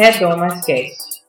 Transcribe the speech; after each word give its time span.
Redomas 0.00 0.64
Cast. 0.64 1.20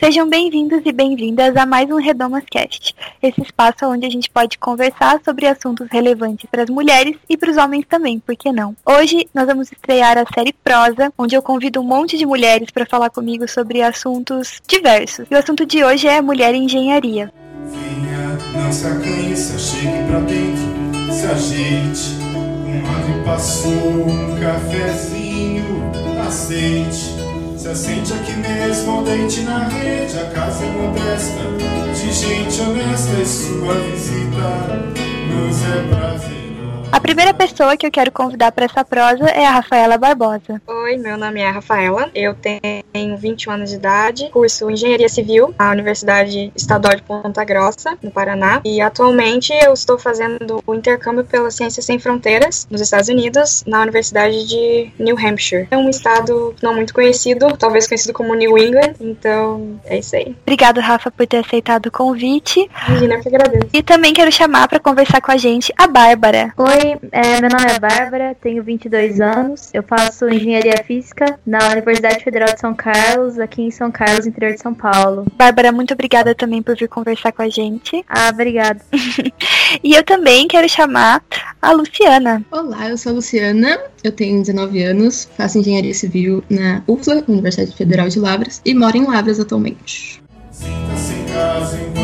Sejam 0.00 0.28
bem-vindos 0.28 0.82
e 0.84 0.90
bem-vindas 0.90 1.56
a 1.56 1.64
mais 1.64 1.88
um 1.88 1.94
Redomas 1.94 2.42
Cast, 2.50 2.92
esse 3.22 3.40
espaço 3.40 3.86
onde 3.86 4.04
a 4.04 4.10
gente 4.10 4.28
pode 4.28 4.58
conversar 4.58 5.20
sobre 5.24 5.46
assuntos 5.46 5.86
relevantes 5.88 6.50
para 6.50 6.64
as 6.64 6.68
mulheres 6.68 7.14
e 7.28 7.36
para 7.36 7.52
os 7.52 7.56
homens 7.56 7.86
também, 7.88 8.18
por 8.18 8.34
que 8.34 8.50
não? 8.50 8.74
Hoje 8.84 9.28
nós 9.32 9.46
vamos 9.46 9.70
estrear 9.70 10.18
a 10.18 10.26
série 10.34 10.52
Prosa, 10.52 11.12
onde 11.16 11.36
eu 11.36 11.40
convido 11.40 11.80
um 11.80 11.84
monte 11.84 12.18
de 12.18 12.26
mulheres 12.26 12.68
para 12.72 12.84
falar 12.84 13.10
comigo 13.10 13.46
sobre 13.48 13.80
assuntos 13.80 14.60
diversos. 14.66 15.28
E 15.30 15.34
o 15.36 15.38
assunto 15.38 15.64
de 15.64 15.84
hoje 15.84 16.08
é 16.08 16.20
mulher 16.20 16.56
em 16.56 16.64
engenharia. 16.64 17.32
Venha, 17.66 18.60
não 18.60 18.72
se 18.72 18.88
acanhe, 18.88 19.36
se 19.36 19.54
achegue 19.54 20.08
pra 20.08 20.18
dentro, 20.18 21.14
se 21.14 21.26
ajeite. 21.26 22.18
Um 22.34 22.82
lado 22.82 23.24
passou, 23.24 23.72
um 23.72 24.40
cafezinho, 24.40 25.92
aceite. 26.26 27.17
Se 27.68 27.72
assente 27.72 28.14
aqui 28.14 28.32
mesmo, 28.32 29.02
deite 29.02 29.42
na 29.42 29.68
rede, 29.68 30.18
a 30.18 30.24
casa 30.30 30.64
é 30.64 30.70
modesta, 30.70 31.42
de 31.92 32.12
gente 32.14 32.62
honesta 32.62 33.20
e 33.20 33.26
sua 33.26 33.74
visita 33.74 34.94
nos 35.28 35.62
é 35.62 35.94
prazer. 35.94 36.47
A 36.90 37.00
primeira 37.00 37.34
pessoa 37.34 37.76
que 37.76 37.86
eu 37.86 37.90
quero 37.90 38.10
convidar 38.10 38.50
para 38.50 38.64
essa 38.64 38.84
prosa 38.84 39.26
é 39.26 39.46
a 39.46 39.52
Rafaela 39.52 39.98
Barbosa. 39.98 40.60
Oi, 40.66 40.96
meu 40.96 41.18
nome 41.18 41.40
é 41.40 41.48
Rafaela, 41.48 42.10
eu 42.14 42.34
tenho 42.34 43.16
21 43.16 43.52
anos 43.52 43.70
de 43.70 43.76
idade, 43.76 44.30
curso 44.30 44.70
Engenharia 44.70 45.08
Civil 45.08 45.54
na 45.58 45.70
Universidade 45.70 46.50
Estadual 46.56 46.96
de 46.96 47.02
Ponta 47.02 47.44
Grossa, 47.44 47.96
no 48.02 48.10
Paraná, 48.10 48.60
e 48.64 48.80
atualmente 48.80 49.52
eu 49.52 49.72
estou 49.74 49.98
fazendo 49.98 50.62
o 50.66 50.74
intercâmbio 50.74 51.24
pela 51.24 51.50
Ciências 51.50 51.84
Sem 51.84 51.98
Fronteiras 51.98 52.66
nos 52.70 52.80
Estados 52.80 53.08
Unidos, 53.08 53.64
na 53.66 53.82
Universidade 53.82 54.48
de 54.48 54.90
New 54.98 55.16
Hampshire. 55.18 55.68
É 55.70 55.76
um 55.76 55.90
estado 55.90 56.54
não 56.62 56.74
muito 56.74 56.94
conhecido, 56.94 57.54
talvez 57.56 57.86
conhecido 57.86 58.14
como 58.14 58.34
New 58.34 58.56
England, 58.56 58.94
então 59.00 59.78
é 59.84 59.98
isso 59.98 60.16
aí. 60.16 60.34
Obrigado, 60.42 60.80
Rafa, 60.80 61.10
por 61.10 61.26
ter 61.26 61.38
aceitado 61.38 61.86
o 61.86 61.92
convite. 61.92 62.68
Imagina, 62.88 63.14
eu 63.14 63.20
que 63.20 63.28
agradeço. 63.28 63.68
E 63.72 63.82
também 63.82 64.14
quero 64.14 64.32
chamar 64.32 64.66
para 64.68 64.80
conversar 64.80 65.20
com 65.20 65.30
a 65.30 65.36
gente 65.36 65.72
a 65.76 65.86
Bárbara. 65.86 66.52
Oi, 66.56 66.77
é, 67.12 67.40
meu 67.40 67.50
nome 67.50 67.70
é 67.70 67.78
Bárbara, 67.78 68.36
tenho 68.40 68.62
22 68.62 69.20
anos, 69.20 69.70
eu 69.74 69.82
faço 69.82 70.28
engenharia 70.28 70.82
física 70.84 71.38
na 71.46 71.70
Universidade 71.70 72.22
Federal 72.22 72.52
de 72.52 72.60
São 72.60 72.74
Carlos, 72.74 73.38
aqui 73.38 73.62
em 73.62 73.70
São 73.70 73.90
Carlos, 73.90 74.26
interior 74.26 74.54
de 74.54 74.60
São 74.60 74.74
Paulo. 74.74 75.26
Bárbara, 75.36 75.72
muito 75.72 75.94
obrigada 75.94 76.34
também 76.34 76.62
por 76.62 76.76
vir 76.76 76.88
conversar 76.88 77.32
com 77.32 77.42
a 77.42 77.48
gente. 77.48 78.04
Ah, 78.08 78.30
obrigada. 78.30 78.80
E 79.84 79.94
eu 79.94 80.02
também 80.02 80.48
quero 80.48 80.66
chamar 80.68 81.22
a 81.60 81.72
Luciana. 81.72 82.42
Olá, 82.50 82.88
eu 82.88 82.96
sou 82.96 83.12
a 83.12 83.14
Luciana, 83.16 83.78
eu 84.02 84.10
tenho 84.10 84.40
19 84.40 84.82
anos, 84.82 85.28
faço 85.36 85.58
engenharia 85.58 85.92
civil 85.92 86.42
na 86.48 86.82
UFLA, 86.86 87.22
Universidade 87.28 87.76
Federal 87.76 88.08
de 88.08 88.18
Lavras, 88.18 88.62
e 88.64 88.74
moro 88.74 88.96
em 88.96 89.04
Lavras 89.04 89.38
atualmente. 89.38 90.22
Sinta-se 90.50 91.12
em 91.12 91.24
casa 91.26 91.76
enquanto 91.80 91.97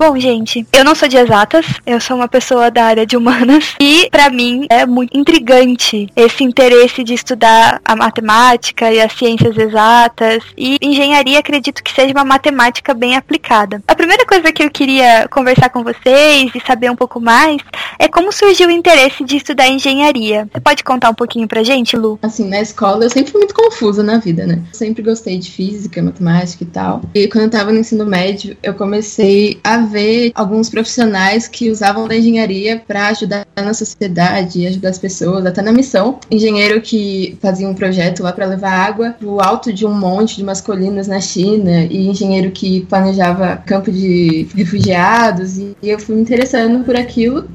Bom, 0.00 0.18
gente, 0.18 0.66
eu 0.72 0.82
não 0.82 0.94
sou 0.94 1.06
de 1.06 1.18
exatas, 1.18 1.66
eu 1.84 2.00
sou 2.00 2.16
uma 2.16 2.26
pessoa 2.26 2.70
da 2.70 2.84
área 2.84 3.04
de 3.04 3.18
humanas 3.18 3.74
e 3.78 4.08
pra 4.10 4.30
mim 4.30 4.64
é 4.70 4.86
muito 4.86 5.14
intrigante 5.14 6.08
esse 6.16 6.42
interesse 6.42 7.04
de 7.04 7.12
estudar 7.12 7.82
a 7.84 7.94
matemática 7.94 8.90
e 8.90 8.98
as 8.98 9.12
ciências 9.12 9.58
exatas 9.58 10.42
e 10.56 10.78
engenharia 10.80 11.38
acredito 11.38 11.84
que 11.84 11.92
seja 11.92 12.14
uma 12.14 12.24
matemática 12.24 12.94
bem 12.94 13.14
aplicada. 13.14 13.82
A 13.86 13.94
primeira 13.94 14.24
coisa 14.24 14.50
que 14.50 14.62
eu 14.62 14.70
queria 14.70 15.28
conversar 15.28 15.68
com 15.68 15.84
vocês 15.84 16.50
e 16.54 16.66
saber 16.66 16.90
um 16.90 16.96
pouco 16.96 17.20
mais 17.20 17.60
é 17.98 18.08
como 18.08 18.32
surgiu 18.32 18.68
o 18.68 18.70
interesse 18.70 19.22
de 19.22 19.36
estudar 19.36 19.68
engenharia. 19.68 20.48
Você 20.50 20.60
pode 20.60 20.82
contar 20.82 21.10
um 21.10 21.14
pouquinho 21.14 21.46
pra 21.46 21.62
gente, 21.62 21.94
Lu? 21.94 22.18
Assim, 22.22 22.48
na 22.48 22.62
escola 22.62 23.04
eu 23.04 23.10
sempre 23.10 23.32
fui 23.32 23.40
muito 23.40 23.54
confusa 23.54 24.02
na 24.02 24.16
vida, 24.16 24.46
né? 24.46 24.62
Sempre 24.72 25.02
gostei 25.02 25.38
de 25.38 25.50
física, 25.50 26.02
matemática 26.02 26.64
e 26.64 26.66
tal. 26.66 27.02
E 27.14 27.28
quando 27.28 27.44
eu 27.44 27.50
tava 27.50 27.70
no 27.70 27.80
ensino 27.80 28.06
médio, 28.06 28.56
eu 28.62 28.72
comecei 28.72 29.60
a 29.62 29.89
ver 29.90 30.32
alguns 30.34 30.68
profissionais 30.68 31.48
que 31.48 31.70
usavam 31.70 32.06
da 32.06 32.16
engenharia 32.16 32.82
para 32.86 33.08
ajudar 33.08 33.46
na 33.56 33.74
sociedade, 33.74 34.66
ajudar 34.66 34.90
as 34.90 34.98
pessoas, 34.98 35.44
até 35.44 35.62
na 35.62 35.72
missão. 35.72 36.18
Engenheiro 36.30 36.80
que 36.80 37.36
fazia 37.40 37.68
um 37.68 37.74
projeto 37.74 38.22
lá 38.22 38.32
para 38.32 38.46
levar 38.46 38.72
água 38.72 39.16
do 39.20 39.40
alto 39.40 39.72
de 39.72 39.86
um 39.86 39.92
monte, 39.92 40.36
de 40.36 40.42
umas 40.42 40.60
colinas 40.60 41.08
na 41.08 41.20
China, 41.20 41.84
e 41.90 42.08
engenheiro 42.08 42.50
que 42.50 42.82
planejava 42.82 43.56
campo 43.66 43.90
de 43.90 44.46
refugiados, 44.54 45.58
e 45.58 45.74
eu 45.82 45.98
fui 45.98 46.14
me 46.14 46.22
interessando 46.22 46.84
por 46.84 46.96
aquilo 46.96 47.48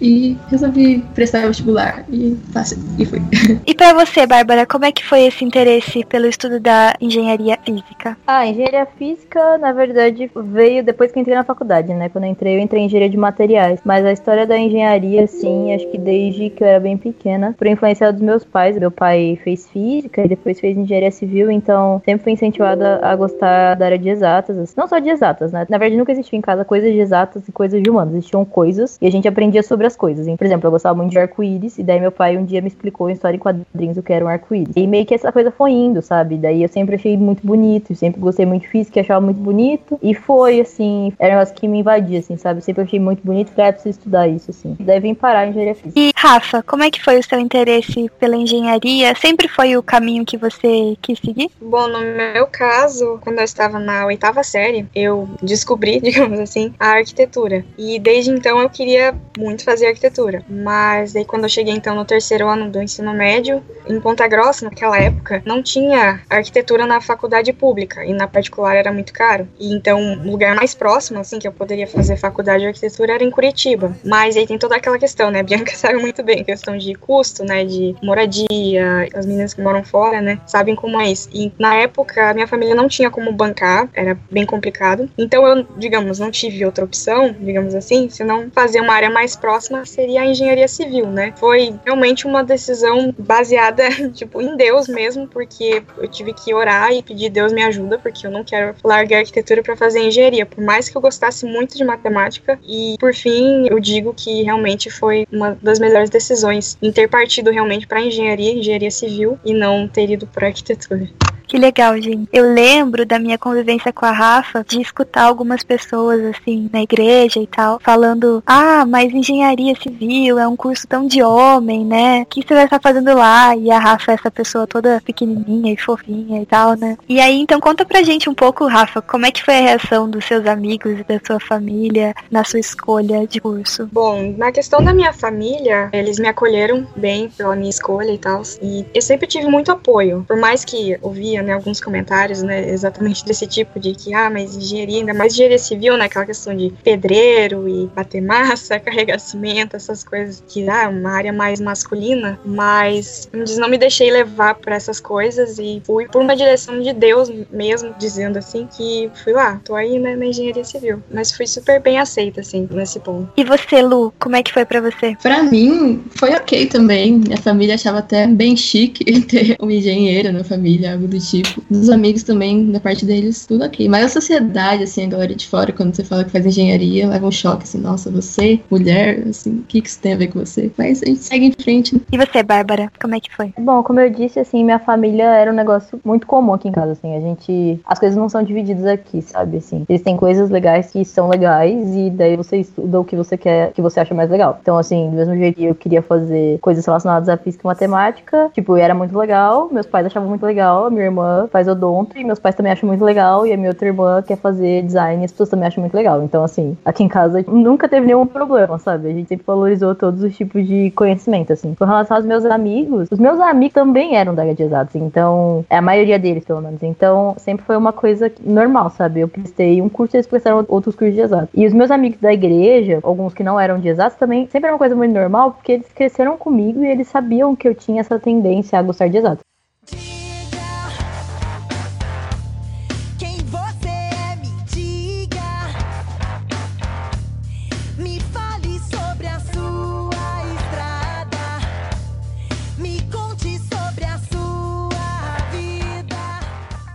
e 0.00 0.36
resolvi 0.48 1.04
prestar 1.14 1.46
vestibular 1.46 2.04
e 2.08 2.36
passei, 2.52 2.78
e 2.98 3.04
fui. 3.04 3.20
E 3.66 3.74
pra 3.74 3.92
você, 3.92 4.26
Bárbara, 4.26 4.66
como 4.66 4.84
é 4.84 4.92
que 4.92 5.04
foi 5.04 5.22
esse 5.22 5.44
interesse 5.44 6.04
pelo 6.04 6.26
estudo 6.26 6.58
da 6.58 6.94
engenharia 7.00 7.58
física? 7.64 8.16
Ah, 8.26 8.46
engenharia 8.46 8.86
física, 8.86 9.58
na 9.58 9.72
verdade, 9.72 10.30
veio 10.34 10.82
depois 10.82 11.12
que 11.12 11.18
eu 11.18 11.20
entrei 11.20 11.36
na 11.36 11.44
faculdade, 11.44 11.92
né? 11.92 12.08
Quando 12.08 12.24
eu 12.24 12.30
entrei, 12.30 12.56
eu 12.56 12.60
entrei 12.60 12.82
em 12.82 12.86
engenharia 12.86 13.10
de 13.10 13.16
materiais. 13.16 13.80
Mas 13.84 14.04
a 14.04 14.12
história 14.12 14.46
da 14.46 14.58
engenharia, 14.58 15.26
sim, 15.26 15.74
acho 15.74 15.86
que 15.88 15.98
desde 15.98 16.50
que 16.50 16.62
eu 16.62 16.68
era 16.68 16.80
bem 16.80 16.96
pequena, 16.96 17.54
por 17.56 17.66
influência 17.66 18.12
dos 18.12 18.22
meus 18.22 18.44
pais. 18.44 18.78
Meu 18.78 18.90
pai 18.90 19.38
fez 19.42 19.68
física 19.68 20.24
e 20.24 20.28
depois 20.28 20.58
fez 20.58 20.76
engenharia 20.76 21.10
civil, 21.10 21.50
então 21.50 22.00
sempre 22.04 22.24
fui 22.24 22.32
incentivada 22.32 23.00
a 23.02 23.14
gostar 23.14 23.74
da 23.74 23.86
área 23.86 23.98
de 23.98 24.08
exatas. 24.08 24.74
Não 24.74 24.88
só 24.88 24.98
de 24.98 25.10
exatas, 25.10 25.52
né? 25.52 25.66
Na 25.68 25.78
verdade, 25.78 25.98
nunca 25.98 26.12
existia 26.12 26.38
em 26.38 26.42
casa 26.42 26.64
coisas 26.64 26.92
de 26.92 26.98
exatas 26.98 27.46
e 27.48 27.52
coisas 27.52 27.82
de 27.82 27.90
humanas. 27.90 28.14
Existiam 28.14 28.44
coisas 28.44 28.98
e 29.00 29.06
a 29.06 29.10
gente 29.10 29.28
aprendia 29.28 29.62
sobre 29.62 29.86
as 29.90 29.96
coisas. 29.96 30.26
Hein? 30.26 30.36
Por 30.36 30.44
exemplo, 30.44 30.66
eu 30.66 30.70
gostava 30.70 30.96
muito 30.96 31.10
de 31.10 31.18
arco-íris, 31.18 31.78
e 31.78 31.82
daí 31.82 32.00
meu 32.00 32.12
pai 32.12 32.36
um 32.36 32.44
dia 32.44 32.60
me 32.60 32.68
explicou 32.68 33.10
em 33.10 33.12
história 33.12 33.36
em 33.36 33.40
quadrinhos 33.40 33.96
o 33.96 34.02
que 34.02 34.12
era 34.12 34.24
um 34.24 34.28
arco-íris. 34.28 34.74
E 34.76 34.86
meio 34.86 35.04
que 35.04 35.14
essa 35.14 35.30
coisa 35.30 35.50
foi 35.50 35.72
indo, 35.72 36.00
sabe? 36.00 36.36
Daí 36.36 36.62
eu 36.62 36.68
sempre 36.68 36.94
achei 36.94 37.16
muito 37.16 37.46
bonito, 37.46 37.94
sempre 37.94 38.20
gostei 38.20 38.46
muito 38.46 38.62
de 38.62 38.68
física, 38.68 39.00
achava 39.00 39.20
muito 39.20 39.38
bonito. 39.38 39.98
E 40.02 40.14
foi, 40.14 40.60
assim, 40.60 41.12
era 41.18 41.34
um 41.34 41.38
negócio 41.38 41.54
que 41.54 41.68
me 41.68 41.78
invadia, 41.80 42.18
assim, 42.18 42.36
sabe? 42.36 42.58
Eu 42.58 42.62
sempre 42.62 42.82
achei 42.82 43.00
muito 43.00 43.22
bonito, 43.24 43.52
falei, 43.52 43.70
ah, 43.70 43.72
preciso 43.72 43.98
estudar 43.98 44.28
isso, 44.28 44.50
assim. 44.50 44.76
Daí 44.80 45.00
vim 45.00 45.14
parar 45.14 45.46
em 45.46 45.50
engenharia 45.50 45.74
física. 45.74 45.98
E 45.98 46.12
Rafa, 46.16 46.62
como 46.62 46.82
é 46.82 46.90
que 46.90 47.02
foi 47.02 47.18
o 47.18 47.22
seu 47.22 47.38
interesse 47.38 48.10
pela 48.18 48.36
engenharia? 48.36 49.14
Sempre 49.14 49.48
foi 49.48 49.76
o 49.76 49.82
caminho 49.82 50.24
que 50.24 50.36
você 50.36 50.96
quis 51.00 51.18
seguir? 51.18 51.50
Bom, 51.60 51.88
no 51.88 52.00
meu 52.00 52.46
caso, 52.46 53.18
quando 53.22 53.38
eu 53.38 53.44
estava 53.44 53.78
na 53.78 54.06
oitava 54.06 54.42
série, 54.42 54.86
eu 54.94 55.28
descobri, 55.42 56.00
digamos 56.02 56.38
assim, 56.38 56.72
a 56.78 56.90
arquitetura. 56.90 57.64
E 57.78 57.98
desde 57.98 58.30
então 58.30 58.60
eu 58.60 58.70
queria 58.70 59.14
muito 59.38 59.64
fazer 59.64 59.79
arquitetura. 59.86 60.42
Mas 60.48 61.12
daí 61.12 61.24
quando 61.24 61.44
eu 61.44 61.48
cheguei 61.48 61.74
então 61.74 61.94
no 61.94 62.04
terceiro 62.04 62.48
ano 62.48 62.70
do 62.70 62.82
ensino 62.82 63.12
médio, 63.12 63.62
em 63.86 64.00
Ponta 64.00 64.26
Grossa, 64.28 64.64
naquela 64.64 64.98
época, 64.98 65.42
não 65.44 65.62
tinha 65.62 66.20
arquitetura 66.28 66.86
na 66.86 67.00
faculdade 67.00 67.52
pública 67.52 68.04
e 68.04 68.12
na 68.12 68.26
particular 68.26 68.76
era 68.76 68.92
muito 68.92 69.12
caro. 69.12 69.48
E 69.58 69.72
então 69.72 70.18
o 70.24 70.30
lugar 70.30 70.54
mais 70.54 70.74
próximo 70.74 71.18
assim 71.18 71.38
que 71.38 71.48
eu 71.48 71.52
poderia 71.52 71.86
fazer 71.86 72.16
faculdade 72.16 72.62
de 72.62 72.68
arquitetura 72.68 73.14
era 73.14 73.24
em 73.24 73.30
Curitiba. 73.30 73.94
Mas 74.04 74.36
aí 74.36 74.46
tem 74.46 74.58
toda 74.58 74.76
aquela 74.76 74.98
questão, 74.98 75.30
né? 75.30 75.42
Bianca 75.42 75.74
sabe 75.76 75.98
muito 75.98 76.22
bem, 76.22 76.44
questão 76.44 76.76
de 76.76 76.94
custo, 76.94 77.44
né, 77.44 77.64
de 77.64 77.94
moradia, 78.02 79.08
as 79.14 79.26
meninas 79.26 79.54
que 79.54 79.60
moram 79.60 79.82
fora, 79.84 80.20
né, 80.20 80.40
sabem 80.46 80.74
como 80.74 81.00
é 81.00 81.10
isso. 81.10 81.28
E 81.32 81.52
na 81.58 81.74
época 81.74 82.30
a 82.30 82.34
minha 82.34 82.46
família 82.46 82.74
não 82.74 82.88
tinha 82.88 83.10
como 83.10 83.32
bancar, 83.32 83.88
era 83.94 84.16
bem 84.30 84.46
complicado. 84.46 85.08
Então 85.16 85.46
eu, 85.46 85.66
digamos, 85.76 86.18
não 86.18 86.30
tive 86.30 86.64
outra 86.64 86.84
opção, 86.84 87.34
digamos 87.40 87.74
assim, 87.74 88.08
senão 88.08 88.50
fazer 88.50 88.80
uma 88.80 88.94
área 88.94 89.10
mais 89.10 89.36
próxima 89.36 89.69
seria 89.84 90.22
a 90.22 90.26
engenharia 90.26 90.68
civil, 90.68 91.06
né? 91.06 91.32
Foi 91.36 91.74
realmente 91.84 92.26
uma 92.26 92.42
decisão 92.42 93.14
baseada, 93.18 93.84
tipo, 94.12 94.40
em 94.40 94.56
Deus 94.56 94.88
mesmo, 94.88 95.26
porque 95.26 95.82
eu 95.98 96.08
tive 96.08 96.32
que 96.32 96.54
orar 96.54 96.92
e 96.92 97.02
pedir 97.02 97.30
Deus 97.30 97.52
me 97.52 97.62
ajuda, 97.62 97.98
porque 97.98 98.26
eu 98.26 98.30
não 98.30 98.44
quero 98.44 98.74
largar 98.84 99.16
a 99.16 99.20
arquitetura 99.20 99.62
para 99.62 99.76
fazer 99.76 100.00
engenharia, 100.00 100.46
por 100.46 100.62
mais 100.62 100.88
que 100.88 100.96
eu 100.96 101.00
gostasse 101.00 101.46
muito 101.46 101.76
de 101.76 101.84
matemática. 101.84 102.58
E 102.66 102.96
por 102.98 103.14
fim, 103.14 103.66
eu 103.68 103.78
digo 103.80 104.14
que 104.14 104.42
realmente 104.42 104.90
foi 104.90 105.26
uma 105.32 105.56
das 105.62 105.78
melhores 105.78 106.10
decisões 106.10 106.76
em 106.82 106.92
ter 106.92 107.08
partido 107.08 107.50
realmente 107.50 107.86
para 107.86 108.00
engenharia, 108.00 108.52
engenharia 108.52 108.90
civil 108.90 109.38
e 109.44 109.52
não 109.54 109.88
ter 109.88 110.10
ido 110.10 110.26
para 110.26 110.48
arquitetura. 110.48 111.08
Que 111.50 111.58
legal, 111.58 112.00
gente. 112.00 112.28
Eu 112.32 112.54
lembro 112.54 113.04
da 113.04 113.18
minha 113.18 113.36
convivência 113.36 113.92
com 113.92 114.06
a 114.06 114.12
Rafa 114.12 114.64
de 114.64 114.80
escutar 114.80 115.24
algumas 115.24 115.64
pessoas, 115.64 116.20
assim, 116.26 116.70
na 116.72 116.80
igreja 116.80 117.40
e 117.40 117.46
tal, 117.48 117.80
falando: 117.82 118.40
ah, 118.46 118.86
mas 118.86 119.12
engenharia 119.12 119.74
civil 119.74 120.38
é 120.38 120.46
um 120.46 120.54
curso 120.54 120.86
tão 120.86 121.08
de 121.08 121.20
homem, 121.24 121.84
né? 121.84 122.22
O 122.22 122.26
que 122.26 122.46
você 122.46 122.54
vai 122.54 122.66
estar 122.66 122.80
fazendo 122.80 123.12
lá? 123.16 123.56
E 123.56 123.68
a 123.68 123.80
Rafa 123.80 124.12
é 124.12 124.14
essa 124.14 124.30
pessoa 124.30 124.64
toda 124.64 125.02
pequenininha 125.04 125.72
e 125.72 125.76
fofinha 125.76 126.40
e 126.40 126.46
tal, 126.46 126.76
né? 126.76 126.96
E 127.08 127.18
aí, 127.18 127.40
então, 127.40 127.58
conta 127.58 127.84
pra 127.84 128.04
gente 128.04 128.30
um 128.30 128.34
pouco, 128.34 128.68
Rafa, 128.68 129.02
como 129.02 129.26
é 129.26 129.32
que 129.32 129.42
foi 129.42 129.54
a 129.54 129.62
reação 129.62 130.08
dos 130.08 130.26
seus 130.26 130.46
amigos 130.46 131.00
e 131.00 131.02
da 131.02 131.18
sua 131.26 131.40
família 131.40 132.14
na 132.30 132.44
sua 132.44 132.60
escolha 132.60 133.26
de 133.26 133.40
curso? 133.40 133.88
Bom, 133.90 134.36
na 134.38 134.52
questão 134.52 134.84
da 134.84 134.94
minha 134.94 135.12
família, 135.12 135.90
eles 135.92 136.20
me 136.20 136.28
acolheram 136.28 136.86
bem 136.94 137.28
pela 137.28 137.56
minha 137.56 137.70
escolha 137.70 138.12
e 138.12 138.18
tal. 138.18 138.42
E 138.62 138.86
eu 138.94 139.02
sempre 139.02 139.26
tive 139.26 139.48
muito 139.48 139.72
apoio. 139.72 140.24
Por 140.28 140.36
mais 140.36 140.64
que 140.64 140.92
eu 140.92 141.10
via 141.10 141.39
via 141.40 141.42
né, 141.42 141.52
alguns 141.52 141.80
comentários, 141.80 142.42
né, 142.42 142.68
exatamente 142.70 143.24
desse 143.24 143.46
tipo, 143.46 143.80
de 143.80 143.92
que, 143.92 144.14
ah, 144.14 144.30
mas 144.30 144.56
engenharia, 144.56 144.98
ainda 144.98 145.14
mais 145.14 145.32
engenharia 145.32 145.58
civil, 145.58 145.96
né, 145.96 146.04
aquela 146.04 146.26
questão 146.26 146.56
de 146.56 146.72
pedreiro 146.84 147.68
e 147.68 147.86
bater 147.94 148.20
massa, 148.20 148.78
carregar 148.80 149.18
cimento, 149.18 149.76
essas 149.76 150.04
coisas 150.04 150.42
que, 150.46 150.68
ah, 150.68 150.88
uma 150.88 151.10
área 151.10 151.32
mais 151.32 151.60
masculina, 151.60 152.38
mas 152.44 153.28
não 153.58 153.68
me 153.68 153.78
deixei 153.78 154.10
levar 154.10 154.54
por 154.54 154.72
essas 154.72 155.00
coisas 155.00 155.58
e 155.58 155.82
fui 155.84 156.06
por 156.06 156.22
uma 156.22 156.36
direção 156.36 156.80
de 156.80 156.92
Deus 156.92 157.30
mesmo, 157.50 157.94
dizendo 157.98 158.38
assim, 158.38 158.68
que 158.76 159.10
fui 159.24 159.32
lá, 159.32 159.60
tô 159.64 159.74
aí 159.74 159.98
né, 159.98 160.16
na 160.16 160.26
engenharia 160.26 160.64
civil, 160.64 161.02
mas 161.10 161.32
fui 161.32 161.46
super 161.46 161.80
bem 161.80 161.98
aceita, 161.98 162.40
assim, 162.40 162.68
nesse 162.70 163.00
ponto. 163.00 163.30
E 163.36 163.44
você, 163.44 163.82
Lu, 163.82 164.12
como 164.18 164.36
é 164.36 164.42
que 164.42 164.52
foi 164.52 164.64
para 164.64 164.80
você? 164.80 165.16
Pra 165.22 165.42
mim, 165.42 166.02
foi 166.16 166.30
ok 166.34 166.66
também, 166.66 167.18
minha 167.18 167.36
família 167.36 167.74
achava 167.74 167.98
até 167.98 168.26
bem 168.26 168.56
chique 168.56 169.04
ter 169.22 169.56
um 169.60 169.70
engenheiro 169.70 170.32
na 170.32 170.44
família, 170.44 170.92
algo 170.92 171.06
do 171.06 171.20
tipo. 171.30 171.62
Dos 171.70 171.88
amigos 171.88 172.22
também, 172.22 172.70
da 172.70 172.80
parte 172.80 173.04
deles, 173.04 173.46
tudo 173.46 173.64
ok. 173.64 173.88
Mas 173.88 174.04
a 174.04 174.08
sociedade, 174.08 174.82
assim, 174.82 175.04
a 175.04 175.08
galera 175.08 175.34
de 175.34 175.46
fora, 175.46 175.72
quando 175.72 175.94
você 175.94 176.04
fala 176.04 176.24
que 176.24 176.30
faz 176.30 176.46
engenharia, 176.46 177.08
leva 177.08 177.26
um 177.26 177.32
choque, 177.32 177.64
assim, 177.64 177.78
nossa, 177.78 178.10
você, 178.10 178.60
mulher, 178.70 179.22
assim, 179.28 179.60
o 179.60 179.62
que, 179.62 179.80
que 179.80 179.88
isso 179.88 180.00
tem 180.00 180.14
a 180.14 180.16
ver 180.16 180.28
com 180.28 180.40
você? 180.40 180.70
Mas 180.76 181.02
a 181.02 181.06
gente 181.06 181.20
segue 181.20 181.46
em 181.46 181.52
frente. 181.52 182.00
E 182.10 182.16
você, 182.16 182.42
Bárbara, 182.42 182.90
como 183.00 183.14
é 183.14 183.20
que 183.20 183.34
foi? 183.34 183.52
Bom, 183.58 183.82
como 183.82 184.00
eu 184.00 184.10
disse, 184.10 184.38
assim, 184.40 184.64
minha 184.64 184.78
família 184.78 185.24
era 185.24 185.50
um 185.50 185.54
negócio 185.54 186.00
muito 186.04 186.26
comum 186.26 186.54
aqui 186.54 186.68
em 186.68 186.72
casa, 186.72 186.92
assim, 186.92 187.16
a 187.16 187.20
gente... 187.20 187.80
As 187.84 187.98
coisas 187.98 188.16
não 188.16 188.28
são 188.28 188.42
divididas 188.42 188.86
aqui, 188.86 189.22
sabe, 189.22 189.58
assim. 189.58 189.84
Eles 189.88 190.02
têm 190.02 190.16
coisas 190.16 190.50
legais 190.50 190.90
que 190.90 191.04
são 191.04 191.28
legais 191.28 191.94
e 191.94 192.10
daí 192.10 192.36
você 192.36 192.58
estuda 192.58 193.00
o 193.00 193.04
que 193.04 193.16
você 193.16 193.36
quer, 193.36 193.72
que 193.72 193.82
você 193.82 194.00
acha 194.00 194.14
mais 194.14 194.30
legal. 194.30 194.58
Então, 194.60 194.78
assim, 194.78 195.10
do 195.10 195.16
mesmo 195.16 195.36
jeito 195.36 195.56
que 195.56 195.64
eu 195.64 195.74
queria 195.74 196.02
fazer 196.02 196.58
coisas 196.60 196.84
relacionadas 196.84 197.28
à 197.28 197.36
física 197.36 197.66
e 197.66 197.68
matemática, 197.68 198.50
tipo, 198.52 198.76
era 198.76 198.94
muito 198.94 199.16
legal, 199.16 199.68
meus 199.70 199.86
pais 199.86 200.06
achavam 200.06 200.28
muito 200.28 200.44
legal, 200.44 200.90
minha 200.90 201.04
irmã 201.04 201.19
faz 201.50 201.68
odonto 201.68 202.16
e 202.18 202.24
meus 202.24 202.38
pais 202.38 202.54
também 202.54 202.72
acham 202.72 202.86
muito 202.86 203.04
legal 203.04 203.46
e 203.46 203.52
a 203.52 203.56
minha 203.56 203.70
outra 203.70 203.86
irmã 203.86 204.22
quer 204.22 204.36
fazer 204.36 204.82
design 204.82 205.22
e 205.22 205.24
as 205.24 205.30
pessoas 205.30 205.48
também 205.48 205.66
acham 205.66 205.82
muito 205.82 205.94
legal. 205.94 206.22
Então, 206.22 206.42
assim, 206.44 206.76
aqui 206.84 207.02
em 207.02 207.08
casa 207.08 207.44
nunca 207.48 207.88
teve 207.88 208.06
nenhum 208.06 208.26
problema, 208.26 208.78
sabe? 208.78 209.08
A 209.08 209.12
gente 209.12 209.28
sempre 209.28 209.44
valorizou 209.46 209.94
todos 209.94 210.22
os 210.22 210.36
tipos 210.36 210.66
de 210.66 210.90
conhecimento, 210.92 211.52
assim. 211.52 211.74
Com 211.74 211.84
relação 211.84 212.16
aos 212.16 212.26
meus 212.26 212.44
amigos, 212.44 213.08
os 213.10 213.18
meus 213.18 213.40
amigos 213.40 213.74
também 213.74 214.16
eram 214.16 214.34
da 214.34 214.42
área 214.42 214.54
de 214.54 214.62
exatos, 214.62 214.94
então, 214.96 215.64
é 215.68 215.76
a 215.76 215.82
maioria 215.82 216.18
deles, 216.18 216.44
pelo 216.44 216.60
menos. 216.60 216.82
Então, 216.82 217.34
sempre 217.38 217.64
foi 217.64 217.76
uma 217.76 217.92
coisa 217.92 218.30
normal, 218.42 218.90
sabe? 218.90 219.20
Eu 219.20 219.28
prestei 219.28 219.80
um 219.80 219.88
curso 219.88 220.16
e 220.16 220.18
eles 220.18 220.26
prestaram 220.26 220.64
outros 220.68 220.94
cursos 220.94 221.14
de 221.14 221.20
exatos. 221.20 221.50
E 221.54 221.66
os 221.66 221.72
meus 221.72 221.90
amigos 221.90 222.20
da 222.20 222.32
igreja, 222.32 223.00
alguns 223.02 223.34
que 223.34 223.42
não 223.42 223.58
eram 223.58 223.78
de 223.78 223.88
exatos, 223.88 224.18
também 224.18 224.46
sempre 224.46 224.66
era 224.66 224.74
uma 224.74 224.78
coisa 224.78 224.94
muito 224.94 225.12
normal, 225.12 225.52
porque 225.52 225.72
eles 225.72 225.92
cresceram 225.92 226.36
comigo 226.36 226.82
e 226.84 226.90
eles 226.90 227.08
sabiam 227.08 227.54
que 227.56 227.68
eu 227.68 227.74
tinha 227.74 228.00
essa 228.00 228.18
tendência 228.18 228.78
a 228.78 228.82
gostar 228.82 229.08
de 229.08 229.18
exatos. 229.18 229.44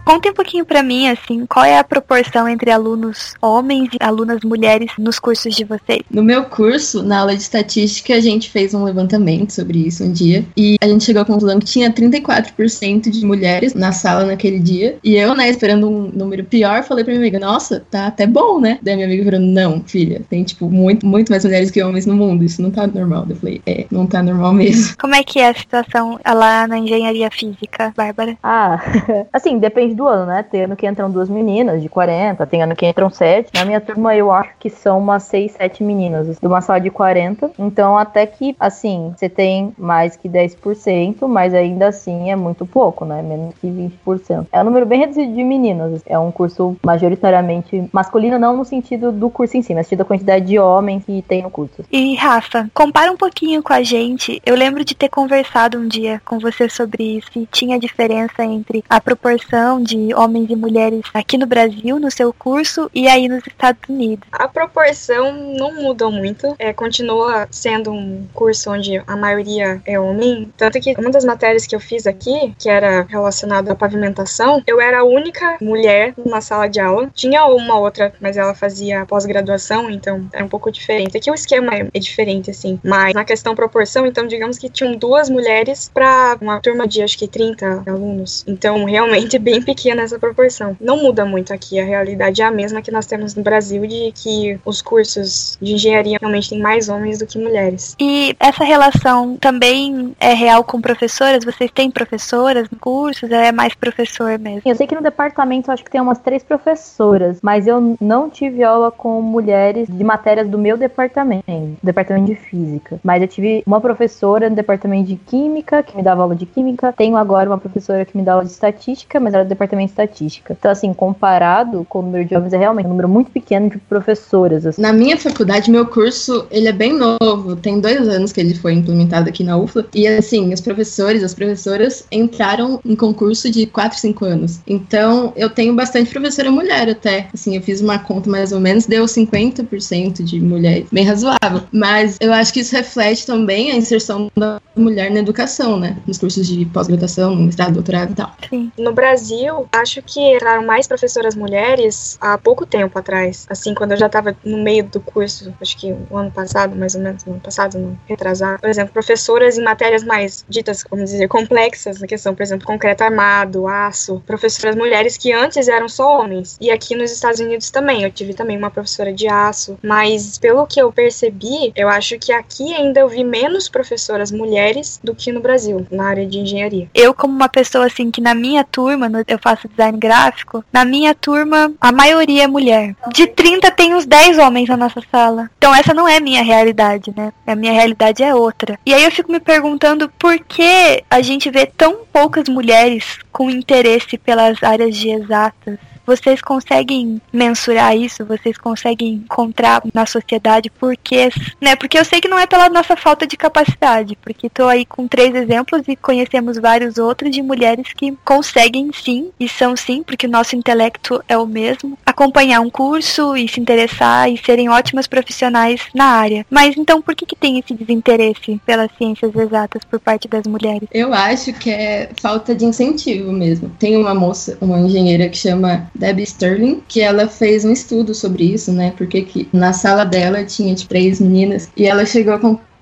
Conte 0.06 0.30
um 0.30 0.34
pouquinho 0.34 0.64
para 0.64 0.84
mim, 0.84 1.10
assim, 1.10 1.48
qual 1.48 1.66
é 1.66 1.80
a 1.80 1.84
proporção 1.84 2.48
entre 2.48 2.70
alunos 2.70 3.34
homens 3.42 3.90
e 3.92 3.98
alunas 4.00 4.42
mulheres 4.44 4.92
nos 5.00 5.18
cursos 5.18 5.56
de 5.56 5.64
vocês? 5.64 6.04
No 6.12 6.22
meu 6.22 6.46
curso, 6.46 7.02
na 7.02 7.22
aula 7.22 7.36
de 7.36 7.42
estatística, 7.42 8.14
a 8.14 8.20
gente 8.20 8.52
fez 8.52 8.76
um 8.76 8.84
levantamento 8.84 9.50
sobre 9.52 9.80
isso 9.80 10.04
um 10.04 10.12
dia 10.12 10.46
e 10.56 10.78
a 10.80 10.88
gente 10.88 11.04
chegou 11.04 11.24
à 11.24 11.26
conclusão 11.26 11.58
que 11.58 11.66
tinha 11.66 11.92
34% 11.92 13.10
de 13.10 13.26
mulheres 13.26 13.74
na 13.74 13.92
sala 13.92 14.26
naquele 14.26 14.60
dia. 14.60 15.00
E 15.04 15.16
eu, 15.16 15.34
né, 15.34 15.50
esperando 15.50 15.90
um 15.90 16.12
número 16.14 16.44
pior, 16.44 16.84
falei 16.84 17.04
pra 17.04 17.12
minha 17.12 17.24
amiga, 17.24 17.40
nossa, 17.40 17.84
tá 17.90 18.06
até 18.06 18.28
bom, 18.28 18.62
né? 18.62 18.78
Daí 18.84 18.96
minha 18.96 19.08
amiga 19.08 19.26
falou, 19.26 19.40
não, 19.40 19.82
filha, 19.82 20.22
tem, 20.30 20.44
tipo, 20.44 20.70
muito, 20.70 21.04
muito 21.04 21.32
mais 21.32 21.44
mulheres 21.44 21.72
que 21.72 21.82
homens 21.82 22.06
no 22.06 22.16
mundo, 22.16 22.44
isso 22.44 22.62
não 22.62 22.70
tá 22.70 22.86
normal. 22.86 23.26
Eu 23.28 23.36
falei, 23.38 23.60
é, 23.66 23.88
não 23.90 24.06
tá 24.06 24.22
normal 24.22 24.54
mesmo. 24.54 24.96
Como 25.00 25.16
é 25.16 25.24
que 25.24 25.40
é 25.40 25.50
a 25.50 25.56
situação 25.56 26.20
lá 26.24 26.68
na 26.68 26.78
engenharia 26.78 27.32
física, 27.32 27.92
Bárbara? 27.98 28.38
Ah, 28.44 28.80
assim, 29.34 29.58
depende 29.58 29.95
do 29.96 30.08
ano, 30.08 30.26
né? 30.28 30.44
Tem 30.44 30.64
ano 30.64 30.76
que 30.76 30.88
entram 30.88 31.10
duas 31.10 31.30
meninas 31.30 31.82
de 31.82 31.90
40, 31.90 32.46
tem 32.46 32.62
ano 32.62 32.76
que 32.76 32.86
entram 32.86 33.10
sete. 33.10 33.52
Na 33.54 33.66
minha 33.66 33.82
turma, 33.82 34.16
eu 34.16 34.32
acho 34.32 34.52
que 34.60 34.70
são 34.70 35.00
umas 35.00 35.24
seis, 35.24 35.54
sete 35.54 35.84
meninas 35.84 36.38
de 36.40 36.48
uma 36.48 36.62
sala 36.62 36.80
de 36.80 36.90
40. 36.90 37.52
Então, 37.58 37.98
até 37.98 38.26
que, 38.26 38.56
assim, 38.60 39.14
você 39.16 39.30
tem 39.30 39.74
mais 39.78 40.16
que 40.16 40.30
10%, 40.30 41.28
mas 41.28 41.54
ainda 41.54 41.88
assim 41.88 42.30
é 42.30 42.36
muito 42.36 42.66
pouco, 42.66 43.06
né? 43.06 43.22
Menos 43.22 43.56
que 43.56 43.68
20%. 43.68 44.48
É 44.52 44.62
um 44.62 44.66
número 44.66 44.86
bem 44.86 45.00
reduzido 45.00 45.34
de 45.34 45.44
meninas. 45.44 46.02
É 46.06 46.18
um 46.20 46.32
curso 46.32 46.76
majoritariamente 46.84 47.90
masculino, 47.92 48.38
não 48.38 48.56
no 48.56 48.66
sentido 48.66 49.12
do 49.12 49.30
curso 49.30 49.58
em 49.58 49.62
si, 49.62 49.74
mas 49.74 49.88
sentido 49.88 50.00
da 50.00 50.06
quantidade 50.06 50.46
de 50.46 50.60
homens 50.60 51.06
que 51.06 51.22
tem 51.22 51.42
no 51.42 51.50
curso. 51.50 51.84
E, 51.92 52.16
Rafa, 52.16 52.70
compara 52.74 53.12
um 53.12 53.18
pouquinho 53.18 53.64
com 53.64 53.74
a 53.74 53.82
gente. 53.82 54.42
Eu 54.46 54.56
lembro 54.56 54.84
de 54.84 54.96
ter 54.96 55.10
conversado 55.10 55.78
um 55.78 55.88
dia 55.88 56.22
com 56.26 56.40
você 56.40 56.70
sobre 56.70 57.18
isso 57.18 57.30
e 57.36 57.46
tinha 57.46 57.80
diferença 57.80 58.44
entre 58.44 58.84
a 58.90 59.00
proporção 59.00 59.82
de 59.86 60.14
homens 60.14 60.50
e 60.50 60.56
mulheres 60.56 61.02
aqui 61.14 61.38
no 61.38 61.46
Brasil, 61.46 62.00
no 62.00 62.12
seu 62.12 62.34
curso, 62.34 62.90
e 62.94 63.08
aí 63.08 63.28
nos 63.28 63.46
Estados 63.46 63.82
Unidos? 63.88 64.28
A 64.32 64.48
proporção 64.48 65.34
não 65.58 65.74
muda 65.76 66.10
muito, 66.10 66.56
é, 66.58 66.74
continua 66.74 67.48
sendo 67.52 67.92
um 67.92 68.28
curso 68.34 68.72
onde 68.72 69.02
a 69.06 69.16
maioria 69.16 69.82
é 69.86 70.00
homem, 70.00 70.52
tanto 70.58 70.80
que 70.80 70.94
uma 70.98 71.12
das 71.12 71.24
matérias 71.24 71.68
que 71.68 71.76
eu 71.76 71.80
fiz 71.80 72.08
aqui, 72.08 72.54
que 72.58 72.70
era 72.70 73.04
relacionada 73.04 73.72
à 73.72 73.76
pavimentação, 73.76 74.62
eu 74.66 74.82
era 74.82 75.00
a 75.00 75.04
única 75.04 75.58
mulher 75.62 76.14
na 76.26 76.42
sala 76.42 76.68
de 76.68 76.80
aula. 76.80 77.10
Tinha 77.14 77.46
uma 77.46 77.78
outra, 77.80 78.14
mas 78.20 78.38
ela 78.38 78.56
fazia 78.56 79.06
pós-graduação, 79.06 79.90
então 79.90 80.28
era 80.34 80.44
um 80.44 80.50
pouco 80.50 80.72
diferente. 80.72 81.16
Aqui 81.16 81.30
o 81.30 81.36
esquema 81.36 81.72
é 81.76 82.00
diferente, 82.00 82.50
assim, 82.50 82.80
mas 82.84 83.14
na 83.14 83.24
questão 83.24 83.56
proporção, 83.56 84.06
então 84.06 84.28
digamos 84.28 84.58
que 84.58 84.70
tinham 84.70 84.96
duas 84.96 85.30
mulheres 85.30 85.90
para 85.94 86.38
uma 86.42 86.60
turma 86.60 86.88
de 86.88 87.02
acho 87.02 87.18
que 87.18 87.28
30 87.28 87.84
alunos. 87.86 88.44
Então, 88.48 88.84
realmente 88.86 89.38
bem 89.38 89.62
pequena 89.76 90.02
nessa 90.02 90.18
proporção. 90.18 90.76
Não 90.80 90.98
muda 90.98 91.26
muito 91.26 91.54
aqui, 91.54 91.80
a 91.80 91.86
realidade 91.86 92.42
é 92.42 92.46
a 92.46 92.52
mesma 92.52 92.82
que 92.82 92.92
nós 92.92 93.06
temos 93.06 93.36
no 93.36 93.44
Brasil, 93.44 93.86
de 93.86 94.12
que 94.14 94.58
os 94.66 94.82
cursos 94.82 95.58
de 95.62 95.74
engenharia 95.74 96.18
realmente 96.20 96.50
têm 96.50 96.60
mais 96.60 96.88
homens 96.88 97.20
do 97.20 97.28
que 97.28 97.38
mulheres. 97.38 97.96
E 98.00 98.36
essa 98.40 98.64
relação 98.64 99.38
também 99.38 100.16
é 100.20 100.34
real 100.34 100.64
com 100.64 100.80
professoras? 100.80 101.44
Vocês 101.44 101.70
têm 101.72 101.92
professoras 101.92 102.70
no 102.70 102.80
curso? 102.80 103.26
É 103.26 103.52
mais 103.52 103.76
professor 103.76 104.40
mesmo? 104.40 104.62
Eu 104.66 104.76
sei 104.76 104.88
que 104.88 104.96
no 104.96 105.02
departamento 105.02 105.72
acho 105.72 105.84
que 105.84 105.92
tem 105.92 106.00
umas 106.00 106.20
três 106.20 106.44
professoras, 106.44 107.40
mas 107.42 107.68
eu 107.68 107.98
não 108.00 108.30
tive 108.30 108.64
aula 108.64 108.92
com 108.92 109.22
mulheres 109.22 109.88
de 109.90 110.04
matérias 110.04 110.48
do 110.48 110.58
meu 110.58 110.78
departamento, 110.78 111.44
departamento 111.84 112.28
de 112.28 112.36
física. 112.36 113.00
Mas 113.04 113.22
eu 113.22 113.28
tive 113.28 113.64
uma 113.66 113.82
professora 113.82 114.50
no 114.50 114.56
departamento 114.56 115.08
de 115.08 115.16
química, 115.16 115.84
que 115.84 115.96
me 115.98 116.04
dava 116.04 116.22
aula 116.22 116.36
de 116.36 116.46
química. 116.46 116.94
Tenho 116.94 117.18
agora 117.18 117.50
uma 117.50 117.58
professora 117.58 118.06
que 118.06 118.16
me 118.16 118.24
dá 118.24 118.34
aula 118.34 118.46
de 118.46 118.52
estatística, 118.52 119.20
mas 119.20 119.34
era 119.34 119.44
do 119.44 119.50
departamento 119.50 119.65
estatística. 119.86 120.56
Então, 120.58 120.72
assim, 120.72 120.94
comparado 120.94 121.86
com 121.90 122.00
o 122.00 122.02
número 122.02 122.26
de 122.26 122.36
homens, 122.36 122.54
é 122.54 122.58
realmente 122.58 122.86
um 122.86 122.90
número 122.90 123.10
muito 123.10 123.32
pequeno 123.32 123.70
de 123.70 123.78
professoras. 123.78 124.66
Assim. 124.66 124.82
Na 124.82 124.94
minha 124.94 125.18
faculdade, 125.18 125.72
meu 125.72 125.86
curso, 125.86 126.48
ele 126.52 126.68
é 126.68 126.72
bem 126.72 126.94
novo. 126.94 127.56
Tem 127.56 127.80
dois 127.80 128.08
anos 128.08 128.32
que 128.32 128.40
ele 128.40 128.56
foi 128.56 128.74
implementado 128.74 129.30
aqui 129.30 129.44
na 129.44 129.58
UFLA. 129.58 129.86
E, 129.94 130.08
assim, 130.08 130.54
os 130.54 130.62
professores, 130.62 131.24
as 131.24 131.34
professoras 131.34 132.06
entraram 132.12 132.80
em 132.86 132.96
concurso 132.96 133.50
de 133.52 133.66
4, 133.66 133.98
5 134.00 134.26
anos. 134.26 134.60
Então, 134.68 135.34
eu 135.36 135.50
tenho 135.50 135.76
bastante 135.76 136.12
professora 136.12 136.52
mulher 136.52 136.90
até. 136.90 137.28
Assim, 137.34 137.56
eu 137.56 137.62
fiz 137.62 137.82
uma 137.82 138.00
conta 138.00 138.30
mais 138.30 138.52
ou 138.52 138.60
menos, 138.60 138.86
deu 138.86 139.06
50% 139.06 140.24
de 140.24 140.40
mulheres. 140.40 140.88
Bem 140.92 141.06
razoável. 141.06 141.62
Mas 141.72 142.18
eu 142.20 142.34
acho 142.34 142.54
que 142.54 142.60
isso 142.60 142.76
reflete 142.76 143.26
também 143.26 143.72
a 143.72 143.76
inserção 143.76 144.32
da 144.36 144.62
mulher 144.76 145.12
na 145.12 145.20
educação, 145.20 145.80
né? 145.80 145.98
Nos 146.06 146.18
cursos 146.18 146.48
de 146.48 146.66
pós-graduação, 146.66 147.36
mestrado, 147.36 147.74
doutorado 147.74 148.12
e 148.12 148.16
tal. 148.16 148.32
Sim. 148.50 148.72
No 148.78 148.94
Brasil, 148.94 149.55
acho 149.72 150.02
que 150.02 150.20
entraram 150.20 150.66
mais 150.66 150.88
professoras 150.88 151.36
mulheres 151.36 152.18
há 152.20 152.38
pouco 152.38 152.66
tempo 152.66 152.98
atrás. 152.98 153.46
Assim, 153.50 153.74
quando 153.74 153.92
eu 153.92 153.98
já 153.98 154.08
estava 154.08 154.36
no 154.44 154.58
meio 154.58 154.84
do 154.84 155.00
curso, 155.00 155.54
acho 155.62 155.78
que 155.78 155.96
o 156.10 156.18
ano 156.18 156.32
passado, 156.32 156.76
mais 156.76 156.96
ou 156.96 157.02
menos, 157.02 157.24
no 157.26 157.34
ano 157.34 157.42
passado, 157.42 157.78
não, 157.78 157.98
retrasar. 158.08 158.60
Por 158.60 158.70
exemplo, 158.70 158.94
professoras 158.94 159.58
em 159.58 159.64
matérias 159.64 160.04
mais 160.04 160.46
ditas, 160.48 160.84
como 160.84 161.04
dizer, 161.04 161.28
complexas, 161.28 162.00
na 162.00 162.08
questão, 162.08 162.34
por 162.36 162.44
exemplo, 162.44 162.66
concreto 162.66 163.04
armado, 163.04 163.68
aço. 163.68 164.22
Professoras 164.26 164.76
mulheres 164.76 165.18
que 165.18 165.32
antes 165.32 165.68
eram 165.68 165.88
só 165.88 166.20
homens. 166.20 166.58
E 166.60 166.72
aqui 166.72 166.96
nos 166.96 167.12
Estados 167.12 167.40
Unidos 167.40 167.70
também. 167.70 168.04
Eu 168.04 168.12
tive 168.12 168.34
também 168.34 168.58
uma 168.58 168.72
professora 168.72 169.14
de 169.14 169.28
aço. 169.28 169.78
Mas, 169.84 170.38
pelo 170.38 170.66
que 170.68 170.82
eu 170.82 170.92
percebi, 170.92 171.72
eu 171.76 171.90
acho 171.90 172.18
que 172.20 172.32
aqui 172.32 172.74
ainda 172.74 173.00
eu 173.00 173.08
vi 173.10 173.24
menos 173.24 173.70
professoras 173.70 174.32
mulheres 174.32 175.00
do 175.04 175.16
que 175.16 175.32
no 175.32 175.40
Brasil, 175.40 175.86
na 175.92 176.08
área 176.08 176.26
de 176.26 176.40
engenharia. 176.40 176.90
Eu, 176.94 177.14
como 177.14 177.34
uma 177.34 177.50
pessoa, 177.50 177.86
assim, 177.86 178.12
que 178.12 178.22
na 178.22 178.34
minha 178.34 178.64
turma, 178.64 179.10
eu 179.28 179.40
faço 179.46 179.68
design 179.68 180.00
gráfico, 180.00 180.66
na 180.74 180.84
minha 180.84 181.14
turma 181.14 181.72
a 181.80 181.92
maioria 181.92 182.46
é 182.46 182.48
mulher. 182.48 182.96
De 183.14 183.28
30 183.28 183.70
tem 183.70 183.94
uns 183.94 184.04
10 184.04 184.40
homens 184.40 184.68
na 184.68 184.76
nossa 184.76 185.02
sala. 185.12 185.52
Então 185.56 185.74
essa 185.76 185.94
não 185.94 186.08
é 186.08 186.20
minha 186.20 186.42
realidade, 186.42 187.14
né? 187.16 187.32
A 187.46 187.56
minha 187.56 187.72
realidade 187.72 188.24
é 188.24 188.34
outra. 188.34 188.80
E 188.84 188.92
aí 188.92 189.04
eu 189.04 189.12
fico 189.12 189.32
me 189.32 189.40
perguntando 189.40 190.10
por 190.18 190.40
que 190.40 191.04
a 191.08 191.22
gente 191.22 191.52
vê 191.52 191.68
tão 191.68 192.00
poucas 192.12 192.50
mulheres 192.50 193.20
com 193.32 193.52
interesse 193.52 194.18
pelas 194.18 194.64
áreas 194.64 194.96
de 194.96 195.10
exatas. 195.10 195.78
Vocês 196.06 196.42
conseguem 196.42 197.22
mensurar 197.32 197.96
isso? 197.96 198.26
Vocês 198.26 198.58
conseguem 198.58 199.14
encontrar 199.14 199.82
na 199.94 200.06
sociedade 200.06 200.70
porquês, 200.70 201.34
né? 201.60 201.76
Porque 201.76 201.98
eu 201.98 202.06
sei 202.06 202.22
que 202.22 202.28
não 202.28 202.38
é 202.38 202.46
pela 202.46 202.70
nossa 202.70 202.96
falta 202.96 203.26
de 203.26 203.38
capacidade, 203.38 204.18
porque 204.22 204.48
estou 204.48 204.68
aí 204.68 204.86
com 204.86 205.08
três 205.08 205.34
exemplos 205.34 205.84
e 205.88 205.96
conhecemos 205.96 206.58
vários 206.58 206.98
outros 206.98 207.32
de 207.32 207.42
mulheres 207.42 207.88
que 207.96 208.16
conseguem 208.24 208.92
sim, 208.94 209.32
e 209.40 209.48
são 209.50 209.76
sim, 209.76 210.04
porque 210.04 210.28
o 210.28 210.30
nosso 210.30 210.56
intelecto 210.56 211.24
é 211.28 211.38
o 211.38 211.46
mesmo, 211.46 211.98
acompanhar 212.06 212.62
um 212.62 212.70
curso 212.70 213.36
e 213.36 213.48
se 213.48 213.60
interessar 213.60 214.30
e 214.30 214.38
serem 214.38 214.70
ótimas 214.70 215.08
profissionais 215.08 215.82
na 215.94 216.06
área. 216.06 216.46
Mas 216.50 216.78
então 216.78 217.02
por 217.02 217.16
que, 217.16 217.26
que 217.26 217.36
tem 217.36 217.60
esse 217.60 217.74
desinteresse 217.74 218.60
pelas 218.66 218.90
ciências 218.98 219.36
exatas 219.36 219.84
por 219.84 220.00
parte 220.00 220.28
das 220.28 220.46
mulheres? 220.46 220.88
Eu 220.92 221.14
acho 221.14 221.54
que 221.54 221.70
é 221.70 222.10
falta 222.22 222.56
de 222.56 222.66
incentivo 222.66 223.32
mesmo. 223.32 223.70
Tem 223.80 223.98
uma 223.98 224.14
moça, 224.14 224.58
uma 224.62 224.80
engenheira 224.80 225.30
que 225.30 225.38
chama 225.38 225.90
Debbie 225.96 226.24
Sterling, 226.24 226.82
que 226.88 227.02
ela 227.02 227.28
fez 227.28 227.64
um 227.66 227.72
estudo 227.72 228.14
sobre 228.14 228.44
isso, 228.44 228.72
né? 228.72 228.94
Porque 228.98 229.22
que 229.22 229.48
na 229.52 229.74
sala 229.74 230.04
dela 230.04 230.44
tinha 230.44 230.76
tipo, 230.76 230.90
três 230.90 231.20
meninas 231.20 231.70
e 231.76 231.86
ela 231.86 232.06
chegou 232.06 232.38
conclusão 232.40 232.75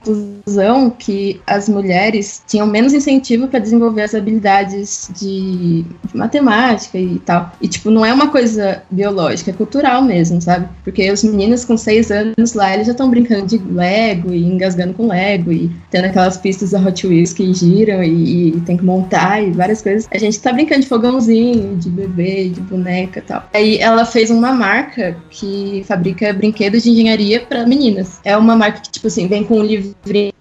que 0.97 1.41
as 1.47 1.69
mulheres 1.69 2.43
tinham 2.47 2.67
menos 2.67 2.93
incentivo 2.93 3.47
para 3.47 3.59
desenvolver 3.59 4.03
as 4.03 4.15
habilidades 4.15 5.09
de, 5.17 5.83
de, 5.83 6.17
matemática 6.17 6.97
e 6.97 7.19
tal. 7.19 7.51
E, 7.61 7.67
tipo, 7.67 7.89
não 7.89 8.05
é 8.05 8.13
uma 8.13 8.27
coisa 8.27 8.83
biológica, 8.89 9.51
é 9.51 9.53
cultural 9.53 10.01
mesmo, 10.01 10.41
sabe? 10.41 10.67
Porque 10.83 11.11
os 11.11 11.23
meninos 11.23 11.65
com 11.65 11.77
seis 11.77 12.11
anos 12.11 12.53
lá, 12.53 12.73
eles 12.73 12.87
já 12.87 12.91
estão 12.91 13.09
brincando 13.09 13.47
de 13.47 13.57
Lego 13.57 14.33
e 14.33 14.43
engasgando 14.43 14.93
com 14.93 15.07
Lego 15.07 15.51
e 15.51 15.71
tendo 15.89 16.05
aquelas 16.05 16.37
pistas 16.37 16.71
da 16.71 16.79
Hot 16.79 17.05
Wheels 17.05 17.33
que 17.33 17.53
giram 17.53 18.03
e, 18.03 18.49
e 18.49 18.61
tem 18.61 18.77
que 18.77 18.85
montar 18.85 19.41
e 19.41 19.51
várias 19.51 19.81
coisas. 19.81 20.07
A 20.11 20.17
gente 20.17 20.39
tá 20.39 20.51
brincando 20.51 20.81
de 20.81 20.87
fogãozinho, 20.87 21.77
de 21.77 21.89
bebê, 21.89 22.49
de 22.49 22.61
boneca 22.61 23.19
e 23.19 23.23
tal. 23.23 23.49
Aí 23.53 23.77
ela 23.77 24.05
fez 24.05 24.29
uma 24.29 24.51
marca 24.51 25.15
que 25.29 25.83
fabrica 25.87 26.33
brinquedos 26.33 26.83
de 26.83 26.91
engenharia 26.91 27.39
para 27.41 27.65
meninas. 27.65 28.19
É 28.23 28.35
uma 28.37 28.55
marca 28.55 28.81
que, 28.81 28.91
tipo 28.91 29.07
assim, 29.07 29.27
vem 29.27 29.43
com 29.43 29.59
um 29.59 29.63
livro 29.63 29.92
livre 30.05 30.32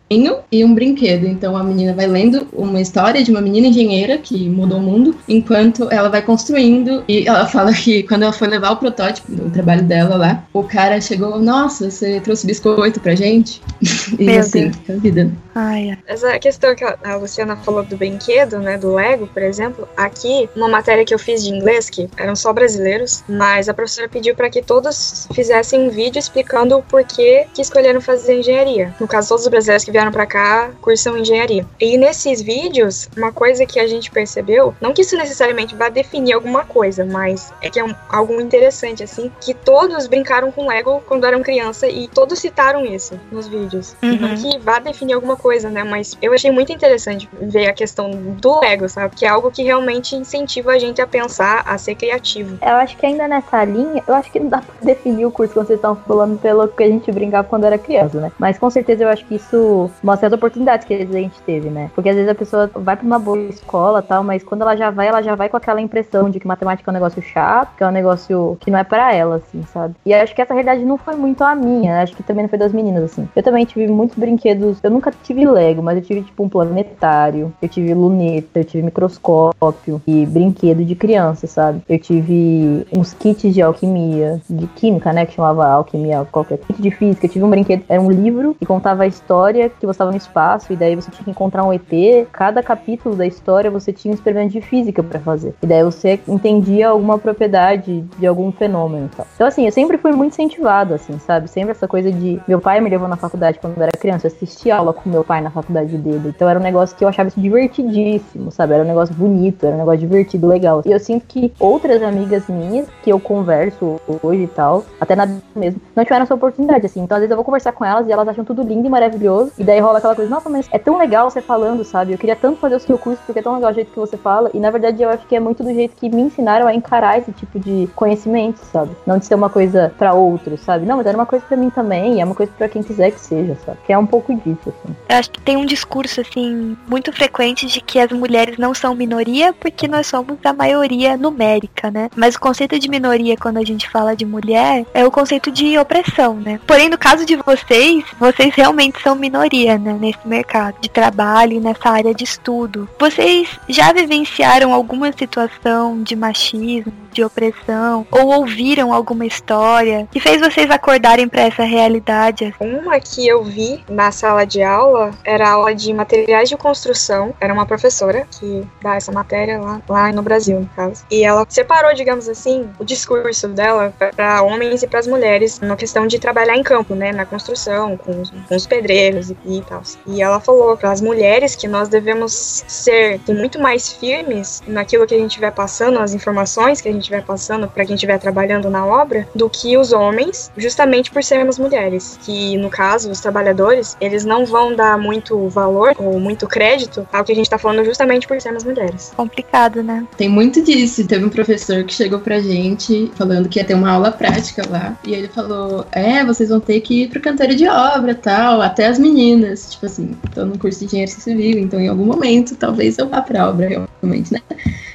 e 0.50 0.64
um 0.64 0.74
brinquedo. 0.74 1.26
Então 1.26 1.56
a 1.56 1.62
menina 1.62 1.94
vai 1.94 2.06
lendo 2.06 2.46
uma 2.52 2.80
história 2.80 3.22
de 3.22 3.30
uma 3.30 3.40
menina 3.40 3.68
engenheira 3.68 4.18
que 4.18 4.48
mudou 4.48 4.78
o 4.78 4.82
mundo, 4.82 5.16
enquanto 5.28 5.88
ela 5.90 6.08
vai 6.08 6.22
construindo. 6.22 7.04
E 7.08 7.26
ela 7.26 7.46
fala 7.46 7.72
que 7.72 8.02
quando 8.02 8.22
ela 8.22 8.32
foi 8.32 8.48
levar 8.48 8.72
o 8.72 8.76
protótipo 8.76 9.32
do 9.32 9.50
trabalho 9.50 9.82
dela 9.82 10.16
lá, 10.16 10.44
o 10.52 10.62
cara 10.64 11.00
chegou: 11.00 11.38
Nossa, 11.38 11.90
você 11.90 12.20
trouxe 12.20 12.46
biscoito 12.46 13.00
pra 13.00 13.14
gente? 13.14 13.60
e 14.18 14.24
Meu 14.24 14.40
assim, 14.40 14.68
Deus. 14.68 14.90
a 14.90 15.00
vida. 15.00 15.30
Ai, 15.54 15.90
ai. 15.90 15.98
Essa 16.06 16.38
questão 16.38 16.74
que 16.74 16.84
a 16.84 17.16
Luciana 17.16 17.56
falou 17.56 17.84
do 17.84 17.96
brinquedo, 17.96 18.58
né, 18.58 18.78
do 18.78 18.94
Lego, 18.94 19.26
por 19.26 19.42
exemplo, 19.42 19.86
aqui, 19.96 20.48
uma 20.56 20.68
matéria 20.68 21.04
que 21.04 21.14
eu 21.14 21.18
fiz 21.18 21.44
de 21.44 21.50
inglês, 21.50 21.90
que 21.90 22.08
eram 22.16 22.34
só 22.34 22.52
brasileiros, 22.52 23.22
mas 23.28 23.68
a 23.68 23.74
professora 23.74 24.08
pediu 24.08 24.34
para 24.34 24.48
que 24.48 24.62
todos 24.62 25.28
fizessem 25.34 25.80
um 25.80 25.90
vídeo 25.90 26.18
explicando 26.18 26.76
o 26.76 26.82
porquê 26.82 27.46
que 27.52 27.60
escolheram 27.60 28.00
fazer 28.00 28.38
engenharia. 28.38 28.94
No 28.98 29.06
caso, 29.06 29.28
todos 29.28 29.44
os 29.44 29.50
brasileiros 29.50 29.84
que 29.84 29.92
vieram 29.92 30.01
para 30.10 30.26
cá 30.26 30.70
cursam 30.80 31.16
engenharia. 31.16 31.66
E 31.80 31.96
nesses 31.96 32.40
vídeos, 32.42 33.08
uma 33.16 33.32
coisa 33.32 33.66
que 33.66 33.78
a 33.78 33.86
gente 33.86 34.10
percebeu, 34.10 34.74
não 34.80 34.92
que 34.92 35.02
isso 35.02 35.16
necessariamente 35.16 35.74
vá 35.74 35.88
definir 35.88 36.32
alguma 36.32 36.64
coisa, 36.64 37.04
mas 37.04 37.52
é 37.60 37.70
que 37.70 37.78
é 37.78 37.84
um, 37.84 37.94
algo 38.08 38.40
interessante, 38.40 39.02
assim, 39.02 39.30
que 39.40 39.54
todos 39.54 40.06
brincaram 40.06 40.50
com 40.50 40.66
Lego 40.66 41.02
quando 41.06 41.24
eram 41.24 41.42
criança 41.42 41.86
e 41.88 42.08
todos 42.08 42.38
citaram 42.38 42.84
isso 42.84 43.18
nos 43.30 43.46
vídeos. 43.48 43.94
Uhum. 44.02 44.16
Não 44.16 44.36
que 44.36 44.58
vá 44.58 44.78
definir 44.78 45.14
alguma 45.14 45.36
coisa, 45.36 45.70
né? 45.70 45.84
Mas 45.84 46.16
eu 46.20 46.32
achei 46.32 46.50
muito 46.50 46.72
interessante 46.72 47.28
ver 47.40 47.68
a 47.68 47.72
questão 47.72 48.10
do 48.10 48.60
Lego, 48.60 48.88
sabe? 48.88 49.14
Que 49.16 49.24
é 49.24 49.28
algo 49.28 49.50
que 49.50 49.62
realmente 49.62 50.16
incentiva 50.16 50.72
a 50.72 50.78
gente 50.78 51.00
a 51.00 51.06
pensar, 51.06 51.62
a 51.66 51.76
ser 51.78 51.94
criativo. 51.94 52.58
Eu 52.62 52.76
acho 52.76 52.96
que 52.96 53.06
ainda 53.06 53.28
nessa 53.28 53.64
linha, 53.64 54.02
eu 54.06 54.14
acho 54.14 54.30
que 54.30 54.40
não 54.40 54.48
dá 54.48 54.58
pra 54.58 54.74
definir 54.82 55.26
o 55.26 55.30
curso 55.30 55.54
quando 55.54 55.66
vocês 55.66 55.78
estão 55.78 55.96
falando 55.96 56.38
pelo 56.38 56.66
que 56.68 56.82
a 56.82 56.88
gente 56.88 57.10
brincava 57.12 57.46
quando 57.48 57.64
era 57.64 57.78
criança, 57.78 58.20
né? 58.20 58.32
Mas 58.38 58.58
com 58.58 58.70
certeza 58.70 59.04
eu 59.04 59.08
acho 59.08 59.24
que 59.26 59.34
isso 59.36 59.90
mostra 60.02 60.28
as 60.28 60.32
oportunidades 60.32 60.86
que 60.86 60.94
a 60.94 61.04
gente 61.04 61.40
teve, 61.42 61.68
né? 61.68 61.90
Porque 61.94 62.08
às 62.08 62.16
vezes 62.16 62.30
a 62.30 62.34
pessoa 62.34 62.70
vai 62.74 62.96
pra 62.96 63.06
uma 63.06 63.18
boa 63.18 63.38
escola 63.38 64.02
tal, 64.02 64.22
mas 64.22 64.42
quando 64.42 64.62
ela 64.62 64.76
já 64.76 64.90
vai, 64.90 65.08
ela 65.08 65.22
já 65.22 65.34
vai 65.34 65.48
com 65.48 65.56
aquela 65.56 65.80
impressão 65.80 66.30
de 66.30 66.38
que 66.40 66.46
matemática 66.46 66.90
é 66.90 66.92
um 66.92 66.94
negócio 66.94 67.22
chato, 67.22 67.76
que 67.76 67.84
é 67.84 67.86
um 67.86 67.92
negócio 67.92 68.56
que 68.60 68.70
não 68.70 68.78
é 68.78 68.84
pra 68.84 69.14
ela, 69.14 69.36
assim, 69.36 69.62
sabe? 69.72 69.94
E 70.04 70.12
acho 70.12 70.34
que 70.34 70.42
essa 70.42 70.54
realidade 70.54 70.84
não 70.84 70.96
foi 70.96 71.16
muito 71.16 71.42
a 71.42 71.54
minha, 71.54 72.02
acho 72.02 72.14
que 72.14 72.22
também 72.22 72.44
não 72.44 72.48
foi 72.48 72.58
das 72.58 72.72
meninas, 72.72 73.04
assim. 73.04 73.28
Eu 73.34 73.42
também 73.42 73.64
tive 73.64 73.86
muitos 73.86 74.16
brinquedos, 74.16 74.78
eu 74.82 74.90
nunca 74.90 75.12
tive 75.22 75.46
Lego, 75.46 75.82
mas 75.82 75.96
eu 75.96 76.02
tive 76.02 76.22
tipo 76.22 76.42
um 76.42 76.48
planetário, 76.48 77.52
eu 77.60 77.68
tive 77.68 77.92
luneta, 77.94 78.60
eu 78.60 78.64
tive 78.64 78.82
microscópio 78.82 80.00
e 80.06 80.26
brinquedo 80.26 80.84
de 80.84 80.94
criança, 80.94 81.46
sabe? 81.46 81.82
Eu 81.88 81.98
tive 81.98 82.86
uns 82.96 83.12
kits 83.14 83.52
de 83.52 83.62
alquimia, 83.62 84.40
de 84.48 84.66
química, 84.68 85.12
né, 85.12 85.26
que 85.26 85.34
chamava 85.34 85.66
alquimia, 85.66 86.26
qualquer 86.30 86.58
kit 86.58 86.80
de 86.80 86.90
física. 86.90 87.26
Eu 87.26 87.30
tive 87.30 87.44
um 87.44 87.50
brinquedo, 87.50 87.84
era 87.88 88.00
um 88.00 88.10
livro 88.10 88.54
que 88.58 88.66
contava 88.66 89.02
a 89.04 89.06
história 89.06 89.70
que 89.82 89.86
você 89.86 89.96
estava 89.96 90.12
no 90.12 90.16
espaço 90.16 90.72
e 90.72 90.76
daí 90.76 90.94
você 90.94 91.10
tinha 91.10 91.24
que 91.24 91.30
encontrar 91.30 91.64
um 91.64 91.72
ET. 91.72 91.82
Cada 92.30 92.62
capítulo 92.62 93.16
da 93.16 93.26
história 93.26 93.70
você 93.70 93.92
tinha 93.92 94.12
um 94.12 94.14
experimento 94.14 94.52
de 94.52 94.60
física 94.60 95.02
para 95.02 95.18
fazer. 95.18 95.54
E 95.60 95.66
daí 95.66 95.82
você 95.82 96.20
entendia 96.28 96.88
alguma 96.88 97.18
propriedade 97.18 98.02
de 98.16 98.26
algum 98.26 98.52
fenômeno. 98.52 99.10
Então 99.34 99.46
assim, 99.46 99.66
eu 99.66 99.72
sempre 99.72 99.98
fui 99.98 100.12
muito 100.12 100.32
incentivado, 100.32 100.94
assim, 100.94 101.18
sabe? 101.18 101.48
Sempre 101.48 101.72
essa 101.72 101.88
coisa 101.88 102.12
de 102.12 102.40
meu 102.46 102.60
pai 102.60 102.80
me 102.80 102.88
levou 102.88 103.08
na 103.08 103.16
faculdade 103.16 103.58
quando 103.58 103.76
eu 103.76 103.82
era 103.82 103.92
criança, 103.92 104.28
eu 104.28 104.32
assistia 104.32 104.76
aula 104.76 104.92
com 104.92 105.10
meu 105.10 105.24
pai 105.24 105.40
na 105.40 105.50
faculdade 105.50 105.96
dele. 105.98 106.28
Então 106.28 106.48
era 106.48 106.58
um 106.58 106.62
negócio 106.62 106.96
que 106.96 107.04
eu 107.04 107.08
achava 107.08 107.30
divertidíssimo, 107.36 108.52
sabe? 108.52 108.74
Era 108.74 108.84
um 108.84 108.86
negócio 108.86 109.14
bonito, 109.14 109.66
era 109.66 109.74
um 109.74 109.78
negócio 109.78 109.98
divertido, 110.00 110.46
legal. 110.46 110.82
E 110.86 110.92
eu 110.92 111.00
sinto 111.00 111.26
que 111.26 111.52
outras 111.58 112.02
amigas 112.02 112.46
minhas 112.48 112.86
que 113.02 113.10
eu 113.10 113.18
converso 113.18 114.00
hoje 114.22 114.44
e 114.44 114.48
tal, 114.48 114.84
até 115.00 115.16
na 115.16 115.26
mesmo, 115.56 115.80
não 115.96 116.04
tiveram 116.04 116.22
essa 116.22 116.34
oportunidade, 116.34 116.86
assim. 116.86 117.00
Então 117.00 117.16
às 117.16 117.20
vezes 117.20 117.30
eu 117.30 117.36
vou 117.36 117.44
conversar 117.44 117.72
com 117.72 117.84
elas 117.84 118.06
e 118.06 118.12
elas 118.12 118.28
acham 118.28 118.44
tudo 118.44 118.62
lindo 118.62 118.86
e 118.86 118.90
maravilhoso. 118.90 119.52
E 119.62 119.64
daí 119.64 119.78
rola 119.78 119.98
aquela 119.98 120.16
coisa, 120.16 120.28
nossa, 120.28 120.48
mas 120.48 120.68
é 120.72 120.78
tão 120.78 120.98
legal 120.98 121.30
você 121.30 121.40
falando, 121.40 121.84
sabe? 121.84 122.10
Eu 122.10 122.18
queria 122.18 122.34
tanto 122.34 122.58
fazer 122.58 122.74
o 122.74 122.80
seu 122.80 122.98
curso 122.98 123.22
porque 123.24 123.38
é 123.38 123.42
tão 123.42 123.54
legal 123.54 123.70
o 123.70 123.74
jeito 123.74 123.92
que 123.92 123.98
você 123.98 124.16
fala. 124.16 124.50
E 124.52 124.58
na 124.58 124.72
verdade 124.72 125.00
eu 125.00 125.08
acho 125.08 125.24
que 125.24 125.36
é 125.36 125.38
muito 125.38 125.62
do 125.62 125.72
jeito 125.72 125.94
que 125.94 126.08
me 126.08 126.20
ensinaram 126.20 126.66
a 126.66 126.74
encarar 126.74 127.16
esse 127.16 127.30
tipo 127.30 127.60
de 127.60 127.88
conhecimento, 127.94 128.58
sabe? 128.72 128.90
Não 129.06 129.18
de 129.18 129.26
ser 129.26 129.36
uma 129.36 129.48
coisa 129.48 129.94
pra 129.96 130.14
outros, 130.14 130.58
sabe? 130.62 130.84
Não, 130.84 130.96
mas 130.96 131.06
era 131.06 131.16
uma 131.16 131.26
coisa 131.26 131.44
pra 131.46 131.56
mim 131.56 131.70
também, 131.70 132.20
é 132.20 132.24
uma 132.24 132.34
coisa 132.34 132.50
pra 132.58 132.68
quem 132.68 132.82
quiser 132.82 133.12
que 133.12 133.20
seja, 133.20 133.56
sabe? 133.64 133.78
Que 133.86 133.92
é 133.92 133.98
um 133.98 134.04
pouco 134.04 134.34
disso, 134.34 134.58
assim. 134.66 134.96
Eu 135.08 135.16
acho 135.16 135.30
que 135.30 135.40
tem 135.40 135.56
um 135.56 135.64
discurso, 135.64 136.20
assim, 136.20 136.76
muito 136.88 137.12
frequente 137.12 137.64
de 137.66 137.80
que 137.80 138.00
as 138.00 138.10
mulheres 138.10 138.58
não 138.58 138.74
são 138.74 138.96
minoria 138.96 139.52
porque 139.52 139.86
nós 139.86 140.08
somos 140.08 140.38
a 140.42 140.52
maioria 140.52 141.16
numérica, 141.16 141.88
né? 141.88 142.10
Mas 142.16 142.34
o 142.34 142.40
conceito 142.40 142.80
de 142.80 142.90
minoria, 142.90 143.36
quando 143.36 143.58
a 143.58 143.64
gente 143.64 143.88
fala 143.88 144.16
de 144.16 144.26
mulher, 144.26 144.84
é 144.92 145.06
o 145.06 145.10
conceito 145.12 145.52
de 145.52 145.78
opressão, 145.78 146.34
né? 146.34 146.58
Porém, 146.66 146.88
no 146.88 146.98
caso 146.98 147.24
de 147.24 147.36
vocês, 147.36 148.02
vocês 148.18 148.52
realmente 148.56 149.00
são 149.00 149.14
minoria, 149.14 149.51
né? 149.52 149.96
Nesse 150.00 150.26
mercado 150.26 150.76
de 150.80 150.88
trabalho 150.88 151.52
e 151.52 151.60
nessa 151.60 151.90
área 151.90 152.14
de 152.14 152.24
estudo. 152.24 152.88
Vocês 152.98 153.48
já 153.68 153.92
vivenciaram 153.92 154.72
alguma 154.72 155.12
situação 155.12 156.02
de 156.02 156.16
machismo, 156.16 156.92
de 157.12 157.22
opressão, 157.22 158.06
ou 158.10 158.28
ouviram 158.28 158.92
alguma 158.92 159.26
história 159.26 160.08
que 160.10 160.18
fez 160.18 160.40
vocês 160.40 160.70
acordarem 160.70 161.28
para 161.28 161.42
essa 161.42 161.64
realidade? 161.64 162.54
Uma 162.58 162.98
que 162.98 163.26
eu 163.26 163.44
vi 163.44 163.84
na 163.88 164.10
sala 164.10 164.44
de 164.44 164.62
aula 164.62 165.10
era 165.24 165.50
aula 165.50 165.74
de 165.74 165.92
materiais 165.92 166.48
de 166.48 166.56
construção. 166.56 167.34
Era 167.40 167.52
uma 167.52 167.66
professora 167.66 168.26
que 168.30 168.66
dá 168.82 168.94
essa 168.94 169.12
matéria 169.12 169.60
lá, 169.60 169.82
lá 169.88 170.12
no 170.12 170.22
Brasil, 170.22 170.60
no 170.60 170.68
caso. 170.74 171.04
E 171.10 171.24
ela 171.24 171.44
separou, 171.48 171.94
digamos 171.94 172.28
assim, 172.28 172.68
o 172.78 172.84
discurso 172.84 173.48
dela 173.48 173.92
para 173.98 174.42
homens 174.42 174.82
e 174.82 174.86
para 174.86 175.00
as 175.00 175.06
mulheres 175.06 175.60
na 175.60 175.76
questão 175.76 176.06
de 176.06 176.18
trabalhar 176.18 176.56
em 176.56 176.62
campo, 176.62 176.94
né, 176.94 177.12
na 177.12 177.26
construção, 177.26 177.96
com 177.96 178.20
os, 178.20 178.30
com 178.30 178.56
os 178.56 178.66
pedreiros 178.66 179.30
e, 179.30 179.36
e 179.44 179.62
tal. 179.62 179.82
E 180.06 180.22
ela 180.22 180.40
falou 180.40 180.76
para 180.76 180.90
as 180.90 181.00
mulheres 181.00 181.54
que 181.54 181.68
nós 181.68 181.88
devemos 181.88 182.64
ser 182.66 183.20
muito 183.28 183.60
mais 183.60 183.92
firmes 183.92 184.62
naquilo 184.66 185.06
que 185.06 185.14
a 185.14 185.18
gente 185.18 185.40
vai 185.40 185.50
passando, 185.50 185.98
as 185.98 186.14
informações 186.14 186.80
que 186.80 186.88
a 186.88 186.92
gente 186.92 187.10
vai 187.10 187.20
passando 187.20 187.68
para 187.68 187.84
quem 187.84 187.94
estiver 187.94 188.18
trabalhando 188.18 188.70
na 188.70 188.84
obra, 188.86 189.28
do 189.34 189.48
que 189.48 189.76
os 189.76 189.92
homens, 189.92 190.50
justamente 190.56 191.10
por 191.10 191.22
sermos 191.22 191.58
mulheres. 191.58 192.18
Que 192.22 192.56
no 192.56 192.70
caso, 192.70 193.10
os 193.10 193.20
trabalhadores, 193.20 193.96
eles 194.00 194.24
não 194.24 194.44
vão 194.44 194.74
dar 194.74 194.98
muito 194.98 195.48
valor 195.48 195.94
ou 195.98 196.18
muito 196.18 196.46
crédito 196.46 197.06
ao 197.12 197.24
que 197.24 197.32
a 197.32 197.34
gente 197.34 197.50
tá 197.50 197.58
falando 197.58 197.84
justamente 197.84 198.26
por 198.26 198.40
sermos 198.40 198.64
mulheres. 198.64 199.12
Complicado, 199.16 199.82
né? 199.82 200.06
Tem 200.16 200.28
muito 200.28 200.62
disso. 200.62 201.06
Teve 201.06 201.24
um 201.24 201.30
professor 201.30 201.84
que 201.84 201.94
chegou 201.94 202.20
pra 202.20 202.40
gente 202.40 203.10
falando 203.14 203.48
que 203.48 203.58
ia 203.58 203.64
ter 203.64 203.74
uma 203.74 203.90
aula 203.90 204.10
prática 204.10 204.62
lá. 204.68 204.96
E 205.04 205.12
ele 205.12 205.28
falou: 205.28 205.86
É, 205.92 206.24
vocês 206.24 206.48
vão 206.48 206.60
ter 206.60 206.80
que 206.80 207.02
ir 207.02 207.08
pro 207.08 207.20
canteiro 207.20 207.54
de 207.54 207.66
obra 207.66 208.14
tal, 208.14 208.60
até 208.60 208.86
as 208.86 208.98
meninas. 208.98 209.31
Tipo 209.70 209.86
assim, 209.86 210.16
tô 210.34 210.44
no 210.44 210.58
curso 210.58 210.80
de 210.80 210.86
engenharia 210.86 211.14
civil, 211.14 211.58
então 211.58 211.80
em 211.80 211.88
algum 211.88 212.04
momento 212.04 212.56
talvez 212.56 212.98
eu 212.98 213.08
vá 213.08 213.22
pra 213.22 213.48
obra, 213.48 213.68
realmente, 213.68 214.32
né? 214.32 214.40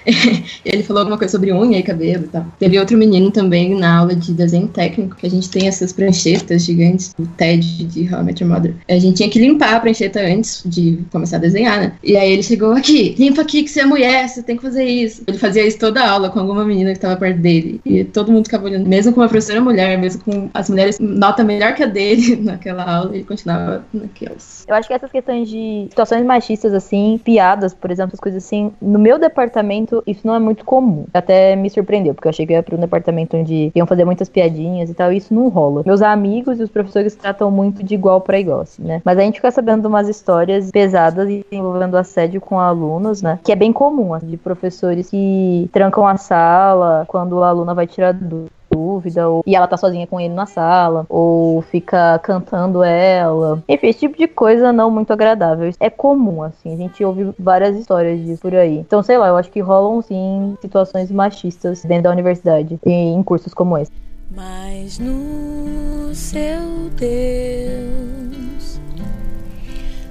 ele 0.64 0.84
falou 0.84 1.02
alguma 1.02 1.18
coisa 1.18 1.32
sobre 1.32 1.52
unha 1.52 1.80
e 1.80 1.84
cabelo 1.84 2.24
e 2.26 2.28
tal. 2.28 2.46
Teve 2.60 2.80
outro 2.80 2.98
menino 2.98 3.32
também 3.32 3.76
na 3.76 3.98
aula 3.98 4.16
de 4.16 4.34
desenho 4.34 4.68
técnico, 4.68 5.16
que 5.16 5.28
a 5.28 5.30
gente 5.30 5.50
tem 5.50 5.68
essas 5.68 5.92
pranchetas 5.92 6.64
gigantes, 6.64 7.14
o 7.20 7.26
TED 7.26 7.86
de 7.86 8.14
How 8.14 8.22
I 8.22 8.24
Met 8.24 8.44
Your 8.44 8.54
Mother. 8.54 8.76
A 8.90 8.98
gente 8.98 9.18
tinha 9.18 9.30
que 9.30 9.40
limpar 9.40 9.76
a 9.76 9.80
prancheta 9.80 10.20
antes 10.22 10.64
de 10.66 11.00
começar 11.12 11.38
a 11.38 11.40
desenhar, 11.40 11.80
né? 11.80 11.94
E 12.04 12.16
aí 12.16 12.32
ele 12.32 12.44
chegou 12.44 12.72
aqui, 12.72 13.16
limpa 13.18 13.42
aqui 13.42 13.64
que 13.64 13.70
você 13.70 13.82
é 13.82 13.86
mulher, 13.86 14.28
você 14.28 14.42
tem 14.42 14.56
que 14.56 14.64
fazer 14.64 14.86
isso. 14.86 15.24
Ele 15.28 15.38
fazia 15.38 15.66
isso 15.66 15.78
toda 15.78 16.02
a 16.02 16.10
aula 16.10 16.30
com 16.30 16.40
alguma 16.40 16.64
menina 16.64 16.94
que 16.94 17.00
tava 17.00 17.16
perto 17.18 17.40
dele. 17.40 17.82
E 17.86 18.04
todo 18.04 18.32
mundo 18.32 18.46
ficava 18.46 18.66
olhando, 18.66 18.88
mesmo 18.88 19.14
com 19.14 19.22
uma 19.22 19.28
professora 19.28 19.62
mulher, 19.62 19.98
mesmo 19.98 20.24
com 20.24 20.50
as 20.54 20.70
mulheres 20.70 20.98
nota 21.00 21.44
melhor 21.44 21.74
que 21.74 21.84
a 21.84 21.88
dele 21.88 22.36
naquela 22.42 22.84
aula, 22.84 23.14
ele 23.14 23.24
continuava 23.24 23.84
naquelas. 23.94 24.66
Eu 24.68 24.76
acho 24.76 24.88
que 24.88 24.94
essas 24.94 25.12
questões 25.12 25.50
de 25.50 25.88
situações 25.90 26.26
machistas, 26.26 26.74
assim, 26.74 27.20
piadas, 27.24 27.74
por 27.74 27.92
exemplo, 27.92 28.12
as 28.14 28.20
coisas 28.20 28.44
assim, 28.44 28.72
no 28.82 29.00
meu 29.00 29.20
departamento, 29.20 29.97
isso 30.06 30.26
não 30.26 30.36
é 30.36 30.40
muito 30.40 30.66
comum. 30.66 31.06
Até 31.14 31.56
me 31.56 31.70
surpreendeu, 31.70 32.14
porque 32.14 32.28
eu 32.28 32.30
achei 32.30 32.46
que 32.46 32.54
ia 32.54 32.64
pra 32.64 32.76
um 32.76 32.80
departamento 32.80 33.38
onde 33.38 33.72
iam 33.76 33.88
fazer 33.88 34.06
muitas 34.06 34.30
piadinhas 34.30 34.90
e 34.90 34.94
tal, 34.94 35.12
e 35.12 35.18
isso 35.18 35.34
não 35.34 35.50
rola. 35.50 35.84
Meus 35.86 36.02
amigos 36.02 36.60
e 36.60 36.64
os 36.64 36.70
professores 36.70 37.16
tratam 37.16 37.50
muito 37.50 37.84
de 37.84 37.94
igual 37.94 38.22
para 38.22 38.40
igual, 38.40 38.62
assim, 38.62 38.84
né? 38.84 39.02
Mas 39.04 39.18
a 39.18 39.22
gente 39.22 39.36
fica 39.36 39.52
sabendo 39.52 39.82
de 39.82 39.88
umas 39.88 40.08
histórias 40.08 40.72
pesadas 40.72 41.30
envolvendo 41.52 41.98
assédio 41.98 42.42
com 42.42 42.60
alunos, 42.60 43.22
né? 43.22 43.40
Que 43.44 43.52
é 43.52 43.56
bem 43.56 43.74
comum, 43.74 44.14
assim, 44.14 44.28
de 44.28 44.38
professores 44.38 45.10
que 45.10 45.70
trancam 45.72 46.06
a 46.06 46.18
sala 46.18 47.06
quando 47.08 47.44
a 47.44 47.50
aluna 47.50 47.74
vai 47.74 47.88
tirar 47.88 48.14
dúvida 48.14 48.57
dúvida, 48.72 49.30
ou, 49.30 49.44
e 49.46 49.56
ela 49.56 49.68
tá 49.68 49.78
sozinha 49.78 50.08
com 50.08 50.20
ele 50.20 50.34
na 50.34 50.46
sala, 50.46 51.06
ou 51.10 51.62
fica 51.62 52.20
cantando 52.20 52.84
ela. 52.84 53.64
Enfim, 53.68 53.88
esse 53.88 54.00
tipo 54.00 54.18
de 54.18 54.28
coisa 54.28 54.72
não 54.72 54.90
muito 54.90 55.12
agradável. 55.12 55.70
É 55.80 55.90
comum, 55.90 56.44
assim, 56.44 56.74
a 56.74 56.78
gente 56.78 57.04
ouve 57.04 57.34
várias 57.40 57.76
histórias 57.78 58.20
disso 58.20 58.42
por 58.42 58.56
aí. 58.56 58.78
Então, 58.78 59.02
sei 59.04 59.18
lá, 59.18 59.28
eu 59.28 59.38
acho 59.38 59.52
que 59.52 59.60
rolam 59.60 60.02
sim 60.02 60.58
situações 60.62 61.12
machistas 61.12 61.84
dentro 61.84 62.04
da 62.04 62.12
universidade, 62.12 62.80
em 62.86 63.22
cursos 63.24 63.54
como 63.54 63.78
esse. 63.78 63.92
Mas 64.30 65.00
no 65.00 66.14
seu 66.14 66.90
Deus 66.98 68.82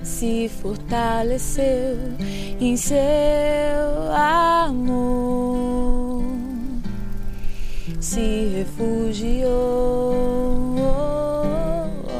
se 0.03 0.49
fortaleceu 0.49 1.99
em 2.59 2.77
seu 2.77 2.97
amor 4.15 6.06
se 8.01 8.53
refugiou. 8.57 10.76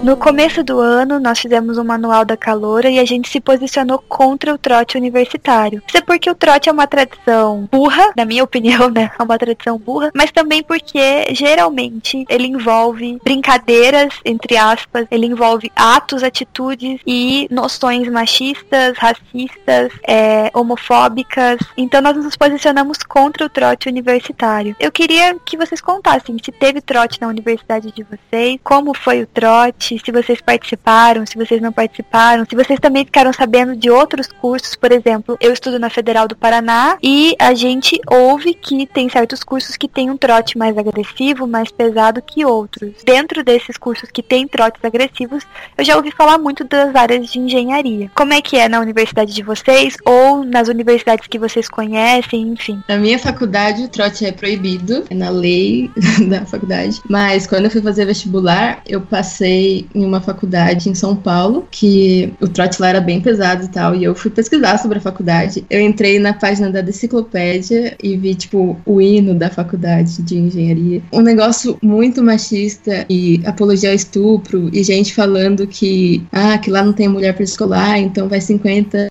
No 0.07 0.17
começo 0.17 0.63
do 0.63 0.79
ano, 0.79 1.19
nós 1.19 1.41
fizemos 1.41 1.79
um 1.79 1.83
manual 1.83 2.25
da 2.25 2.37
caloura 2.37 2.89
e 2.89 3.01
a 3.01 3.05
gente 3.05 3.29
se 3.29 3.41
posicionou 3.41 3.99
contra 3.99 4.55
o 4.55 4.57
trote 4.57 4.97
universitário. 4.97 5.83
Isso 5.85 5.97
é 5.97 6.01
porque 6.01 6.31
o 6.31 6.35
trote 6.37 6.69
é 6.69 6.73
uma 6.73 6.87
tradição 6.87 7.69
burra, 7.73 8.13
na 8.17 8.25
minha 8.25 8.45
opinião, 8.45 8.89
né? 8.89 9.11
É 9.19 9.21
uma 9.21 9.37
tradição 9.37 9.77
burra, 9.77 10.13
mas 10.15 10.31
também 10.31 10.63
porque 10.63 11.35
geralmente 11.35 12.25
ele 12.29 12.47
envolve 12.47 13.19
brincadeiras, 13.25 14.15
entre 14.25 14.57
aspas, 14.57 15.09
ele 15.11 15.27
envolve 15.27 15.73
atos, 15.75 16.23
atitudes 16.23 17.01
e 17.05 17.49
noções 17.51 18.09
machistas, 18.09 18.97
racistas, 18.97 19.91
é, 20.07 20.53
homofóbicas. 20.55 21.59
Então 21.77 22.01
nós 22.01 22.17
nos 22.17 22.37
posicionamos 22.37 22.99
contra 22.99 23.45
o 23.45 23.49
trote 23.49 23.89
universitário. 23.89 24.77
Eu 24.79 24.93
queria 24.93 25.37
que 25.45 25.57
vocês 25.57 25.81
contassem 25.81 26.37
se 26.41 26.53
teve 26.53 26.81
trote 26.81 27.21
na 27.21 27.27
universidade 27.27 27.91
de 27.91 28.05
vocês, 28.05 28.61
como 28.63 28.95
foi 28.95 29.23
o 29.23 29.27
trote, 29.27 29.96
se 29.99 30.13
vocês 30.13 30.41
participaram, 30.41 31.25
se 31.27 31.37
vocês 31.37 31.61
não 31.61 31.73
participaram, 31.73 32.45
se 32.49 32.57
vocês 32.57 32.79
também 32.81 33.05
ficaram 33.05 33.33
sabendo 33.33 33.77
de 33.77 33.91
outros 33.91 34.29
cursos, 34.29 34.75
por 34.75 34.93
exemplo, 34.93 35.37
eu 35.41 35.53
estudo 35.53 35.79
na 35.79 35.91
Federal 35.91 36.29
do 36.29 36.37
Paraná 36.37 36.99
e 37.03 37.35
a 37.39 37.55
gente 37.55 38.01
ouve 38.07 38.55
que 38.55 38.87
tem 38.87 39.09
certos 39.09 39.43
cursos 39.43 39.77
que 39.77 39.89
tem 39.89 40.11
um 40.11 40.17
trote 40.17 40.59
mais 40.59 40.77
agressivo, 40.77 41.47
mais 41.47 41.71
pesado 41.71 42.23
que 42.23 42.45
outros. 42.45 43.03
Dentro 43.05 43.43
desses 43.43 43.77
cursos 43.77 44.11
que 44.11 44.23
tem 44.23 44.47
trotes 44.47 44.85
agressivos, 44.85 45.45
eu 45.77 45.85
já 45.85 45.97
ouvi 45.97 46.11
falar 46.11 46.39
muito 46.39 46.65
das 46.65 46.95
áreas 46.95 47.31
de 47.31 47.39
engenharia. 47.39 48.11
Como 48.15 48.33
é 48.33 48.41
que 48.41 48.57
é 48.57 48.69
na 48.69 48.81
universidade 48.81 49.33
de 49.33 49.43
vocês 49.43 49.97
ou 50.05 50.45
nas 50.45 50.69
universidades 50.69 51.27
que 51.27 51.39
vocês 51.39 51.69
conhecem, 51.69 52.43
enfim? 52.43 52.83
Na 52.89 52.97
minha 52.97 53.19
faculdade, 53.19 53.85
o 53.85 53.89
trote 53.89 54.25
é 54.25 54.33
proibido, 54.33 55.05
é 55.11 55.15
na 55.15 55.31
lei 55.31 55.91
da 56.29 56.45
faculdade, 56.45 57.01
mas 57.09 57.47
quando 57.47 57.65
eu 57.65 57.71
fui 57.71 57.83
fazer 57.83 58.05
vestibular, 58.05 58.83
eu 58.87 59.01
passei 59.01 59.86
em 59.95 60.05
uma 60.05 60.21
faculdade 60.21 60.89
em 60.89 60.95
São 60.95 61.15
Paulo, 61.17 61.67
que 61.71 62.33
o 62.41 62.49
trote 62.49 62.81
lá 62.81 62.89
era 62.89 63.01
bem 63.01 63.21
pesado 63.21 63.65
e 63.65 63.69
tal, 63.69 63.95
e 63.95 64.05
eu 64.05 64.15
fui 64.15 64.31
pesquisar 64.31 64.79
sobre 64.79 64.99
a 64.99 65.01
faculdade. 65.01 65.65
Eu 65.69 65.81
entrei 65.81 66.19
na 66.19 66.33
página 66.33 66.71
da 66.71 66.81
enciclopédia 66.81 67.97
e 68.03 68.17
vi, 68.17 68.35
tipo, 68.35 68.77
o 68.85 69.01
hino 69.01 69.35
da 69.35 69.51
faculdade 69.51 70.23
de 70.23 70.37
engenharia. 70.37 71.03
Um 71.13 71.21
negócio 71.21 71.79
muito 71.83 72.23
machista 72.23 73.05
e 73.09 73.41
apologia 73.45 73.91
ao 73.91 73.95
estupro, 73.95 74.71
e 74.73 74.83
gente 74.83 75.15
falando 75.15 75.67
que, 75.67 76.25
ah, 76.33 76.59
que 76.59 76.71
lá 76.71 76.83
não 76.83 76.93
tem 76.93 77.09
mulher 77.09 77.35
para 77.35 77.45
escolar, 77.45 77.99
então 77.99 78.29
vai 78.29 78.41
50 78.41 79.09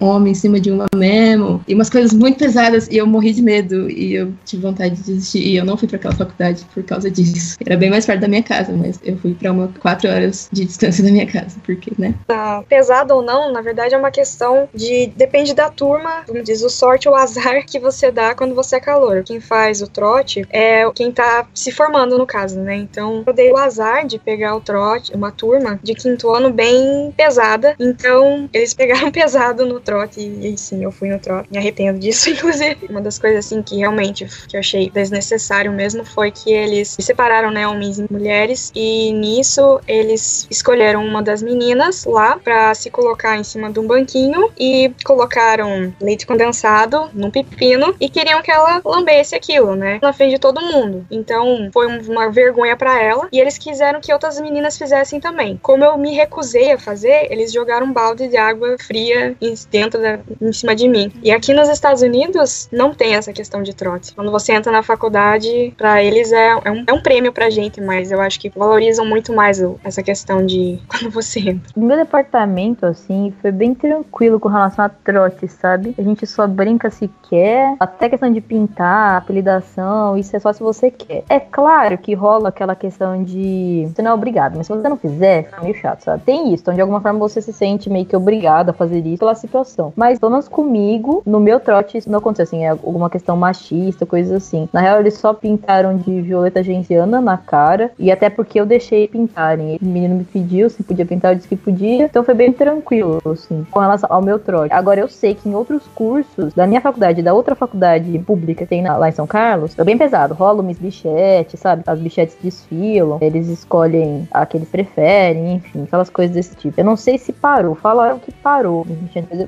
homem 0.00 0.32
em 0.32 0.34
cima 0.34 0.60
de 0.60 0.70
uma 0.70 0.86
mesmo, 0.94 1.62
e 1.66 1.74
umas 1.74 1.90
coisas 1.90 2.12
muito 2.12 2.38
pesadas, 2.38 2.88
e 2.88 2.96
eu 2.96 3.06
morri 3.06 3.32
de 3.32 3.42
medo, 3.42 3.90
e 3.90 4.14
eu 4.14 4.32
tive 4.44 4.62
vontade 4.62 4.96
de 4.96 5.02
desistir, 5.02 5.40
e 5.40 5.56
eu 5.56 5.64
não 5.64 5.76
fui 5.76 5.88
para 5.88 5.96
aquela 5.96 6.14
faculdade 6.14 6.66
por 6.74 6.82
causa 6.82 7.10
disso. 7.10 7.56
Era 7.64 7.76
bem 7.76 7.90
mais 7.90 8.04
perto 8.04 8.20
da 8.20 8.28
minha 8.28 8.42
casa, 8.42 8.72
mas 8.72 9.00
eu 9.04 9.16
fui 9.16 9.34
para 9.34 9.52
uma 9.52 9.68
quatro 9.76 10.10
horas 10.10 10.48
de 10.52 10.64
distância 10.64 11.04
da 11.04 11.10
minha 11.10 11.26
casa, 11.26 11.56
porque, 11.64 11.92
né? 11.98 12.14
Tá 12.26 12.62
pesado 12.68 13.14
ou 13.14 13.22
não, 13.22 13.52
na 13.52 13.60
verdade 13.60 13.94
é 13.94 13.98
uma 13.98 14.10
questão 14.10 14.68
de 14.74 15.06
depende 15.16 15.54
da 15.54 15.70
turma, 15.70 16.22
como 16.26 16.42
diz 16.42 16.62
o 16.62 16.70
sorte 16.70 17.08
ou 17.08 17.14
azar 17.14 17.64
que 17.66 17.78
você 17.78 18.10
dá 18.10 18.34
quando 18.34 18.54
você 18.54 18.76
é 18.76 18.80
calor. 18.80 19.22
Quem 19.24 19.40
faz 19.40 19.82
o 19.82 19.88
trote 19.88 20.46
é 20.50 20.88
quem 20.94 21.12
tá 21.12 21.46
se 21.54 21.70
formando 21.70 22.18
no 22.18 22.26
caso, 22.26 22.60
né? 22.60 22.76
Então 22.76 23.22
eu 23.26 23.32
dei 23.32 23.50
o 23.50 23.56
azar 23.56 24.06
de 24.06 24.18
pegar 24.18 24.54
o 24.54 24.60
trote, 24.60 25.12
uma 25.14 25.30
turma 25.30 25.78
de 25.82 25.94
quinto 25.94 26.30
ano 26.30 26.50
bem 26.50 27.12
pesada, 27.16 27.74
então 27.78 28.48
eles 28.52 28.74
pegaram 28.74 29.10
pesado 29.12 29.64
no 29.66 29.80
trote 29.80 30.20
e, 30.20 30.54
e 30.54 30.58
sim, 30.58 30.82
eu 30.82 30.90
fui 30.90 31.08
no 31.08 31.18
trote. 31.18 31.48
Me 31.50 31.58
arrependo 31.58 31.98
disso, 31.98 32.28
inclusive. 32.30 32.86
Uma 32.88 33.00
das 33.00 33.18
coisas 33.18 33.46
assim 33.46 33.62
que 33.62 33.76
realmente 33.76 34.26
que 34.48 34.56
eu 34.56 34.60
achei 34.60 34.90
desnecessário 34.90 35.72
mesmo 35.72 36.04
foi 36.04 36.30
que 36.30 36.52
eles 36.52 36.96
separaram, 37.00 37.50
né, 37.50 37.66
homens 37.66 37.98
e 37.98 38.06
mulheres 38.10 38.72
e 38.74 39.12
nisso 39.12 39.65
eles 39.86 40.46
escolheram 40.50 41.04
uma 41.04 41.22
das 41.22 41.42
meninas 41.42 42.04
lá 42.04 42.38
para 42.38 42.74
se 42.74 42.90
colocar 42.90 43.36
em 43.36 43.44
cima 43.44 43.70
de 43.70 43.78
um 43.78 43.86
banquinho 43.86 44.50
e 44.58 44.92
colocaram 45.04 45.92
leite 46.00 46.26
condensado 46.26 47.08
num 47.12 47.30
pepino 47.30 47.94
e 48.00 48.08
queriam 48.08 48.42
que 48.42 48.50
ela 48.50 48.80
lambesse 48.84 49.34
aquilo, 49.34 49.74
né, 49.74 49.98
na 50.02 50.12
frente 50.12 50.32
de 50.32 50.38
todo 50.38 50.60
mundo. 50.60 51.06
Então 51.10 51.70
foi 51.72 51.86
uma 51.86 52.30
vergonha 52.30 52.76
para 52.76 53.00
ela 53.02 53.28
e 53.32 53.40
eles 53.40 53.58
quiseram 53.58 54.00
que 54.00 54.12
outras 54.12 54.40
meninas 54.40 54.76
fizessem 54.78 55.20
também. 55.20 55.58
Como 55.62 55.84
eu 55.84 55.96
me 55.98 56.14
recusei 56.14 56.72
a 56.72 56.78
fazer, 56.78 57.28
eles 57.30 57.52
jogaram 57.52 57.86
um 57.86 57.92
balde 57.92 58.28
de 58.28 58.36
água 58.36 58.76
fria 58.78 59.36
dentro 59.70 60.00
da, 60.00 60.18
em 60.40 60.52
cima 60.52 60.74
de 60.74 60.88
mim. 60.88 61.12
E 61.22 61.30
aqui 61.30 61.52
nos 61.52 61.68
Estados 61.68 62.02
Unidos 62.02 62.68
não 62.72 62.94
tem 62.94 63.14
essa 63.14 63.32
questão 63.32 63.62
de 63.62 63.74
trote. 63.74 64.14
Quando 64.14 64.30
você 64.30 64.52
entra 64.52 64.72
na 64.72 64.82
faculdade, 64.82 65.72
para 65.76 66.02
eles 66.02 66.32
é, 66.32 66.50
é, 66.64 66.70
um, 66.70 66.84
é 66.86 66.92
um 66.92 67.00
prêmio 67.00 67.32
pra 67.32 67.50
gente, 67.50 67.80
mas 67.80 68.10
eu 68.10 68.20
acho 68.20 68.38
que 68.40 68.48
valorizam 68.50 69.04
muito 69.04 69.32
mais 69.32 69.55
essa 69.84 70.02
questão 70.02 70.44
de 70.44 70.80
quando 70.88 71.10
você 71.10 71.40
entra. 71.40 71.70
No 71.76 71.86
meu 71.86 71.96
departamento, 71.96 72.86
assim, 72.86 73.32
foi 73.40 73.52
bem 73.52 73.74
tranquilo 73.74 74.40
com 74.40 74.48
relação 74.48 74.84
a 74.84 74.88
trote, 74.88 75.48
sabe? 75.48 75.94
A 75.98 76.02
gente 76.02 76.26
só 76.26 76.46
brinca 76.46 76.90
se 76.90 77.10
quer, 77.28 77.76
até 77.78 78.08
questão 78.08 78.30
de 78.30 78.40
pintar, 78.40 79.16
apelidação, 79.16 80.16
isso 80.16 80.36
é 80.36 80.40
só 80.40 80.52
se 80.52 80.62
você 80.62 80.90
quer. 80.90 81.24
É 81.28 81.40
claro 81.40 81.98
que 81.98 82.14
rola 82.14 82.48
aquela 82.48 82.74
questão 82.74 83.22
de 83.22 83.88
você 83.94 84.02
não 84.02 84.12
é 84.12 84.14
obrigado, 84.14 84.56
mas 84.56 84.66
se 84.66 84.72
você 84.72 84.88
não 84.88 84.96
fizer, 84.96 85.44
fica 85.44 85.62
meio 85.62 85.74
chato, 85.74 86.02
sabe? 86.02 86.22
Tem 86.24 86.52
isso, 86.52 86.62
então 86.62 86.74
de 86.74 86.80
alguma 86.80 87.00
forma 87.00 87.18
você 87.18 87.40
se 87.40 87.52
sente 87.52 87.90
meio 87.90 88.06
que 88.06 88.16
obrigado 88.16 88.70
a 88.70 88.72
fazer 88.72 89.04
isso 89.06 89.18
pela 89.18 89.34
situação. 89.34 89.92
Mas 89.96 90.18
pelo 90.18 90.32
menos 90.32 90.48
comigo, 90.48 91.22
no 91.26 91.40
meu 91.40 91.60
trote, 91.60 91.98
isso 91.98 92.10
não 92.10 92.18
aconteceu 92.18 92.44
assim, 92.44 92.64
é 92.64 92.68
alguma 92.68 93.10
questão 93.10 93.36
machista, 93.36 94.06
coisas 94.06 94.32
assim. 94.32 94.68
Na 94.72 94.80
real, 94.80 95.00
eles 95.00 95.14
só 95.14 95.32
pintaram 95.34 95.96
de 95.96 96.20
violeta 96.20 96.62
genciana 96.62 97.20
na 97.20 97.36
cara, 97.36 97.90
e 97.98 98.10
até 98.10 98.30
porque 98.30 98.60
eu 98.60 98.66
deixei 98.66 99.08
pintarem. 99.46 99.78
O 99.80 99.84
menino 99.84 100.16
me 100.16 100.24
pediu 100.24 100.68
se 100.68 100.82
podia 100.82 101.06
pintar, 101.06 101.32
eu 101.32 101.36
disse 101.36 101.48
que 101.48 101.56
podia, 101.56 102.04
então 102.04 102.24
foi 102.24 102.34
bem 102.34 102.52
tranquilo, 102.52 103.20
assim, 103.30 103.66
com 103.70 103.80
relação 103.80 104.08
ao 104.10 104.22
meu 104.22 104.38
trote. 104.38 104.72
Agora 104.72 105.00
eu 105.00 105.08
sei 105.08 105.34
que 105.34 105.48
em 105.48 105.54
outros 105.54 105.86
cursos 105.94 106.52
da 106.54 106.66
minha 106.66 106.80
faculdade, 106.80 107.22
da 107.22 107.34
outra 107.34 107.54
faculdade 107.54 108.18
pública 108.20 108.64
que 108.64 108.66
tem 108.66 108.82
lá 108.82 109.08
em 109.08 109.12
São 109.12 109.26
Carlos, 109.26 109.78
é 109.78 109.84
bem 109.84 109.98
pesado. 109.98 110.34
Rola 110.34 110.62
umas 110.62 110.78
bichetes, 110.78 111.60
sabe? 111.60 111.82
As 111.86 111.98
bichetes 111.98 112.36
desfilam, 112.42 113.18
eles 113.20 113.48
escolhem 113.48 114.26
a 114.30 114.46
que 114.46 114.56
eles 114.56 114.68
preferem, 114.68 115.54
enfim, 115.54 115.82
aquelas 115.82 116.08
coisas 116.08 116.34
desse 116.34 116.56
tipo. 116.56 116.80
Eu 116.80 116.84
não 116.84 116.96
sei 116.96 117.18
se 117.18 117.32
parou, 117.32 117.74
falaram 117.74 118.18
que 118.18 118.32
parou, 118.32 118.86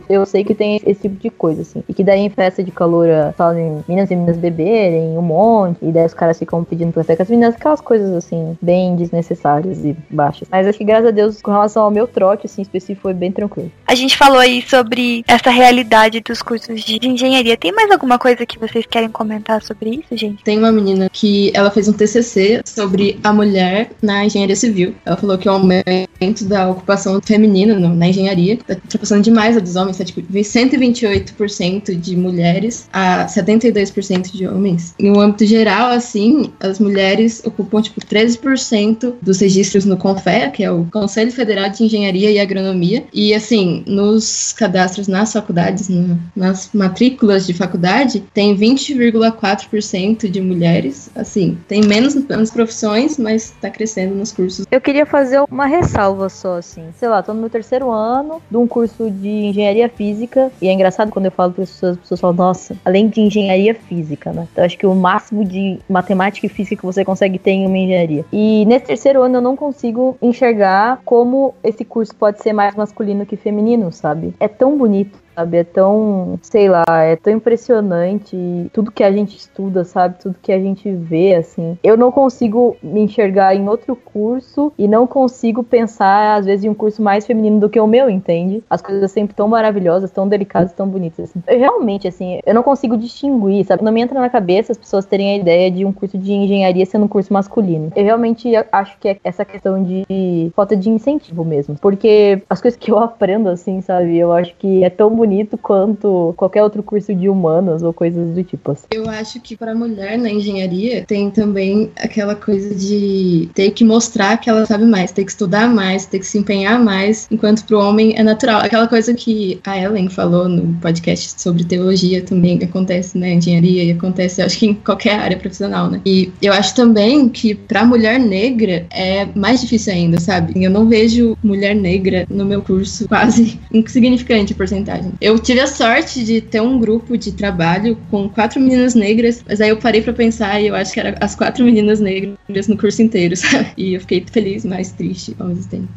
eu 0.09 0.27
sei 0.27 0.45
que 0.45 0.55
tem 0.55 0.81
esse 0.85 1.03
tipo 1.03 1.17
de 1.17 1.31
coisa, 1.31 1.63
assim. 1.63 1.83
E 1.89 1.95
que 1.95 2.05
daí 2.05 2.21
em 2.21 2.31
festa 2.31 2.63
de 2.63 2.71
calor 2.71 3.09
fazem 3.37 3.83
meninas 3.89 4.11
e 4.11 4.17
meninas 4.17 4.37
beberem 4.37 5.17
um 5.17 5.23
monte, 5.23 5.79
e 5.83 5.91
daí 5.91 6.05
os 6.05 6.15
caras 6.15 6.39
ficam 6.39 6.63
pedindo 6.65 6.93
pra 6.93 7.05
com 7.17 7.23
as 7.23 7.31
meninas, 7.31 7.55
aquelas 7.55 7.81
coisas 7.81 8.13
assim, 8.13 8.57
bem 8.61 8.95
desnecessárias 8.97 9.85
e 9.91 10.15
baixas. 10.15 10.49
Mas 10.51 10.67
acho 10.67 10.79
que 10.79 10.85
graças 10.85 11.09
a 11.09 11.11
Deus, 11.11 11.43
com 11.43 11.51
relação 11.51 11.83
ao 11.83 11.91
meu 11.91 12.07
trote, 12.07 12.47
assim, 12.47 12.63
específico, 12.63 13.03
foi 13.03 13.15
bem 13.15 13.33
tranquilo. 13.33 13.71
A 13.87 13.95
gente 13.95 14.17
falou 14.17 14.39
aí 14.39 14.63
sobre 14.63 15.25
essa 15.27 15.51
realidade 15.51 16.21
dos 16.21 16.43
cursos 16.43 16.83
de 16.83 16.99
engenharia. 17.07 17.57
Tem 17.57 17.73
mais 17.73 17.91
alguma 17.91 18.19
coisa 18.19 18.45
que 18.45 18.59
vocês 18.59 18.87
querem 18.87 19.09
comentar 19.09 19.63
sobre 19.63 19.91
isso, 19.91 20.17
gente? 20.17 20.43
Tem 20.45 20.59
uma 20.59 20.73
menina 20.73 21.09
que 21.13 21.51
ela 21.55 21.71
fez 21.71 21.89
um 21.89 21.93
TCC 21.93 22.63
sobre 22.65 23.19
a 23.23 23.33
mulher 23.33 23.91
na 24.03 24.25
engenharia 24.25 24.57
civil. 24.57 24.95
Ela 25.05 25.17
falou 25.17 25.39
que 25.39 25.49
o 25.49 25.53
aumento 25.53 26.45
da 26.47 26.69
ocupação 26.69 27.21
feminina 27.23 27.79
na 27.79 28.09
engenharia 28.09 28.55
está 28.55 28.75
ultrapassando 28.75 29.23
demais 29.23 29.57
a 29.57 29.61
dos 29.61 29.77
homens, 29.77 29.99
tá 29.99 30.05
tipo 30.05 30.21
128% 30.23 31.95
de 31.95 32.17
mulheres 32.17 32.89
a 32.93 33.27
72% 33.27 34.33
de 34.33 34.47
homens. 34.47 34.95
No 34.99 35.21
âmbito 35.21 35.47
geral, 35.47 35.91
assim, 35.91 36.53
as 36.61 36.79
mulheres 36.79 37.43
ocupam 37.45 37.81
tipo 37.81 38.01
13% 38.01 39.15
dos 39.21 39.41
registros 39.41 39.78
no 39.85 39.97
CONFEA, 39.97 40.51
que 40.51 40.65
é 40.65 40.71
o 40.71 40.87
Conselho 40.91 41.33
Federal 41.33 41.69
de 41.69 41.85
Engenharia 41.85 42.31
e 42.31 42.39
Agronomia. 42.39 43.05
E 43.13 43.35
assim, 43.35 43.85
nos 43.87 44.53
cadastros 44.53 45.09
nas 45.09 45.33
faculdades, 45.33 45.89
no, 45.89 46.19
nas 46.35 46.71
matrículas 46.73 47.47
de 47.47 47.55
faculdade, 47.55 48.21
tem 48.33 48.57
20,4% 48.57 50.29
de 50.29 50.41
mulheres. 50.41 51.11
Assim, 51.15 51.59
tem 51.69 51.83
menos 51.83 52.15
nas 52.15 52.51
profissões, 52.51 53.19
mas 53.19 53.45
está 53.47 53.71
crescendo 53.71 54.15
nos 54.15 54.33
cursos. 54.33 54.67
Eu 54.71 54.81
queria 54.81 55.07
fazer 55.07 55.41
uma 55.51 55.67
ressalva 55.67 56.29
só, 56.29 56.59
assim. 56.59 56.85
Sei 56.97 57.09
lá, 57.09 57.23
tô 57.23 57.33
no 57.35 57.41
meu 57.41 57.51
terceiro 57.51 57.91
ano 57.91 58.41
de 58.51 58.57
um 58.57 58.67
curso 58.67 59.11
de 59.11 59.29
engenharia 59.29 59.89
física. 59.89 60.51
E 60.61 60.69
é 60.69 60.73
engraçado 60.73 61.11
quando 61.11 61.27
eu 61.27 61.33
falo 61.33 61.53
para 61.53 61.65
as 61.65 61.71
pessoas, 61.71 61.93
as 61.93 61.99
pessoas 62.01 62.21
falam, 62.21 62.37
nossa, 62.37 62.77
além 62.85 63.09
de 63.09 63.21
engenharia 63.21 63.75
física, 63.75 64.33
né? 64.33 64.47
Então 64.53 64.65
acho 64.65 64.79
que 64.79 64.87
o 64.87 64.95
máximo 64.95 65.45
de 65.45 65.79
matemática 65.89 66.47
e 66.47 66.49
física 66.49 66.77
que 66.77 66.87
você 66.87 67.05
consegue 67.05 67.39
ter 67.39 67.53
em 67.53 67.67
uma 67.67 67.77
engenharia. 67.77 68.25
E 68.33 68.65
nesse 68.65 68.87
terceiro 68.87 69.23
ano 69.23 69.37
eu 69.37 69.41
não 69.41 69.57
consigo 69.69 70.17
enxergar 70.23 71.03
como 71.05 71.55
esse 71.63 71.85
curso 71.85 72.15
pode 72.15 72.43
ser 72.43 72.55
mais 72.55 72.75
masculino 72.75 73.27
que 73.27 73.37
feminino, 73.37 73.93
sabe? 73.93 74.35
É 74.41 74.49
tão 74.49 74.79
bonito 74.79 75.19
sabe? 75.39 75.59
É 75.59 75.65
tão, 75.65 76.39
sei 76.43 76.69
lá, 76.69 76.85
é 76.89 77.15
tão 77.15 77.33
impressionante 77.33 78.37
tudo 78.73 78.91
que 78.91 79.05
a 79.05 79.13
gente 79.13 79.37
estuda, 79.37 79.85
sabe? 79.85 80.19
Tudo 80.19 80.37
que 80.43 80.51
a 80.51 80.59
gente 80.59 80.91
vê, 80.91 81.37
assim. 81.37 81.79
Eu 81.83 81.97
não 81.97 82.11
consigo 82.11 82.77
me 82.83 83.01
enxergar 83.01 83.55
em 83.55 83.69
outro 83.69 83.95
curso 83.95 84.73
e 84.77 84.89
não 84.89 85.07
consigo 85.07 85.63
pensar, 85.63 86.39
às 86.39 86.47
vezes, 86.47 86.65
em 86.65 86.69
um 86.69 86.75
curso 86.75 87.01
mais 87.01 87.25
feminino 87.25 87.61
do 87.61 87.69
que 87.69 87.79
o 87.79 87.87
meu, 87.87 88.11
entende? 88.11 88.65
As 88.69 88.83
coisas 88.83 89.11
sempre 89.13 89.35
tão 89.35 89.47
maravilhosas, 89.47 90.11
tão 90.11 90.29
delicadas, 90.29 90.73
tão 90.73 90.89
bonitas, 90.89 91.31
assim. 91.31 91.43
Eu, 91.47 91.59
realmente, 91.59 92.09
assim, 92.09 92.41
eu 92.45 92.55
não 92.55 92.63
consigo 92.63 92.97
distinguir, 92.97 93.65
sabe? 93.65 93.85
Não 93.85 93.93
me 93.93 94.01
entra 94.01 94.19
na 94.19 94.29
cabeça 94.29 94.73
as 94.73 94.79
pessoas 94.79 95.07
terem 95.07 95.31
a 95.31 95.37
ideia 95.37 95.71
de 95.71 95.85
um 95.85 95.93
curso 95.93 96.19
de 96.19 96.33
engenharia 96.33 96.85
sendo 96.85 97.05
um 97.05 97.09
curso 97.09 97.33
masculino. 97.33 97.93
Eu 97.95 98.05
realmente 98.05 98.51
acho 98.73 98.99
que 98.99 99.09
é 99.09 99.17
essa 99.23 99.45
questão 99.45 99.83
de 99.83 100.51
falta 100.57 100.77
de 100.77 100.91
incentivo 100.91 101.45
mesmo. 101.45 101.77
Porque 101.81 102.43
as 102.51 102.61
coisas 102.61 102.79
que 102.79 102.91
eu 102.91 102.99
aprendo, 102.99 103.49
assim, 103.49 103.81
sabe? 103.81 104.19
Eu 104.19 104.33
acho 104.33 104.55
que 104.57 104.83
é 104.83 104.91
tão 104.91 105.15
bonito 105.15 105.28
bonito 105.29 105.59
quanto 105.59 106.33
qualquer 106.37 106.63
outro 106.63 106.83
curso 106.83 107.15
de 107.15 107.29
humanas 107.29 107.83
ou 107.83 107.93
coisas 107.93 108.35
do 108.35 108.43
tipo. 108.43 108.73
Assim. 108.73 108.87
Eu 108.91 109.09
acho 109.09 109.39
que 109.41 109.57
para 109.57 109.75
mulher 109.75 110.19
na 110.19 110.31
engenharia 110.31 111.05
tem 111.07 111.31
também 111.31 111.91
aquela 111.97 112.35
coisa 112.35 112.75
de 112.75 113.49
ter 113.55 113.71
que 113.73 113.85
mostrar 113.85 114.39
que 114.39 114.49
ela 114.49 114.65
sabe 114.65 114.85
mais, 114.85 115.13
ter 115.13 115.25
que 115.25 115.31
estudar 115.31 115.69
mais, 115.69 116.07
ter 116.07 116.19
que 116.19 116.27
se 116.27 116.39
empenhar 116.39 116.83
mais, 116.83 117.29
enquanto 117.31 117.65
para 117.65 117.77
o 117.77 117.81
homem 117.81 118.15
é 118.17 118.23
natural. 118.23 118.63
Aquela 118.63 118.89
coisa 118.89 119.13
que 119.13 119.61
a 119.67 119.79
Ellen 119.79 120.09
falou 120.09 120.49
no 120.49 120.75
podcast 120.81 121.41
sobre 121.41 121.65
teologia 121.65 122.23
também 122.23 122.59
acontece 122.63 123.19
na 123.19 123.29
engenharia 123.29 123.85
e 123.85 123.91
acontece, 123.91 124.41
acho 124.41 124.59
que 124.59 124.67
em 124.67 124.75
qualquer 124.75 125.21
área 125.21 125.37
profissional, 125.37 125.91
né? 125.91 126.01
E 126.07 126.33
eu 126.41 126.53
acho 126.53 126.75
também 126.75 127.29
que 127.29 127.55
para 127.55 127.85
mulher 127.85 128.19
negra 128.19 128.87
é 128.91 129.27
mais 129.35 129.61
difícil 129.61 129.93
ainda, 129.93 130.19
sabe? 130.19 130.65
Eu 130.65 130.71
não 130.71 130.89
vejo 130.89 131.37
mulher 131.43 131.75
negra 131.75 132.27
no 132.31 132.45
meu 132.47 132.63
curso 132.63 133.07
quase 133.09 133.61
insignificante 133.73 134.53
a 134.53 134.57
porcentagem. 134.57 135.13
Eu 135.21 135.37
tive 135.39 135.61
a 135.61 135.67
sorte 135.67 136.25
de 136.25 136.41
ter 136.41 136.61
um 136.61 136.79
grupo 136.79 137.19
de 137.19 137.33
trabalho 137.33 137.97
com 138.09 138.29
quatro 138.29 138.61
meninas 138.61 138.95
negras, 138.95 139.43
mas 139.47 139.61
aí 139.61 139.69
eu 139.69 139.77
parei 139.77 140.01
para 140.01 140.13
pensar 140.13 140.61
e 140.61 140.69
eu 140.69 140.77
acho 140.77 140.93
que 140.93 141.01
eram 141.01 141.17
as 141.21 141.35
quatro 141.35 141.65
meninas 141.65 141.99
negras 141.99 142.69
no 142.69 142.79
curso 142.79 143.03
inteiro, 143.03 143.35
sabe? 143.37 143.73
E 143.77 143.95
eu 143.95 144.01
fiquei 144.01 144.25
feliz, 144.31 144.65
mas 144.65 144.93
triste 144.93 145.35
ao 145.39 145.49
mesmo 145.49 145.69
tempo. 145.69 145.89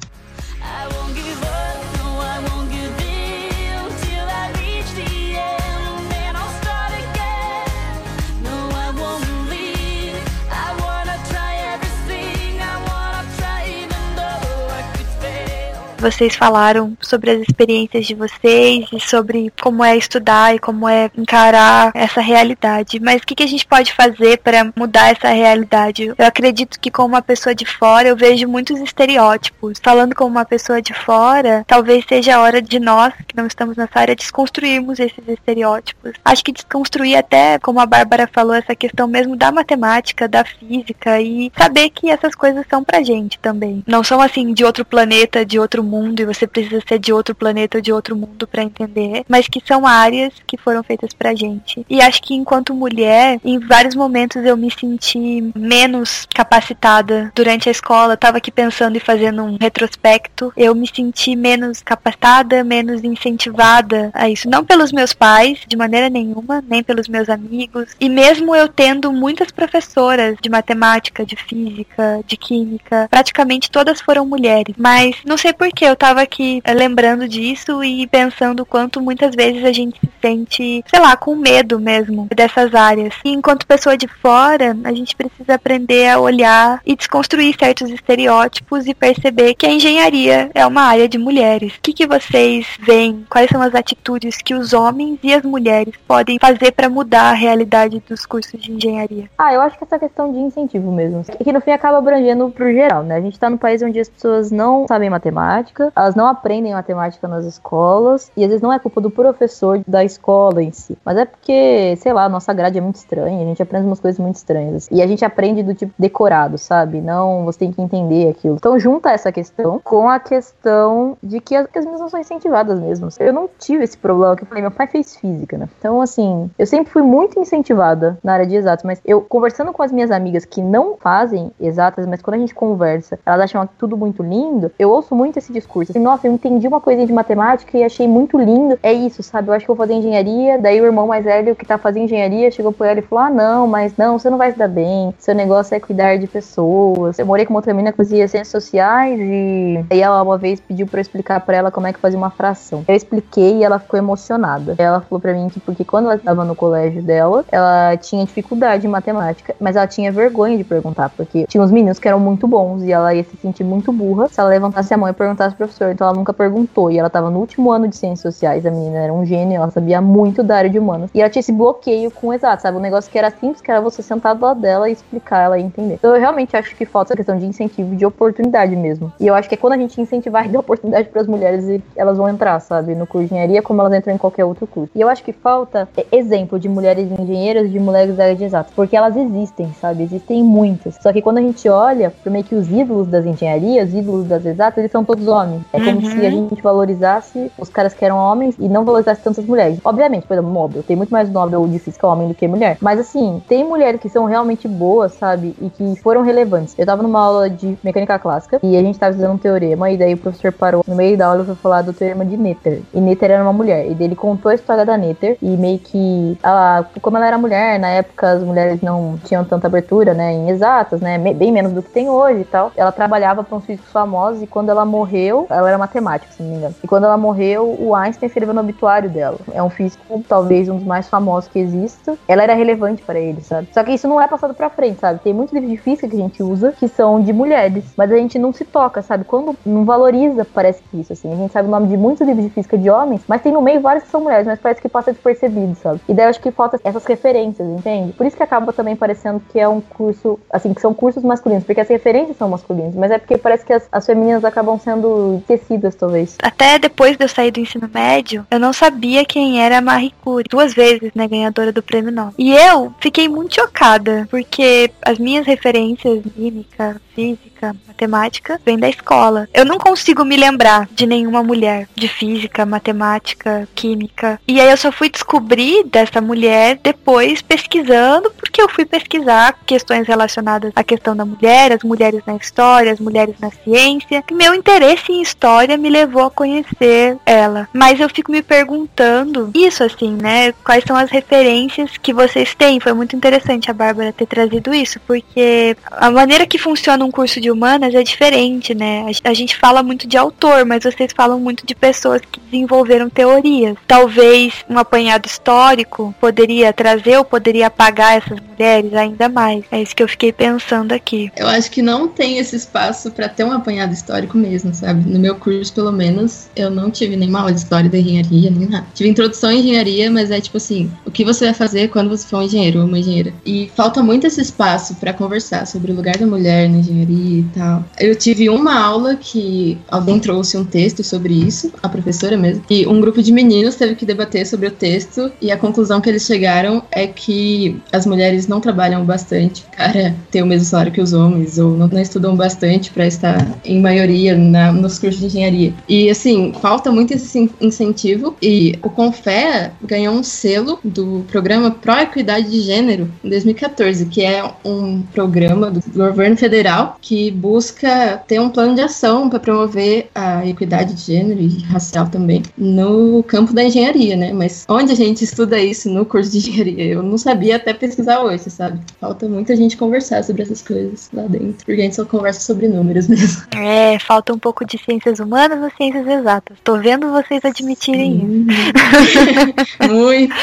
Vocês 16.01 16.35
falaram 16.35 16.97
sobre 16.99 17.29
as 17.29 17.41
experiências 17.41 18.07
de 18.07 18.15
vocês 18.15 18.87
e 18.91 18.99
sobre 18.99 19.53
como 19.61 19.83
é 19.83 19.95
estudar 19.95 20.55
e 20.55 20.59
como 20.59 20.89
é 20.89 21.11
encarar 21.15 21.91
essa 21.93 22.19
realidade. 22.19 22.99
Mas 22.99 23.21
o 23.21 23.25
que, 23.25 23.35
que 23.35 23.43
a 23.43 23.47
gente 23.47 23.65
pode 23.65 23.93
fazer 23.93 24.39
para 24.39 24.73
mudar 24.75 25.11
essa 25.11 25.29
realidade? 25.29 26.11
Eu 26.17 26.25
acredito 26.25 26.79
que, 26.79 26.89
como 26.89 27.09
uma 27.09 27.21
pessoa 27.21 27.53
de 27.53 27.65
fora, 27.65 28.07
eu 28.07 28.17
vejo 28.17 28.47
muitos 28.47 28.79
estereótipos. 28.79 29.79
Falando 29.81 30.15
como 30.15 30.31
uma 30.31 30.45
pessoa 30.45 30.81
de 30.81 30.93
fora, 30.93 31.63
talvez 31.67 32.03
seja 32.09 32.35
a 32.35 32.41
hora 32.41 32.61
de 32.61 32.79
nós, 32.79 33.13
que 33.27 33.37
não 33.37 33.45
estamos 33.45 33.77
nessa 33.77 33.99
área, 33.99 34.15
desconstruirmos 34.15 34.99
esses 34.99 35.27
estereótipos. 35.27 36.13
Acho 36.25 36.43
que 36.43 36.51
desconstruir 36.51 37.15
até, 37.15 37.59
como 37.59 37.79
a 37.79 37.85
Bárbara 37.85 38.27
falou, 38.33 38.55
essa 38.55 38.75
questão 38.75 39.07
mesmo 39.07 39.35
da 39.35 39.51
matemática, 39.51 40.27
da 40.27 40.43
física 40.43 41.21
e 41.21 41.51
saber 41.55 41.91
que 41.91 42.09
essas 42.09 42.33
coisas 42.33 42.65
são 42.67 42.83
pra 42.83 43.03
gente 43.03 43.37
também. 43.37 43.83
Não 43.85 44.03
são 44.03 44.19
assim 44.19 44.51
de 44.51 44.65
outro 44.65 44.83
planeta, 44.83 45.45
de 45.45 45.59
outro 45.59 45.83
mundo 45.83 45.90
e 46.21 46.25
você 46.25 46.47
precisa 46.47 46.81
ser 46.87 46.99
de 46.99 47.11
outro 47.11 47.35
planeta 47.35 47.77
ou 47.77 47.81
de 47.81 47.91
outro 47.91 48.15
mundo 48.15 48.47
para 48.47 48.63
entender, 48.63 49.23
mas 49.27 49.47
que 49.47 49.61
são 49.65 49.85
áreas 49.85 50.33
que 50.47 50.57
foram 50.57 50.83
feitas 50.83 51.13
pra 51.13 51.35
gente. 51.35 51.85
E 51.89 52.01
acho 52.01 52.21
que 52.21 52.33
enquanto 52.33 52.73
mulher, 52.73 53.39
em 53.43 53.59
vários 53.59 53.95
momentos 53.95 54.43
eu 54.45 54.55
me 54.55 54.71
senti 54.71 55.51
menos 55.55 56.27
capacitada 56.33 57.31
durante 57.35 57.67
a 57.67 57.71
escola. 57.71 58.17
Tava 58.17 58.37
aqui 58.37 58.51
pensando 58.51 58.95
e 58.95 58.99
fazendo 58.99 59.43
um 59.43 59.57
retrospecto. 59.59 60.53
Eu 60.55 60.73
me 60.75 60.87
senti 60.87 61.35
menos 61.35 61.81
capacitada, 61.81 62.63
menos 62.63 63.03
incentivada 63.03 64.11
a 64.13 64.29
isso. 64.29 64.49
Não 64.49 64.63
pelos 64.63 64.91
meus 64.91 65.13
pais, 65.13 65.59
de 65.67 65.75
maneira 65.75 66.09
nenhuma, 66.09 66.63
nem 66.67 66.83
pelos 66.83 67.07
meus 67.07 67.29
amigos. 67.29 67.95
E 67.99 68.09
mesmo 68.09 68.55
eu 68.55 68.67
tendo 68.67 69.11
muitas 69.11 69.51
professoras 69.51 70.37
de 70.41 70.49
matemática, 70.49 71.25
de 71.25 71.35
física, 71.35 72.21
de 72.25 72.37
química, 72.37 73.07
praticamente 73.09 73.69
todas 73.71 74.01
foram 74.01 74.25
mulheres. 74.25 74.75
Mas 74.77 75.15
não 75.25 75.37
sei 75.37 75.53
por 75.53 75.69
porque 75.81 75.89
eu 75.89 75.95
tava 75.95 76.21
aqui 76.21 76.61
eh, 76.63 76.73
lembrando 76.75 77.27
disso 77.27 77.83
e 77.83 78.05
pensando 78.05 78.63
quanto 78.63 79.01
muitas 79.01 79.33
vezes 79.33 79.65
a 79.65 79.71
gente 79.71 79.99
se 79.99 80.11
sente, 80.21 80.83
sei 80.85 80.99
lá, 80.99 81.17
com 81.17 81.35
medo 81.35 81.79
mesmo 81.79 82.27
dessas 82.35 82.75
áreas. 82.75 83.15
E 83.25 83.31
enquanto 83.31 83.65
pessoa 83.65 83.97
de 83.97 84.07
fora, 84.07 84.77
a 84.83 84.93
gente 84.93 85.15
precisa 85.15 85.55
aprender 85.55 86.07
a 86.07 86.19
olhar 86.19 86.79
e 86.85 86.95
desconstruir 86.95 87.55
certos 87.57 87.89
estereótipos 87.89 88.85
e 88.85 88.93
perceber 88.93 89.55
que 89.55 89.65
a 89.65 89.71
engenharia 89.71 90.51
é 90.53 90.63
uma 90.67 90.83
área 90.83 91.09
de 91.09 91.17
mulheres. 91.17 91.73
O 91.77 91.81
que, 91.81 91.93
que 91.93 92.05
vocês 92.05 92.67
veem? 92.79 93.25
Quais 93.27 93.49
são 93.49 93.59
as 93.59 93.73
atitudes 93.73 94.37
que 94.37 94.53
os 94.53 94.73
homens 94.73 95.17
e 95.23 95.33
as 95.33 95.41
mulheres 95.41 95.95
podem 96.07 96.37
fazer 96.37 96.73
para 96.73 96.89
mudar 96.89 97.31
a 97.31 97.33
realidade 97.33 98.03
dos 98.07 98.23
cursos 98.23 98.61
de 98.61 98.71
engenharia? 98.71 99.27
Ah, 99.35 99.51
eu 99.51 99.61
acho 99.61 99.79
que 99.79 99.83
essa 99.83 99.97
questão 99.97 100.31
de 100.31 100.37
incentivo 100.37 100.91
mesmo. 100.91 101.23
Que 101.43 101.51
no 101.51 101.59
fim 101.59 101.71
acaba 101.71 101.97
abrangendo 101.97 102.51
pro 102.51 102.71
geral, 102.71 103.01
né? 103.01 103.15
A 103.15 103.21
gente 103.21 103.39
tá 103.39 103.49
num 103.49 103.57
país 103.57 103.81
onde 103.81 103.99
as 103.99 104.07
pessoas 104.07 104.51
não 104.51 104.85
sabem 104.87 105.09
matemática 105.09 105.70
matemática, 105.71 105.91
elas 105.95 106.15
não 106.15 106.27
aprendem 106.27 106.73
matemática 106.73 107.27
nas 107.27 107.45
escolas, 107.45 108.31
e 108.35 108.43
às 108.43 108.49
vezes 108.49 108.61
não 108.61 108.71
é 108.71 108.77
culpa 108.77 109.01
do 109.01 109.09
professor 109.09 109.81
da 109.87 110.03
escola 110.03 110.61
em 110.61 110.71
si, 110.71 110.97
mas 111.03 111.17
é 111.17 111.25
porque, 111.25 111.95
sei 111.97 112.13
lá, 112.13 112.25
a 112.25 112.29
nossa 112.29 112.53
grade 112.53 112.77
é 112.77 112.81
muito 112.81 112.97
estranha, 112.97 113.41
a 113.41 113.45
gente 113.45 113.63
aprende 113.63 113.87
umas 113.87 113.99
coisas 113.99 114.19
muito 114.19 114.35
estranhas. 114.35 114.87
E 114.91 115.01
a 115.01 115.07
gente 115.07 115.23
aprende 115.23 115.63
do 115.63 115.73
tipo 115.73 115.93
decorado, 115.97 116.57
sabe? 116.57 117.01
Não, 117.01 117.45
você 117.45 117.59
tem 117.59 117.71
que 117.71 117.81
entender 117.81 118.29
aquilo. 118.29 118.55
Então 118.55 118.77
junta 118.79 119.11
essa 119.11 119.31
questão 119.31 119.79
com 119.83 120.09
a 120.09 120.19
questão 120.19 121.17
de 121.23 121.39
que 121.39 121.55
as, 121.55 121.67
que 121.67 121.79
as 121.79 121.85
meninas 121.85 122.01
não 122.01 122.09
são 122.09 122.19
incentivadas 122.19 122.79
mesmo. 122.79 123.09
Eu 123.19 123.33
não 123.33 123.49
tive 123.59 123.83
esse 123.83 123.97
problema, 123.97 124.35
que 124.35 124.43
eu 124.43 124.47
falei, 124.47 124.61
meu 124.61 124.71
pai 124.71 124.87
fez 124.87 125.15
física, 125.15 125.57
né? 125.57 125.69
Então, 125.79 126.01
assim, 126.01 126.49
eu 126.57 126.65
sempre 126.65 126.91
fui 126.91 127.01
muito 127.01 127.39
incentivada 127.39 128.17
na 128.23 128.33
área 128.33 128.45
de 128.45 128.55
exatas, 128.55 128.83
mas 128.83 129.01
eu, 129.05 129.21
conversando 129.21 129.71
com 129.71 129.83
as 129.83 129.91
minhas 129.91 130.11
amigas 130.11 130.45
que 130.45 130.61
não 130.61 130.97
fazem 130.97 131.51
exatas, 131.59 132.05
mas 132.05 132.21
quando 132.21 132.35
a 132.35 132.39
gente 132.39 132.53
conversa, 132.53 133.19
elas 133.25 133.41
acham 133.41 133.67
tudo 133.77 133.95
muito 133.97 134.23
lindo, 134.23 134.71
eu 134.77 134.89
ouço 134.89 135.15
muito 135.15 135.37
esse 135.37 135.51
discurso. 135.61 135.91
Assim, 135.91 135.99
Nossa, 135.99 136.27
eu 136.27 136.33
entendi 136.33 136.67
uma 136.67 136.81
coisa 136.81 137.05
de 137.05 137.13
matemática 137.13 137.77
e 137.77 137.83
achei 137.83 138.07
muito 138.07 138.37
lindo. 138.37 138.77
É 138.83 138.91
isso, 138.91 139.23
sabe? 139.23 139.49
Eu 139.49 139.53
acho 139.53 139.65
que 139.65 139.71
eu 139.71 139.75
vou 139.75 139.85
fazer 139.85 139.97
engenharia. 139.97 140.59
Daí 140.59 140.81
o 140.81 140.85
irmão 140.85 141.07
mais 141.07 141.23
velho 141.23 141.55
que 141.55 141.65
tá 141.65 141.77
fazendo 141.77 142.03
engenharia 142.03 142.51
chegou 142.51 142.71
por 142.71 142.85
ela 142.85 142.99
e 142.99 143.01
falou: 143.01 143.25
Ah, 143.25 143.29
não, 143.29 143.67
mas 143.67 143.95
não, 143.97 144.17
você 144.17 144.29
não 144.29 144.37
vai 144.37 144.51
se 144.51 144.57
dar 144.57 144.67
bem. 144.67 145.13
Seu 145.17 145.33
negócio 145.35 145.75
é 145.75 145.79
cuidar 145.79 146.17
de 146.17 146.27
pessoas. 146.27 147.17
Eu 147.17 147.25
morei 147.25 147.45
com 147.45 147.53
outra 147.53 147.73
menina 147.73 147.91
que 147.91 147.97
fazia 147.97 148.27
ciências 148.27 148.49
sociais 148.49 149.19
e 149.19 149.85
aí 149.89 150.01
ela 150.01 150.21
uma 150.21 150.37
vez 150.37 150.59
pediu 150.59 150.87
pra 150.87 150.99
eu 150.99 151.01
explicar 151.01 151.39
pra 151.41 151.57
ela 151.57 151.71
como 151.71 151.87
é 151.87 151.93
que 151.93 151.99
fazia 151.99 152.17
uma 152.17 152.29
fração. 152.29 152.83
Eu 152.87 152.95
expliquei 152.95 153.57
e 153.57 153.63
ela 153.63 153.79
ficou 153.79 153.97
emocionada. 153.97 154.75
Ela 154.77 155.01
falou 155.01 155.19
pra 155.19 155.33
mim 155.33 155.47
que 155.49 155.59
porque 155.59 155.83
quando 155.83 156.05
ela 156.05 156.15
estava 156.15 156.43
no 156.43 156.55
colégio 156.55 157.01
dela, 157.01 157.45
ela 157.51 157.95
tinha 157.97 158.25
dificuldade 158.25 158.85
em 158.85 158.89
matemática, 158.89 159.55
mas 159.59 159.75
ela 159.75 159.87
tinha 159.87 160.11
vergonha 160.11 160.57
de 160.57 160.63
perguntar, 160.63 161.09
porque 161.09 161.45
tinha 161.47 161.63
uns 161.63 161.71
meninos 161.71 161.99
que 161.99 162.07
eram 162.07 162.19
muito 162.19 162.47
bons 162.47 162.83
e 162.83 162.91
ela 162.91 163.13
ia 163.13 163.23
se 163.23 163.37
sentir 163.37 163.63
muito 163.63 163.91
burra 163.91 164.27
se 164.29 164.39
ela 164.39 164.49
levantasse 164.49 164.93
a 164.93 164.97
mão 164.97 165.09
e 165.09 165.13
perguntasse 165.13 165.50
pro 165.55 165.65
professor. 165.65 165.91
Então 165.91 166.07
ela 166.07 166.15
nunca 166.15 166.33
perguntou. 166.33 166.91
E 166.91 166.97
ela 166.97 167.09
tava 167.09 167.29
no 167.29 167.39
último 167.39 167.71
ano 167.71 167.87
de 167.87 167.95
ciências 167.95 168.33
sociais, 168.33 168.65
a 168.65 168.71
menina 168.71 168.99
era 168.99 169.13
um 169.13 169.25
gênio, 169.25 169.55
ela 169.55 169.69
sabia 169.69 170.01
muito 170.01 170.43
da 170.43 170.57
área 170.57 170.69
de 170.69 170.79
humanas. 170.79 171.09
E 171.13 171.21
ela 171.21 171.29
tinha 171.29 171.41
esse 171.41 171.51
bloqueio 171.51 172.11
com 172.11 172.33
exato, 172.33 172.61
sabe? 172.61 172.77
Um 172.77 172.81
negócio 172.81 173.11
que 173.11 173.17
era 173.17 173.29
simples, 173.29 173.61
que 173.61 173.71
era 173.71 173.81
você 173.81 174.01
sentar 174.01 174.35
do 174.35 174.41
lado 174.41 174.61
dela 174.61 174.89
e 174.89 174.93
explicar 174.93 175.41
ela 175.41 175.59
e 175.59 175.63
entender. 175.63 175.95
Então 175.95 176.13
eu 176.13 176.19
realmente 176.19 176.55
acho 176.55 176.75
que 176.75 176.85
falta 176.85 177.09
essa 177.09 177.17
questão 177.17 177.37
de 177.37 177.45
incentivo 177.45 177.95
de 177.95 178.05
oportunidade 178.05 178.75
mesmo. 178.75 179.11
E 179.19 179.27
eu 179.27 179.35
acho 179.35 179.47
que 179.47 179.55
é 179.55 179.57
quando 179.57 179.73
a 179.73 179.77
gente 179.77 179.99
incentivar 179.99 180.45
e 180.45 180.49
dar 180.49 180.59
oportunidade 180.59 181.09
para 181.09 181.21
as 181.21 181.27
mulheres 181.27 181.81
elas 181.95 182.17
vão 182.17 182.29
entrar, 182.29 182.59
sabe? 182.59 182.95
No 182.95 183.05
curso 183.05 183.27
de 183.27 183.33
engenharia, 183.33 183.61
como 183.61 183.81
elas 183.81 183.93
entram 183.93 184.13
em 184.13 184.17
qualquer 184.17 184.45
outro 184.45 184.67
curso. 184.67 184.91
E 184.95 185.01
eu 185.01 185.09
acho 185.09 185.23
que 185.23 185.31
falta 185.31 185.87
exemplo 186.11 186.59
de 186.59 186.67
mulheres 186.67 187.09
engenheiras, 187.11 187.71
de 187.71 187.79
mulheres 187.79 188.15
da 188.15 188.23
área 188.23 188.35
de 188.35 188.43
exatas, 188.43 188.71
porque 188.75 188.95
elas 188.95 189.15
existem, 189.15 189.71
sabe? 189.79 190.03
Existem 190.03 190.43
muitas. 190.43 190.95
Só 191.01 191.11
que 191.11 191.21
quando 191.21 191.37
a 191.37 191.41
gente 191.41 191.67
olha, 191.69 192.11
por 192.11 192.31
meio 192.31 192.43
que 192.43 192.55
os 192.55 192.69
ídolos 192.69 193.07
das 193.07 193.25
engenharias, 193.25 193.93
ídolos 193.93 194.27
das 194.27 194.45
exatas, 194.45 194.77
eles 194.79 194.91
são 194.91 195.03
todos 195.03 195.27
homens. 195.27 195.40
É 195.73 195.79
como 195.79 195.91
Uhum. 196.01 196.11
se 196.11 196.25
a 196.25 196.29
gente 196.29 196.61
valorizasse 196.61 197.51
os 197.57 197.69
caras 197.69 197.93
que 197.93 198.03
eram 198.03 198.17
homens 198.17 198.55
e 198.59 198.67
não 198.67 198.83
valorizasse 198.83 199.21
tantas 199.21 199.45
mulheres. 199.45 199.79
Obviamente, 199.83 200.25
por 200.27 200.33
exemplo, 200.33 200.51
Nobel. 200.51 200.83
Tem 200.83 200.95
muito 200.95 201.09
mais 201.11 201.29
Nobel 201.29 201.67
de 201.67 201.79
física 201.79 202.07
homem 202.07 202.27
do 202.27 202.33
que 202.33 202.47
mulher. 202.47 202.77
Mas 202.81 202.99
assim, 202.99 203.41
tem 203.47 203.63
mulheres 203.63 203.99
que 203.99 204.09
são 204.09 204.25
realmente 204.25 204.67
boas, 204.67 205.13
sabe? 205.13 205.55
E 205.61 205.69
que 205.69 205.95
foram 206.01 206.21
relevantes. 206.21 206.75
Eu 206.77 206.85
tava 206.85 207.03
numa 207.03 207.19
aula 207.21 207.49
de 207.49 207.77
mecânica 207.83 208.17
clássica 208.19 208.59
e 208.63 208.75
a 208.77 208.81
gente 208.81 208.97
tava 208.99 209.11
estudando 209.11 209.33
um 209.35 209.37
teorema 209.37 209.89
e 209.91 209.97
daí 209.97 210.13
o 210.13 210.17
professor 210.17 210.51
parou 210.51 210.83
no 210.87 210.95
meio 210.95 211.17
da 211.17 211.27
aula 211.27 211.43
e 211.43 211.45
foi 211.45 211.55
falar 211.55 211.81
do 211.81 211.93
teorema 211.93 212.25
de 212.25 212.37
Netter. 212.37 212.81
E 212.93 212.99
Netter 213.01 213.31
era 213.31 213.43
uma 213.43 213.53
mulher. 213.53 213.89
E 213.89 213.93
daí 213.93 214.07
ele 214.07 214.15
contou 214.15 214.51
a 214.51 214.55
história 214.55 214.85
da 214.85 214.97
Netter 214.97 215.37
e 215.41 215.49
meio 215.57 215.79
que 215.79 216.37
ela, 216.43 216.85
como 217.01 217.17
ela 217.17 217.27
era 217.27 217.37
mulher, 217.37 217.79
na 217.79 217.89
época 217.89 218.31
as 218.31 218.43
mulheres 218.43 218.81
não 218.81 219.15
tinham 219.23 219.43
tanta 219.43 219.67
abertura, 219.67 220.13
né, 220.13 220.31
em 220.33 220.49
exatas, 220.49 221.01
né, 221.01 221.17
bem 221.17 221.51
menos 221.51 221.71
do 221.71 221.81
que 221.81 221.89
tem 221.89 222.09
hoje 222.09 222.41
e 222.41 222.45
tal. 222.45 222.71
Ela 222.75 222.91
trabalhava 222.91 223.43
para 223.43 223.57
uns 223.57 223.65
físicos 223.65 223.91
famosos 223.91 224.41
e 224.41 224.47
quando 224.47 224.69
ela 224.69 224.85
morreu, 224.85 225.20
ela 225.49 225.69
era 225.69 225.77
matemática, 225.77 226.31
se 226.31 226.41
não 226.41 226.49
me 226.49 226.57
engano. 226.57 226.75
E 226.83 226.87
quando 226.87 227.05
ela 227.05 227.17
morreu, 227.17 227.75
o 227.79 227.95
Einstein 227.95 228.27
escreveu 228.27 228.53
no 228.53 228.61
obituário 228.61 229.09
dela. 229.09 229.37
É 229.53 229.61
um 229.61 229.69
físico, 229.69 230.23
talvez 230.27 230.69
um 230.69 230.77
dos 230.77 230.85
mais 230.85 231.07
famosos 231.07 231.49
que 231.49 231.59
exista. 231.59 232.17
Ela 232.27 232.43
era 232.43 232.53
relevante 232.53 233.01
para 233.01 233.19
ele, 233.19 233.41
sabe? 233.41 233.67
Só 233.73 233.83
que 233.83 233.91
isso 233.91 234.07
não 234.07 234.19
é 234.21 234.27
passado 234.27 234.53
pra 234.53 234.69
frente, 234.69 234.99
sabe? 234.99 235.19
Tem 235.19 235.33
muitos 235.33 235.53
livros 235.53 235.71
de 235.71 235.77
física 235.77 236.07
que 236.07 236.15
a 236.15 236.19
gente 236.19 236.41
usa 236.43 236.71
que 236.71 236.87
são 236.87 237.21
de 237.21 237.33
mulheres, 237.33 237.83
mas 237.95 238.11
a 238.11 238.15
gente 238.15 238.37
não 238.39 238.53
se 238.53 238.65
toca, 238.65 239.01
sabe? 239.01 239.23
Quando 239.23 239.55
não 239.65 239.85
valoriza, 239.85 240.45
parece 240.45 240.81
que 240.83 240.99
isso, 240.99 241.13
assim. 241.13 241.31
A 241.31 241.35
gente 241.35 241.51
sabe 241.51 241.67
o 241.67 241.71
nome 241.71 241.87
de 241.87 241.97
muitos 241.97 242.25
livros 242.25 242.45
de 242.45 242.51
física 242.51 242.77
de 242.77 242.89
homens, 242.89 243.21
mas 243.27 243.41
tem 243.41 243.51
no 243.51 243.61
meio 243.61 243.81
vários 243.81 244.03
que 244.03 244.09
são 244.09 244.21
mulheres, 244.21 244.45
mas 244.45 244.59
parece 244.59 244.81
que 244.81 244.89
passa 244.89 245.11
despercebido, 245.11 245.75
sabe? 245.75 246.01
E 246.07 246.13
daí 246.13 246.25
eu 246.25 246.29
acho 246.29 246.41
que 246.41 246.51
falta 246.51 246.79
essas 246.83 247.05
referências, 247.05 247.67
entende? 247.67 248.13
Por 248.13 248.25
isso 248.25 248.35
que 248.35 248.43
acaba 248.43 248.73
também 248.73 248.95
parecendo 248.95 249.41
que 249.51 249.59
é 249.59 249.67
um 249.67 249.81
curso, 249.81 250.39
assim, 250.51 250.73
que 250.73 250.81
são 250.81 250.93
cursos 250.93 251.23
masculinos, 251.23 251.63
porque 251.63 251.81
as 251.81 251.87
referências 251.87 252.37
são 252.37 252.49
masculinas, 252.49 252.95
mas 252.95 253.11
é 253.11 253.17
porque 253.17 253.37
parece 253.37 253.65
que 253.65 253.73
as, 253.73 253.87
as 253.91 254.05
femininas 254.05 254.43
acabam 254.43 254.77
sendo 254.79 255.10
esquecidas, 255.39 255.95
talvez. 255.95 256.37
Até 256.41 256.79
depois 256.79 257.17
de 257.17 257.23
eu 257.23 257.29
sair 257.29 257.51
do 257.51 257.59
ensino 257.59 257.89
médio, 257.93 258.45
eu 258.49 258.59
não 258.59 258.73
sabia 258.73 259.25
quem 259.25 259.61
era 259.61 259.77
a 259.77 259.81
Marie 259.81 260.13
Curie. 260.21 260.47
Duas 260.49 260.73
vezes, 260.73 261.11
né, 261.13 261.27
ganhadora 261.27 261.71
do 261.71 261.83
prêmio 261.83 262.11
Nobel. 262.11 262.33
E 262.37 262.53
eu 262.53 262.93
fiquei 262.99 263.27
muito 263.27 263.55
chocada, 263.55 264.27
porque 264.29 264.91
as 265.01 265.17
minhas 265.17 265.45
referências, 265.45 266.21
química, 266.35 267.01
física, 267.13 267.75
matemática, 267.87 268.59
vêm 268.65 268.77
da 268.77 268.89
escola. 268.89 269.47
Eu 269.53 269.65
não 269.65 269.77
consigo 269.77 270.23
me 270.25 270.35
lembrar 270.35 270.87
de 270.91 271.05
nenhuma 271.05 271.43
mulher 271.43 271.87
de 271.95 272.07
física, 272.07 272.65
matemática, 272.65 273.67
química. 273.75 274.39
E 274.47 274.59
aí 274.59 274.69
eu 274.69 274.77
só 274.77 274.91
fui 274.91 275.09
descobrir 275.09 275.83
dessa 275.85 276.21
mulher 276.21 276.79
depois 276.81 277.41
pesquisando, 277.41 278.31
porque 278.31 278.61
eu 278.61 278.69
fui 278.69 278.85
pesquisar 278.85 279.57
questões 279.65 280.07
relacionadas 280.07 280.71
à 280.75 280.83
questão 280.83 281.15
da 281.15 281.25
mulher, 281.25 281.71
as 281.71 281.83
mulheres 281.83 282.21
na 282.25 282.35
história, 282.35 282.91
as 282.91 282.99
mulheres 282.99 283.35
na 283.39 283.51
ciência. 283.51 284.23
E 284.29 284.33
meu 284.33 284.53
interesse 284.53 285.11
em 285.11 285.21
história 285.21 285.77
me 285.77 285.89
levou 285.89 286.23
a 286.23 286.31
conhecer 286.31 287.17
ela. 287.25 287.67
Mas 287.73 287.99
eu 287.99 288.09
fico 288.09 288.31
me 288.31 288.41
perguntando 288.41 289.51
isso 289.53 289.83
assim, 289.83 290.17
né? 290.21 290.53
Quais 290.63 290.83
são 290.85 290.95
as 290.95 291.09
referências 291.11 291.97
que 291.97 292.13
vocês 292.13 292.55
têm? 292.55 292.79
Foi 292.79 292.93
muito 292.93 293.15
interessante 293.15 293.69
a 293.69 293.73
Bárbara 293.73 294.13
ter 294.13 294.25
trazido 294.25 294.73
isso, 294.73 294.99
porque 295.05 295.75
a 295.91 296.09
maneira 296.09 296.45
que 296.45 296.57
funciona 296.57 297.00
um 297.03 297.11
curso 297.11 297.39
de 297.41 297.49
humanas 297.51 297.93
é 297.93 298.03
diferente, 298.03 298.73
né? 298.75 299.05
A- 299.23 299.31
gente 299.33 299.55
fala 299.55 299.81
muito 299.81 300.07
de 300.07 300.17
autor, 300.17 300.65
mas 300.65 300.83
vocês 300.83 301.11
falam 301.15 301.39
muito 301.39 301.65
de 301.65 301.73
pessoas 301.73 302.21
que 302.29 302.39
desenvolveram 302.39 303.09
teorias. 303.09 303.75
Talvez 303.87 304.53
um 304.69 304.77
apanhado 304.77 305.25
histórico 305.25 306.13
poderia 306.19 306.71
trazer 306.73 307.17
ou 307.17 307.23
poderia 307.25 307.67
apagar 307.67 308.17
essas 308.17 308.37
mulheres 308.39 308.93
ainda 308.93 309.29
mais. 309.29 309.63
É 309.71 309.81
isso 309.81 309.95
que 309.95 310.03
eu 310.03 310.07
fiquei 310.07 310.31
pensando 310.31 310.91
aqui. 310.91 311.31
Eu 311.37 311.47
acho 311.47 311.71
que 311.71 311.81
não 311.81 312.07
tem 312.07 312.37
esse 312.37 312.55
espaço 312.55 313.09
pra 313.11 313.29
ter 313.29 313.43
um 313.45 313.51
apanhado 313.51 313.93
histórico 313.93 314.37
mesmo, 314.37 314.73
sabe? 314.73 315.09
No 315.09 315.17
meu 315.17 315.35
curso, 315.35 315.73
pelo 315.73 315.91
menos, 315.91 316.49
eu 316.55 316.69
não 316.69 316.91
tive 316.91 317.15
nenhuma 317.15 317.39
aula 317.39 317.53
de 317.53 317.59
história 317.59 317.89
da 317.89 317.97
engenharia, 317.97 318.51
nem 318.51 318.67
nada. 318.67 318.85
Tive 318.93 319.09
introdução 319.09 319.49
à 319.49 319.53
engenharia, 319.53 320.11
mas 320.11 320.29
é 320.29 320.39
tipo 320.41 320.57
assim, 320.57 320.91
o 321.05 321.09
que 321.11 321.23
você 321.23 321.45
vai 321.45 321.53
fazer 321.53 321.87
quando 321.89 322.09
você 322.09 322.27
for 322.27 322.39
um 322.39 322.43
engenheiro 322.43 322.79
ou 322.81 322.85
uma 322.85 322.99
engenheira? 322.99 323.33
E 323.45 323.71
falta 323.75 324.03
muito 324.03 324.27
esse 324.27 324.41
espaço 324.41 324.95
pra 324.95 325.13
conversar 325.13 325.65
sobre 325.65 325.91
o 325.91 325.95
lugar 325.95 326.17
da 326.17 326.27
mulher 326.27 326.69
na 326.69 326.77
engenharia 326.77 326.90
e 326.93 327.45
tal. 327.53 327.83
Eu 327.99 328.15
tive 328.15 328.49
uma 328.49 328.79
aula 328.79 329.15
que 329.15 329.77
alguém 329.89 330.19
trouxe 330.19 330.57
um 330.57 330.63
texto 330.65 331.03
sobre 331.03 331.33
isso, 331.33 331.71
a 331.81 331.89
professora 331.89 332.37
mesmo, 332.37 332.63
e 332.69 332.85
um 332.87 332.99
grupo 332.99 333.21
de 333.21 333.31
meninos 333.31 333.75
teve 333.75 333.95
que 333.95 334.05
debater 334.05 334.45
sobre 334.45 334.67
o 334.67 334.71
texto 334.71 335.31
e 335.41 335.51
a 335.51 335.57
conclusão 335.57 336.01
que 336.01 336.09
eles 336.09 336.25
chegaram 336.25 336.83
é 336.91 337.07
que 337.07 337.77
as 337.91 338.05
mulheres 338.05 338.47
não 338.47 338.59
trabalham 338.59 339.03
bastante 339.05 339.63
para 339.75 340.13
ter 340.29 340.41
o 340.41 340.45
mesmo 340.45 340.65
salário 340.65 340.91
que 340.91 341.01
os 341.01 341.13
homens 341.13 341.57
ou 341.57 341.71
não, 341.77 341.87
não 341.87 341.99
estudam 342.01 342.35
bastante 342.35 342.91
para 342.91 343.05
estar 343.07 343.45
em 343.63 343.79
maioria 343.79 344.35
na- 344.37 344.71
nos 344.71 344.99
cursos 344.99 345.19
de 345.19 345.25
engenharia. 345.27 345.73
E 345.87 346.09
assim, 346.09 346.53
falta 346.61 346.91
muito 346.91 347.13
esse 347.13 347.37
in- 347.39 347.49
incentivo 347.59 348.35
e 348.41 348.77
o 348.81 348.89
Confea 348.89 349.71
ganhou 349.83 350.13
um 350.15 350.23
selo 350.23 350.79
do 350.83 351.23
programa 351.31 351.71
Pro 351.71 351.93
Equidade 351.93 352.49
de 352.49 352.61
Gênero 352.61 353.09
em 353.23 353.29
2014, 353.29 354.05
que 354.05 354.21
é 354.23 354.43
um 354.65 355.01
programa 355.13 355.69
do 355.71 355.81
governo 355.93 356.37
federal 356.37 356.80
que 357.01 357.31
busca 357.31 358.23
ter 358.27 358.39
um 358.39 358.49
plano 358.49 358.75
de 358.75 358.81
ação 358.81 359.29
para 359.29 359.39
promover 359.39 360.09
a 360.13 360.45
equidade 360.45 360.93
de 360.93 361.01
gênero 361.01 361.39
e 361.39 361.61
racial 361.63 362.09
também 362.09 362.43
no 362.57 363.23
campo 363.23 363.53
da 363.53 363.63
engenharia, 363.63 364.15
né? 364.15 364.33
Mas 364.33 364.65
onde 364.67 364.91
a 364.91 364.95
gente 364.95 365.23
estuda 365.23 365.59
isso 365.59 365.89
no 365.89 366.05
curso 366.05 366.31
de 366.31 366.37
engenharia? 366.37 366.85
Eu 366.85 367.03
não 367.03 367.17
sabia 367.17 367.55
até 367.55 367.73
pesquisar 367.73 368.21
hoje, 368.21 368.49
sabe? 368.49 368.79
Falta 368.99 369.27
muita 369.27 369.55
gente 369.55 369.77
conversar 369.77 370.23
sobre 370.23 370.43
essas 370.43 370.61
coisas 370.61 371.09
lá 371.13 371.23
dentro, 371.23 371.65
porque 371.65 371.81
a 371.81 371.83
gente 371.83 371.95
só 371.95 372.05
conversa 372.05 372.41
sobre 372.41 372.67
números 372.67 373.07
mesmo. 373.09 373.43
É, 373.55 373.97
falta 373.99 374.33
um 374.33 374.39
pouco 374.39 374.65
de 374.65 374.77
ciências 374.77 375.19
humanas 375.19 375.61
ou 375.61 375.71
ciências 375.75 376.07
exatas. 376.07 376.57
Tô 376.63 376.77
vendo 376.77 377.11
vocês 377.11 377.43
admitirem 377.43 378.47
isso. 378.47 379.87
Muito. 379.91 380.33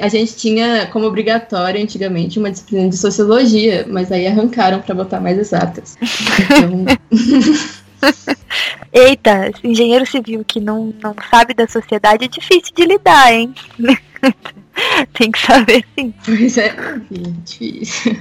A 0.00 0.08
gente 0.08 0.36
tinha 0.36 0.86
como 0.86 1.06
obrigatório 1.06 1.82
antigamente 1.82 2.38
uma 2.38 2.50
disciplina 2.50 2.88
de 2.88 2.96
sociologia, 2.96 3.86
mas 3.88 4.10
aí 4.12 4.26
arrancaram 4.26 4.80
para 4.80 4.94
botar 4.94 5.20
mais 5.20 5.38
exatas. 5.48 5.96
Eita, 8.92 9.50
engenheiro 9.64 10.06
civil 10.06 10.44
que 10.44 10.60
não, 10.60 10.94
não 11.02 11.14
sabe 11.30 11.52
da 11.52 11.66
sociedade 11.66 12.24
é 12.24 12.28
difícil 12.28 12.72
de 12.74 12.84
lidar, 12.84 13.32
hein? 13.32 13.54
Tem 15.12 15.30
que 15.30 15.38
saber 15.38 15.84
sim. 15.94 16.14
pois 16.24 16.58
é, 16.58 16.74
difícil. 17.44 18.16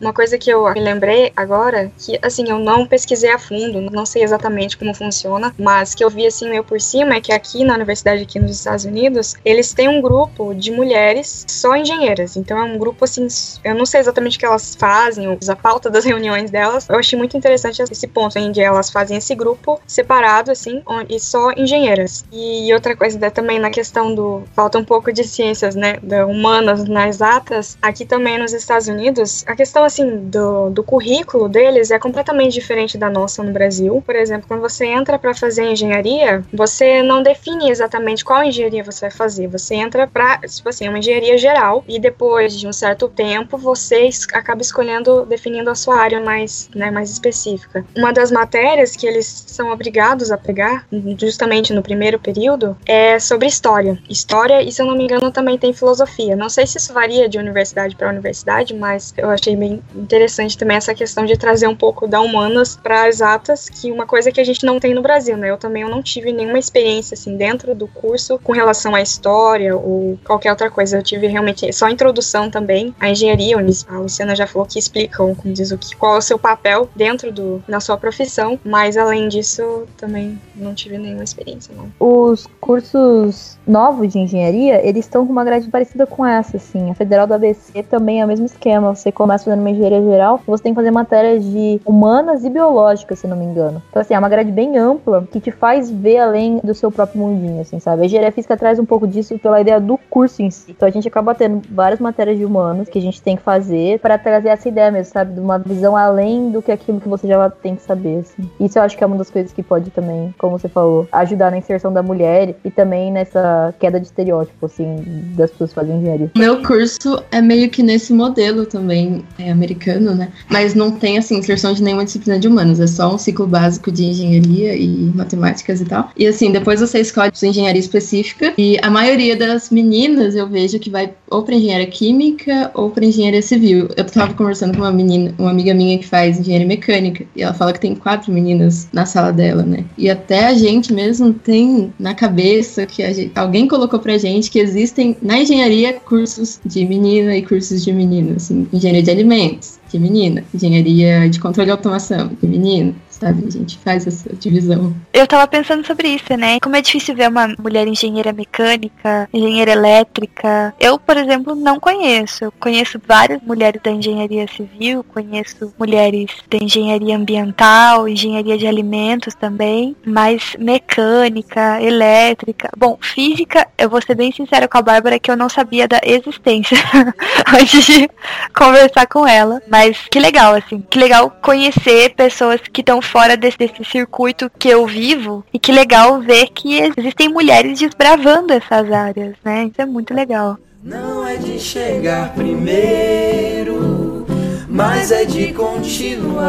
Uma 0.00 0.12
coisa 0.12 0.38
que 0.38 0.50
eu 0.50 0.72
me 0.72 0.80
lembrei 0.80 1.32
agora, 1.36 1.90
que 1.98 2.18
assim, 2.22 2.48
eu 2.48 2.58
não 2.58 2.86
pesquisei 2.86 3.30
a 3.30 3.38
fundo, 3.38 3.80
não 3.90 4.06
sei 4.06 4.22
exatamente 4.22 4.76
como 4.76 4.94
funciona, 4.94 5.54
mas 5.58 5.94
que 5.94 6.04
eu 6.04 6.10
vi 6.10 6.26
assim 6.26 6.48
meio 6.48 6.64
por 6.64 6.80
cima 6.80 7.14
é 7.14 7.20
que 7.20 7.32
aqui 7.32 7.64
na 7.64 7.74
universidade 7.74 8.22
aqui 8.22 8.38
nos 8.38 8.52
Estados 8.52 8.84
Unidos, 8.84 9.34
eles 9.44 9.72
têm 9.72 9.88
um 9.88 10.00
grupo 10.00 10.54
de 10.54 10.70
mulheres 10.70 11.44
só 11.48 11.76
engenheiras. 11.76 12.36
Então 12.36 12.58
é 12.58 12.64
um 12.64 12.78
grupo 12.78 13.04
assim, 13.04 13.26
eu 13.64 13.74
não 13.74 13.86
sei 13.86 14.00
exatamente 14.00 14.36
o 14.36 14.40
que 14.40 14.46
elas 14.46 14.74
fazem, 14.74 15.26
a 15.48 15.56
pauta 15.56 15.90
das 15.90 16.04
reuniões 16.06 16.50
delas. 16.50 16.88
Eu 16.88 16.96
achei 16.96 17.18
muito 17.18 17.36
interessante 17.36 17.82
esse 17.82 18.06
ponto 18.06 18.38
em 18.38 18.52
que 18.52 18.60
elas 18.60 18.90
fazem 18.90 19.16
esse 19.16 19.34
grupo 19.34 19.80
separado 19.86 20.50
assim, 20.50 20.82
e 21.08 21.18
só 21.18 21.52
engenheiras. 21.52 22.24
E 22.32 22.72
outra 22.72 22.96
coisa 22.96 23.18
né, 23.18 23.30
também 23.30 23.58
na 23.58 23.70
questão 23.70 24.14
do 24.14 24.42
falta 24.54 24.78
um 24.78 24.84
pouco 24.84 25.12
de 25.12 25.24
ciências 25.24 25.74
né, 25.78 25.98
da 26.02 26.26
humanas 26.26 26.84
nas 26.84 27.16
exatas, 27.16 27.76
aqui 27.82 28.04
também 28.04 28.38
nos 28.38 28.52
Estados 28.52 28.88
Unidos, 28.88 29.44
a 29.46 29.56
questão 29.56 29.84
assim 29.84 30.28
do, 30.28 30.70
do 30.70 30.82
currículo 30.82 31.48
deles 31.48 31.90
é 31.90 31.98
completamente 31.98 32.52
diferente 32.52 32.96
da 32.96 33.10
nossa 33.10 33.42
no 33.42 33.52
Brasil. 33.52 34.02
Por 34.04 34.14
exemplo, 34.14 34.46
quando 34.46 34.60
você 34.60 34.86
entra 34.86 35.18
para 35.18 35.34
fazer 35.34 35.64
engenharia, 35.64 36.44
você 36.52 37.02
não 37.02 37.22
define 37.22 37.70
exatamente 37.70 38.24
qual 38.24 38.42
engenharia 38.44 38.84
você 38.84 39.06
vai 39.06 39.10
fazer. 39.10 39.48
Você 39.48 39.74
entra 39.74 40.06
para, 40.06 40.38
tipo 40.38 40.68
assim, 40.68 40.88
uma 40.88 40.98
engenharia 40.98 41.36
geral 41.36 41.84
e 41.88 41.98
depois 41.98 42.58
de 42.58 42.66
um 42.66 42.72
certo 42.72 43.08
tempo 43.08 43.56
você 43.56 44.08
acaba 44.32 44.62
escolhendo, 44.62 45.24
definindo 45.26 45.70
a 45.70 45.74
sua 45.74 45.96
área 45.96 46.20
mais, 46.20 46.68
né, 46.74 46.90
mais 46.90 47.10
específica. 47.10 47.84
Uma 47.96 48.12
das 48.12 48.30
matérias 48.30 48.94
que 48.94 49.06
eles 49.06 49.44
são 49.46 49.70
obrigados 49.70 50.30
a 50.30 50.38
pegar, 50.38 50.86
justamente 51.18 51.72
no 51.72 51.82
primeiro 51.82 52.18
período, 52.18 52.76
é 52.86 53.18
sobre 53.18 53.46
história. 53.46 53.98
História 54.08 54.62
e, 54.62 54.70
se 54.70 54.80
eu 54.80 54.86
não 54.86 54.96
me 54.96 55.04
engano, 55.04 55.30
também 55.30 55.58
tem 55.58 55.67
filosofia. 55.72 56.36
Não 56.36 56.48
sei 56.48 56.66
se 56.66 56.78
isso 56.78 56.92
varia 56.92 57.28
de 57.28 57.38
universidade 57.38 57.96
para 57.96 58.08
universidade, 58.08 58.74
mas 58.74 59.12
eu 59.16 59.28
achei 59.30 59.56
bem 59.56 59.82
interessante 59.94 60.56
também 60.56 60.76
essa 60.76 60.94
questão 60.94 61.24
de 61.24 61.36
trazer 61.36 61.66
um 61.66 61.76
pouco 61.76 62.06
da 62.06 62.20
humanas 62.20 62.76
para 62.76 63.08
exatas, 63.08 63.68
que 63.68 63.90
uma 63.90 64.06
coisa 64.06 64.30
que 64.30 64.40
a 64.40 64.44
gente 64.44 64.64
não 64.64 64.80
tem 64.80 64.94
no 64.94 65.02
Brasil, 65.02 65.36
né? 65.36 65.50
Eu 65.50 65.56
também 65.56 65.82
eu 65.82 65.88
não 65.88 66.02
tive 66.02 66.32
nenhuma 66.32 66.58
experiência 66.58 67.14
assim 67.14 67.36
dentro 67.36 67.74
do 67.74 67.86
curso 67.86 68.38
com 68.42 68.52
relação 68.52 68.94
à 68.94 69.00
história 69.00 69.76
ou 69.76 70.18
qualquer 70.24 70.50
outra 70.50 70.70
coisa. 70.70 70.98
Eu 70.98 71.02
tive 71.02 71.26
realmente 71.26 71.72
só 71.72 71.88
introdução 71.88 72.50
também 72.50 72.94
à 73.00 73.10
engenharia. 73.10 73.56
A 73.88 73.98
Luciana 73.98 74.34
já 74.34 74.46
falou 74.46 74.66
que 74.66 74.78
explicam, 74.78 75.34
como 75.34 75.54
diz 75.54 75.70
o 75.70 75.78
que, 75.78 75.94
qual 75.96 76.16
é 76.16 76.18
o 76.18 76.22
seu 76.22 76.38
papel 76.38 76.88
dentro 76.94 77.32
do 77.32 77.62
da 77.68 77.80
sua 77.80 77.96
profissão, 77.96 78.58
mas 78.64 78.96
além 78.96 79.28
disso 79.28 79.86
também 79.96 80.40
não 80.54 80.74
tive 80.74 80.98
nenhuma 80.98 81.24
experiência, 81.24 81.74
não. 81.74 81.90
Os 81.98 82.46
cursos 82.60 83.58
novos 83.66 84.12
de 84.12 84.18
engenharia, 84.18 84.86
eles 84.86 85.04
estão 85.04 85.26
com 85.26 85.32
uma 85.32 85.44
parecida 85.66 86.06
com 86.06 86.24
essa, 86.24 86.56
assim. 86.56 86.90
A 86.90 86.94
Federal 86.94 87.26
do 87.26 87.34
ABC 87.34 87.82
também 87.82 88.20
é 88.20 88.24
o 88.24 88.28
mesmo 88.28 88.46
esquema. 88.46 88.94
Você 88.94 89.10
começa 89.10 89.44
fazendo 89.44 89.60
uma 89.60 89.70
engenharia 89.70 90.02
geral, 90.02 90.40
você 90.46 90.62
tem 90.62 90.72
que 90.72 90.76
fazer 90.76 90.90
matérias 90.90 91.44
de 91.44 91.80
humanas 91.84 92.44
e 92.44 92.50
biológicas, 92.50 93.18
se 93.18 93.26
não 93.26 93.36
me 93.36 93.44
engano. 93.44 93.82
Então, 93.90 94.00
assim, 94.00 94.14
é 94.14 94.18
uma 94.18 94.28
grade 94.28 94.52
bem 94.52 94.78
ampla 94.78 95.26
que 95.30 95.40
te 95.40 95.50
faz 95.50 95.90
ver 95.90 96.18
além 96.18 96.60
do 96.62 96.74
seu 96.74 96.90
próprio 96.90 97.20
mundinho, 97.20 97.60
assim, 97.60 97.80
sabe? 97.80 98.02
A 98.02 98.04
engenharia 98.04 98.32
física 98.32 98.56
traz 98.56 98.78
um 98.78 98.84
pouco 98.84 99.06
disso 99.06 99.38
pela 99.38 99.60
ideia 99.60 99.80
do 99.80 99.98
curso 100.10 100.42
em 100.42 100.50
si. 100.50 100.70
Então, 100.70 100.86
a 100.86 100.90
gente 100.90 101.08
acaba 101.08 101.34
tendo 101.34 101.62
várias 101.70 102.00
matérias 102.00 102.38
de 102.38 102.44
humanos 102.44 102.88
que 102.88 102.98
a 102.98 103.02
gente 103.02 103.20
tem 103.22 103.36
que 103.36 103.42
fazer 103.42 103.98
para 104.00 104.18
trazer 104.18 104.48
essa 104.48 104.68
ideia 104.68 104.90
mesmo, 104.90 105.12
sabe? 105.12 105.34
De 105.34 105.40
uma 105.40 105.58
visão 105.58 105.96
além 105.96 106.50
do 106.50 106.62
que 106.62 106.70
aquilo 106.70 107.00
que 107.00 107.08
você 107.08 107.26
já 107.26 107.50
tem 107.50 107.74
que 107.74 107.82
saber, 107.82 108.18
assim. 108.18 108.50
Isso 108.60 108.78
eu 108.78 108.82
acho 108.82 108.96
que 108.96 109.02
é 109.02 109.06
uma 109.06 109.16
das 109.16 109.30
coisas 109.30 109.52
que 109.52 109.62
pode 109.62 109.90
também, 109.90 110.34
como 110.38 110.58
você 110.58 110.68
falou, 110.68 111.06
ajudar 111.12 111.50
na 111.50 111.58
inserção 111.58 111.92
da 111.92 112.02
mulher 112.02 112.54
e 112.64 112.70
também 112.70 113.10
nessa 113.10 113.74
queda 113.78 113.98
de 113.98 114.06
estereótipo, 114.06 114.66
assim, 114.66 114.96
das 115.38 115.50
pessoas 115.50 115.72
fazem 115.72 115.96
engenharia. 115.96 116.30
Meu 116.36 116.62
curso 116.62 117.22
é 117.30 117.40
meio 117.40 117.70
que 117.70 117.82
nesse 117.82 118.12
modelo 118.12 118.66
também, 118.66 119.24
é 119.38 119.50
americano, 119.50 120.14
né? 120.14 120.28
Mas 120.50 120.74
não 120.74 120.90
tem, 120.90 121.16
assim, 121.16 121.38
inserção 121.38 121.72
de 121.72 121.82
nenhuma 121.82 122.04
disciplina 122.04 122.38
de 122.38 122.48
humanas, 122.48 122.80
é 122.80 122.86
só 122.86 123.14
um 123.14 123.18
ciclo 123.18 123.46
básico 123.46 123.90
de 123.90 124.04
engenharia 124.04 124.74
e 124.76 125.10
matemáticas 125.14 125.80
e 125.80 125.84
tal. 125.84 126.10
E 126.16 126.26
assim, 126.26 126.50
depois 126.50 126.80
você 126.80 127.00
escolhe 127.00 127.30
sua 127.34 127.48
engenharia 127.48 127.80
específica 127.80 128.52
e 128.58 128.78
a 128.82 128.90
maioria 128.90 129.36
das 129.36 129.70
meninas 129.70 130.34
eu 130.34 130.48
vejo 130.48 130.78
que 130.78 130.90
vai 130.90 131.12
ou 131.30 131.42
para 131.42 131.54
engenharia 131.54 131.86
química 131.86 132.70
ou 132.74 132.90
para 132.90 133.04
engenharia 133.04 133.42
civil. 133.42 133.88
Eu 133.96 134.04
tava 134.04 134.34
conversando 134.34 134.76
com 134.76 134.82
uma 134.82 134.92
menina, 134.92 135.34
uma 135.38 135.50
amiga 135.50 135.74
minha 135.74 135.98
que 135.98 136.06
faz 136.06 136.38
engenharia 136.38 136.66
mecânica 136.66 137.24
e 137.36 137.42
ela 137.42 137.54
fala 137.54 137.72
que 137.72 137.80
tem 137.80 137.94
quatro 137.94 138.32
meninas 138.32 138.88
na 138.92 139.06
sala 139.06 139.32
dela, 139.32 139.62
né? 139.62 139.84
E 139.96 140.10
até 140.10 140.46
a 140.46 140.54
gente 140.54 140.92
mesmo 140.92 141.32
tem 141.32 141.92
na 141.98 142.14
cabeça 142.14 142.86
que 142.86 143.02
gente, 143.12 143.32
alguém 143.34 143.68
colocou 143.68 143.98
pra 143.98 144.18
gente 144.18 144.50
que 144.50 144.58
existem 144.58 145.16
na 145.28 145.38
engenharia 145.38 145.92
cursos 145.92 146.58
de 146.64 146.86
menina 146.86 147.36
e 147.36 147.42
cursos 147.42 147.84
de 147.84 147.92
menino, 147.92 148.34
assim, 148.36 148.66
engenharia 148.72 149.02
de 149.02 149.10
alimentos, 149.10 149.78
de 149.92 149.98
menina, 149.98 150.42
engenharia 150.54 151.28
de 151.28 151.38
controle 151.38 151.68
e 151.68 151.70
automação, 151.70 152.30
de 152.40 152.46
menino, 152.46 152.96
sabe? 153.18 153.46
A 153.46 153.50
gente 153.50 153.78
faz 153.78 154.06
essa 154.06 154.34
divisão. 154.34 154.94
Eu 155.12 155.26
tava 155.26 155.46
pensando 155.46 155.86
sobre 155.86 156.08
isso, 156.08 156.36
né? 156.36 156.58
Como 156.60 156.76
é 156.76 156.82
difícil 156.82 157.14
ver 157.14 157.28
uma 157.28 157.54
mulher 157.58 157.86
engenheira 157.86 158.32
mecânica, 158.32 159.28
engenheira 159.32 159.72
elétrica. 159.72 160.74
Eu, 160.78 160.98
por 160.98 161.16
exemplo, 161.16 161.54
não 161.54 161.80
conheço. 161.80 162.44
Eu 162.44 162.52
conheço 162.52 163.00
várias 163.06 163.42
mulheres 163.42 163.80
da 163.82 163.90
engenharia 163.90 164.46
civil, 164.48 165.04
conheço 165.04 165.72
mulheres 165.78 166.30
da 166.50 166.58
engenharia 166.58 167.16
ambiental, 167.16 168.08
engenharia 168.08 168.56
de 168.56 168.66
alimentos 168.66 169.34
também, 169.34 169.96
mas 170.04 170.56
mecânica, 170.58 171.82
elétrica. 171.82 172.70
Bom, 172.76 172.98
física, 173.00 173.66
eu 173.76 173.90
vou 173.90 174.00
ser 174.00 174.14
bem 174.14 174.32
sincera 174.32 174.68
com 174.68 174.78
a 174.78 174.82
Bárbara 174.82 175.18
que 175.18 175.30
eu 175.30 175.36
não 175.36 175.48
sabia 175.48 175.88
da 175.88 176.00
existência 176.04 176.78
antes 177.52 177.84
de 177.84 178.08
conversar 178.56 179.06
com 179.06 179.26
ela. 179.26 179.60
Mas 179.68 179.98
que 180.10 180.20
legal, 180.20 180.54
assim, 180.54 180.84
que 180.88 180.98
legal 180.98 181.30
conhecer 181.42 182.14
pessoas 182.14 182.60
que 182.72 182.80
estão 182.80 183.00
fora 183.08 183.36
desse, 183.36 183.58
desse 183.58 183.84
circuito 183.84 184.50
que 184.58 184.68
eu 184.68 184.86
vivo. 184.86 185.44
E 185.52 185.58
que 185.58 185.72
legal 185.72 186.20
ver 186.20 186.48
que 186.48 186.78
existem 186.78 187.28
mulheres 187.28 187.78
desbravando 187.78 188.52
essas 188.52 188.90
áreas, 188.92 189.34
né? 189.44 189.64
Isso 189.64 189.80
é 189.80 189.86
muito 189.86 190.14
legal. 190.14 190.56
Não 190.82 191.26
é 191.26 191.36
de 191.36 191.58
chegar 191.58 192.32
primeiro, 192.34 194.26
mas 194.68 195.10
é 195.10 195.24
de 195.24 195.52
continuar 195.52 196.48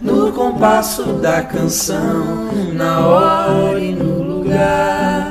no 0.00 0.32
compasso 0.32 1.02
da 1.14 1.42
canção, 1.42 2.50
na 2.72 3.06
hora 3.06 3.78
e 3.80 3.92
no 3.92 4.22
lugar. 4.22 5.21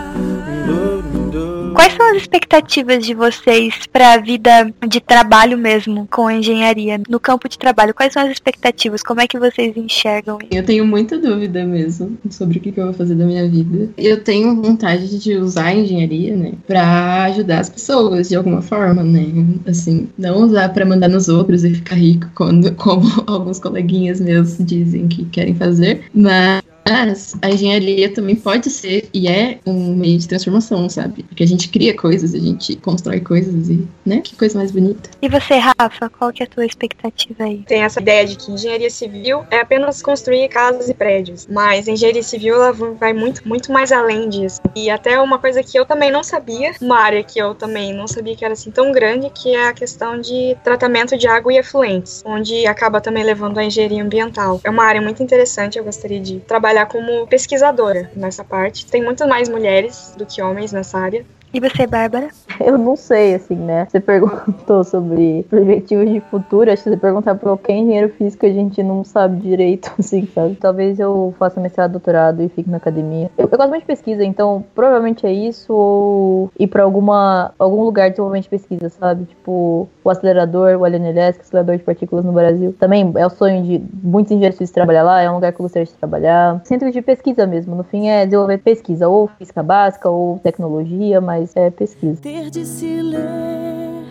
As 2.12 2.17
expectativas 2.17 3.06
de 3.06 3.13
vocês 3.13 3.88
para 3.88 4.13
a 4.13 4.17
vida 4.17 4.74
de 4.86 5.00
trabalho 5.00 5.58
mesmo 5.58 6.06
com 6.12 6.30
engenharia, 6.30 7.00
no 7.08 7.21
campo 7.21 7.47
de 7.47 7.58
trabalho? 7.58 7.93
Quais 7.93 8.12
são 8.12 8.21
as 8.21 8.30
expectativas? 8.30 9.02
Como 9.02 9.21
é 9.21 9.28
que 9.28 9.39
vocês 9.39 9.78
enxergam? 9.78 10.38
Eu 10.52 10.62
tenho 10.62 10.86
muita 10.86 11.17
dúvida 11.17 11.63
mesmo 11.63 12.17
sobre 12.30 12.58
o 12.58 12.62
que, 12.62 12.78
eu 12.78 12.84
vou 12.84 12.93
fazer 12.93 13.15
da 13.15 13.24
minha 13.26 13.47
vida. 13.47 13.89
Eu 13.97 14.21
tenho 14.21 14.62
vontade 14.62 15.19
de 15.19 15.36
usar 15.38 15.67
a 15.67 15.74
engenharia, 15.74 16.36
né, 16.36 16.52
para 16.67 17.24
ajudar 17.24 17.60
as 17.60 17.69
pessoas 17.69 18.28
de 18.28 18.36
alguma 18.36 18.62
forma, 18.62 19.04
né? 19.04 19.28
Assim, 19.65 20.10
não 20.17 20.43
usar 20.43 20.67
para 20.74 20.86
mandar 20.86 21.08
nos 21.08 21.30
outros 21.30 21.63
e 21.63 21.74
ficar 21.74 21.95
rico, 21.95 22.30
quando, 22.36 22.74
como 22.76 23.08
alguns 23.26 23.58
coleguinhas 23.58 24.19
meus 24.19 24.58
dizem 24.58 25.08
que 25.08 25.24
querem 25.24 25.56
fazer, 25.56 26.04
mas 26.13 26.62
mas 26.88 27.36
a 27.41 27.50
engenharia 27.50 28.13
também 28.13 28.36
pode 28.36 28.70
ser 28.70 29.10
e 29.13 29.28
é 29.28 29.60
um 29.65 29.96
meio 29.96 30.17
de 30.17 30.28
transformação, 30.28 30.89
sabe? 30.89 31.24
Porque 31.24 31.44
a 31.44 31.48
gente 31.48 31.70
cria 31.70 31.96
coisas, 31.96 32.34
a 32.34 32.39
gente 32.39 32.76
constrói 32.78 33.20
coisas 33.20 33.70
e, 33.70 33.88
né? 34.06 34.22
Que 34.22 34.36
coisa 34.36 34.58
mais 34.58 34.72
bonita. 34.72 35.10
E 35.22 35.30
você, 35.30 35.56
Rafa, 35.56 36.10
qual 36.10 36.32
que 36.32 36.44
é 36.44 36.46
a 36.46 36.50
tua 36.50 36.65
expectativa 36.65 37.44
aí? 37.44 37.63
Tem 37.67 37.84
essa 37.84 38.02
ideia 38.02 38.26
de 38.26 38.36
que 38.36 38.52
engenharia 38.52 38.89
civil 38.89 39.44
é 39.50 39.60
apenas 39.60 40.02
construir 40.02 40.48
casas 40.50 40.89
e 40.89 40.94
prédios, 40.94 41.48
mas 41.50 41.88
engenharia 41.88 42.24
civil 42.24 42.56
ela 42.56 42.72
vai 42.72 43.13
muito, 43.13 43.48
muito 43.48 43.72
mais 43.72 43.91
além 43.91 44.30
disso. 44.30 44.60
E 44.76 44.89
até 44.89 45.20
uma 45.20 45.39
coisa 45.39 45.63
que 45.63 45.78
eu 45.78 45.86
também 45.86 46.12
não 46.12 46.24
sabia, 46.24 46.72
uma 46.82 46.98
área 46.98 47.24
que 47.24 47.39
eu 47.39 47.54
também 47.56 47.94
não 47.94 48.08
sabia 48.08 48.36
que 48.36 48.44
era 48.44 48.54
assim 48.54 48.72
tão 48.72 48.91
grande, 48.91 49.30
que 49.30 49.56
é 49.56 49.67
a 49.67 49.74
questão 49.74 50.20
de 50.20 50.58
tratamento 50.63 51.17
de 51.17 51.28
água 51.28 51.54
e 51.54 51.58
efluentes, 51.58 52.22
onde 52.26 52.65
acaba 52.65 53.00
também 53.00 53.24
levando 53.24 53.58
a 53.58 53.63
engenharia 53.63 54.04
ambiental. 54.04 54.60
É 54.63 54.70
uma 54.70 54.84
área 54.84 55.02
muito 55.02 55.22
interessante, 55.22 55.78
eu 55.78 55.84
gostaria 55.84 56.20
de 56.20 56.39
trabalhar 56.39 56.70
trabalhar 56.71 56.86
como 56.86 57.27
pesquisadora 57.27 58.10
nessa 58.15 58.43
parte. 58.43 58.86
Tem 58.86 59.03
muito 59.03 59.27
mais 59.27 59.49
mulheres 59.49 60.15
do 60.17 60.25
que 60.25 60.41
homens 60.41 60.71
nessa 60.71 60.97
área. 60.97 61.25
E 61.53 61.60
você, 61.60 61.86
Bárbara? 61.86 62.29
Eu 62.62 62.77
não 62.77 62.95
sei, 62.95 63.36
assim, 63.36 63.55
né? 63.55 63.86
Você 63.89 63.99
perguntou 63.99 64.84
sobre 64.86 65.45
perspectivas 65.49 66.10
de 66.10 66.21
futuro. 66.21 66.71
Acho 66.71 66.84
que 66.84 66.89
você 66.89 66.95
perguntar 66.95 67.36
pra 67.36 67.49
qualquer 67.49 67.73
engenheiro 67.73 68.07
físico, 68.13 68.45
a 68.45 68.49
gente 68.49 68.81
não 68.81 69.03
sabe 69.03 69.41
direito, 69.41 69.91
assim, 69.99 70.25
sabe? 70.34 70.55
Talvez 70.55 70.97
eu 70.97 71.36
faça 71.38 71.60
mestrado, 71.60 71.91
doutorado 71.91 72.41
e 72.41 72.47
fique 72.47 72.69
na 72.69 72.77
academia. 72.77 73.29
Eu, 73.38 73.49
eu 73.51 73.57
gosto 73.57 73.69
muito 73.69 73.81
de 73.81 73.88
pesquisa, 73.88 74.23
então 74.23 74.63
provavelmente 74.73 75.25
é 75.25 75.34
isso 75.34 75.73
ou 75.73 76.49
ir 76.57 76.67
pra 76.67 76.84
alguma, 76.84 77.53
algum 77.60 77.84
lugar 77.84 78.05
de 78.05 78.12
desenvolvimento 78.12 78.43
de 78.43 78.49
pesquisa, 78.49 78.88
sabe? 78.88 79.25
Tipo, 79.25 79.89
o 80.04 80.10
acelerador, 80.10 80.80
o 80.80 80.86
LNLS, 80.86 81.38
que 81.38 81.42
é 81.42 81.44
o 81.44 81.48
acelerador 81.48 81.78
de 81.78 81.84
partículas 81.84 82.24
no 82.24 82.32
Brasil. 82.32 82.74
Também 82.80 83.12
é 83.16 83.26
o 83.26 83.30
sonho 83.30 83.62
de 83.64 83.82
muitos 84.02 84.32
engenheiros 84.32 84.72
trabalhar 84.72 85.04
lá, 85.04 85.22
é 85.22 85.30
um 85.30 85.36
lugar 85.36 85.52
que 85.52 85.60
eu 85.60 85.64
gostaria 85.64 85.86
de 85.86 85.94
trabalhar. 85.94 86.62
Centro 86.64 86.90
de 86.92 87.02
pesquisa 87.02 87.46
mesmo, 87.46 87.76
no 87.76 87.84
fim 87.84 88.08
é 88.08 88.26
desenvolver 88.26 88.60
pesquisa, 88.60 89.08
ou 89.08 89.28
física 89.28 89.62
básica, 89.62 90.10
ou 90.10 90.40
tecnologia, 90.40 91.20
mas 91.20 91.42
mas 91.42 91.56
é 91.56 91.70
pesquisa. 91.72 92.22
Ter 92.22 92.50
de 92.50 92.66
se 92.66 93.02
ler 93.02 94.06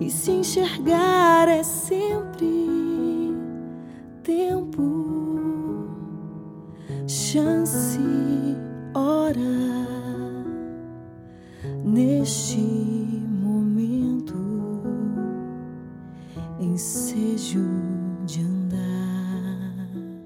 e 0.00 0.10
se 0.10 0.32
enxergar 0.32 1.48
é 1.48 1.62
sempre 1.62 3.34
tempo, 4.22 4.82
chance, 7.06 8.00
hora 8.94 9.38
neste 11.84 12.58
ensejo. 16.60 17.93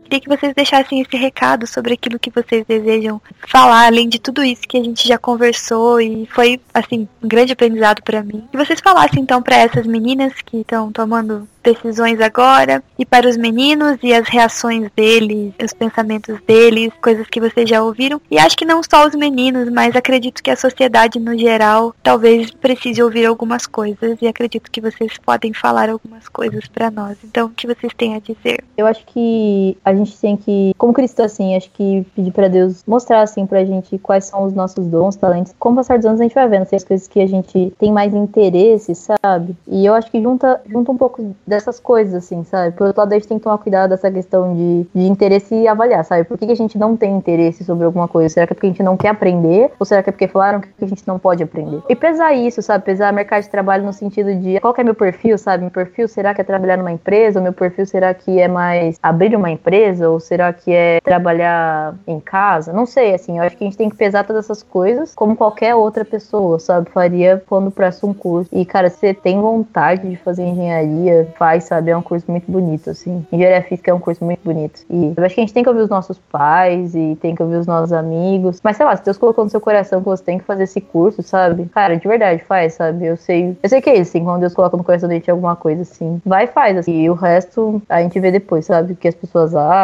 Queria 0.09 0.21
que 0.21 0.29
vocês 0.29 0.55
deixassem 0.55 1.01
esse 1.01 1.16
recado 1.16 1.66
sobre 1.66 1.92
aquilo 1.92 2.18
que 2.18 2.31
vocês 2.31 2.64
desejam 2.66 3.21
falar, 3.47 3.87
além 3.87 4.09
de 4.09 4.18
tudo 4.18 4.42
isso 4.42 4.62
que 4.62 4.79
a 4.79 4.83
gente 4.83 5.07
já 5.07 5.18
conversou 5.18 6.01
e 6.01 6.27
foi, 6.33 6.59
assim, 6.73 7.07
um 7.23 7.29
grande 7.29 7.53
aprendizado 7.53 8.03
para 8.03 8.23
mim. 8.23 8.49
Que 8.51 8.57
vocês 8.57 8.81
falassem 8.81 9.23
então 9.23 9.42
para 9.42 9.57
essas 9.57 9.87
meninas 9.87 10.33
que 10.44 10.59
estão 10.59 10.90
tomando 10.90 11.47
decisões 11.62 12.21
agora 12.21 12.83
e 12.99 13.05
para 13.05 13.29
os 13.29 13.37
meninos 13.37 13.99
e 14.03 14.14
as 14.14 14.27
reações 14.29 14.90
deles, 14.97 15.53
os 15.62 15.73
pensamentos 15.73 16.40
deles, 16.47 16.90
coisas 17.03 17.27
que 17.27 17.40
vocês 17.40 17.68
já 17.68 17.83
ouviram. 17.83 18.21
E 18.31 18.38
acho 18.38 18.57
que 18.57 18.64
não 18.64 18.81
só 18.83 19.07
os 19.07 19.14
meninos, 19.14 19.68
mas 19.71 19.94
acredito 19.94 20.42
que 20.42 20.51
a 20.51 20.57
sociedade 20.57 21.18
no 21.18 21.37
geral 21.38 21.94
talvez 22.03 22.51
precise 22.51 23.03
ouvir 23.03 23.27
algumas 23.27 23.66
coisas 23.66 24.19
e 24.23 24.27
acredito 24.27 24.71
que 24.71 24.81
vocês 24.81 25.19
podem 25.19 25.52
falar 25.52 25.90
algumas 25.90 26.29
coisas 26.29 26.67
para 26.67 26.90
nós. 26.90 27.19
Então, 27.23 27.46
o 27.46 27.50
que 27.50 27.67
vocês 27.67 27.92
têm 27.94 28.15
a 28.15 28.21
dizer? 28.21 28.65
Eu 28.77 28.87
acho 28.87 29.04
que 29.06 29.77
a 29.85 29.92
gente 29.99 30.19
tem 30.19 30.37
que, 30.37 30.75
como 30.79 30.92
cristão 30.92 31.27
assim, 31.27 31.57
acho 31.57 31.71
que 31.71 32.07
pedir 32.15 32.33
para 32.33 32.49
Deus 32.49 32.83
mostrar 32.87 33.23
assim 33.23 33.46
pra 33.46 33.65
gente 33.65 33.99
quais 33.99 34.25
são 34.25 34.44
os 34.44 34.53
nossos 34.53 34.87
dons, 34.87 35.17
talentos. 35.17 35.55
Com 35.59 35.73
o 35.73 35.77
passar 35.77 35.99
dos 35.99 36.07
anos 36.07 36.21
a 36.21 36.25
gente 36.25 36.35
vai 36.35 36.49
vendo 36.49 36.63
assim, 36.63 36.77
as 36.77 36.85
coisas 36.85 37.09
que 37.09 37.21
a 37.21 37.27
gente 37.27 37.73
tem 37.79 37.92
mais 37.92 38.15
interesse, 38.15 38.94
sabe? 38.94 39.57
E 39.67 39.85
eu 39.85 39.94
acho 39.94 40.11
que 40.11 40.21
junta 40.23 40.61
junta 40.69 40.92
um 40.92 40.96
pouco 40.96 41.35
dessas 41.46 41.81
coisas, 41.81 42.15
assim, 42.15 42.44
sabe? 42.44 42.77
Por 42.77 42.87
outro 42.87 43.01
lado, 43.01 43.13
a 43.13 43.17
gente 43.17 43.29
tem 43.29 43.38
que 43.38 43.44
tomar 43.44 43.59
cuidado 43.59 43.90
dessa 43.90 44.11
questão 44.11 44.55
de, 44.55 44.87
de 44.94 45.07
interesse 45.07 45.55
e 45.55 45.69
avaliar, 45.69 46.05
sabe? 46.05 46.25
Por 46.25 46.38
que, 46.38 46.46
que 46.46 46.53
a 46.53 46.57
gente 46.57 46.79
não 46.79 46.96
tem 46.96 47.17
interesse 47.17 47.65
sobre 47.65 47.85
alguma 47.85 48.09
coisa? 48.09 48.29
Será 48.29 48.46
que 48.46 48.53
é 48.53 48.55
porque 48.55 48.67
a 48.67 48.71
gente 48.71 48.83
não 48.83 48.96
quer 48.96 49.09
aprender? 49.09 49.71
Ou 49.79 49.87
será 49.87 50.03
que 50.03 50.11
é 50.11 50.13
porque 50.13 50.29
falaram 50.29 50.61
que 50.61 50.85
a 50.85 50.87
gente 50.87 51.07
não 51.07 51.19
pode 51.19 51.42
aprender? 51.42 51.83
E 51.88 51.96
pesar 51.96 52.33
isso, 52.35 52.63
sabe? 52.63 52.85
Pesar 52.85 53.13
mercado 53.13 53.42
de 53.42 53.49
trabalho 53.49 53.85
no 53.85 53.92
sentido 53.92 54.35
de 54.35 54.61
qual 54.61 54.75
é 54.77 54.85
meu 54.85 54.94
perfil, 54.94 55.38
sabe? 55.38 55.63
Meu 55.63 55.71
perfil 55.71 56.09
será 56.09 56.35
que 56.35 56.40
é 56.40 56.44
trabalhar 56.44 56.77
numa 56.77 56.92
empresa? 56.92 57.40
O 57.40 57.42
meu 57.42 57.53
perfil 57.53 57.87
será 57.87 58.13
que 58.15 58.38
é 58.40 58.49
mais 58.49 58.99
abrir 59.03 59.35
uma 59.35 59.51
empresa? 59.51 59.87
Ou 60.00 60.20
será 60.20 60.52
que 60.52 60.72
é 60.72 61.00
trabalhar 61.02 61.94
em 62.06 62.20
casa? 62.20 62.72
Não 62.72 62.86
sei, 62.86 63.14
assim, 63.14 63.38
eu 63.38 63.44
acho 63.44 63.56
que 63.56 63.64
a 63.64 63.66
gente 63.66 63.76
tem 63.76 63.88
que 63.88 63.96
pesar 63.96 64.24
todas 64.24 64.44
essas 64.44 64.62
coisas 64.62 65.14
como 65.14 65.36
qualquer 65.36 65.74
outra 65.74 66.04
pessoa, 66.04 66.58
sabe? 66.58 66.90
Faria 66.90 67.42
quando 67.46 67.70
presta 67.70 68.06
um 68.06 68.14
curso. 68.14 68.48
E, 68.52 68.64
cara, 68.64 68.90
você 68.90 69.14
tem 69.14 69.40
vontade 69.40 70.08
de 70.08 70.16
fazer 70.16 70.44
engenharia, 70.44 71.28
faz, 71.38 71.64
sabe? 71.64 71.90
É 71.90 71.96
um 71.96 72.02
curso 72.02 72.30
muito 72.30 72.50
bonito, 72.50 72.90
assim. 72.90 73.26
Engenharia 73.32 73.62
física 73.62 73.90
é 73.90 73.94
um 73.94 74.00
curso 74.00 74.24
muito 74.24 74.40
bonito. 74.44 74.82
E 74.90 75.14
eu 75.16 75.24
acho 75.24 75.34
que 75.34 75.40
a 75.40 75.44
gente 75.44 75.54
tem 75.54 75.62
que 75.62 75.68
ouvir 75.68 75.82
os 75.82 75.88
nossos 75.88 76.18
pais 76.18 76.94
e 76.94 77.16
tem 77.20 77.34
que 77.34 77.42
ouvir 77.42 77.56
os 77.56 77.66
nossos 77.66 77.92
amigos. 77.92 78.60
Mas 78.62 78.76
sei 78.76 78.86
lá, 78.86 78.96
se 78.96 79.04
Deus 79.04 79.18
colocou 79.18 79.44
no 79.44 79.50
seu 79.50 79.60
coração 79.60 80.00
que 80.00 80.06
você 80.06 80.22
tem 80.22 80.38
que 80.38 80.44
fazer 80.44 80.64
esse 80.64 80.80
curso, 80.80 81.22
sabe? 81.22 81.66
Cara, 81.66 81.96
de 81.96 82.06
verdade, 82.06 82.42
faz, 82.44 82.74
sabe? 82.74 83.06
Eu 83.06 83.16
sei. 83.16 83.56
Eu 83.62 83.68
sei 83.68 83.80
que 83.80 83.90
é 83.90 83.94
isso, 83.94 84.10
assim, 84.10 84.24
quando 84.24 84.40
Deus 84.40 84.54
coloca 84.54 84.76
no 84.76 84.84
coração 84.84 85.08
da 85.08 85.14
gente 85.14 85.30
alguma 85.30 85.56
coisa 85.56 85.82
assim. 85.82 86.20
Vai 86.24 86.44
e 86.44 86.48
faz, 86.48 86.76
assim. 86.76 87.02
E 87.02 87.10
o 87.10 87.14
resto 87.14 87.82
a 87.88 88.02
gente 88.02 88.18
vê 88.18 88.30
depois, 88.30 88.66
sabe? 88.66 88.92
O 88.92 88.96
que 88.96 89.08
as 89.08 89.14
pessoas 89.14 89.54
acham, 89.54 89.77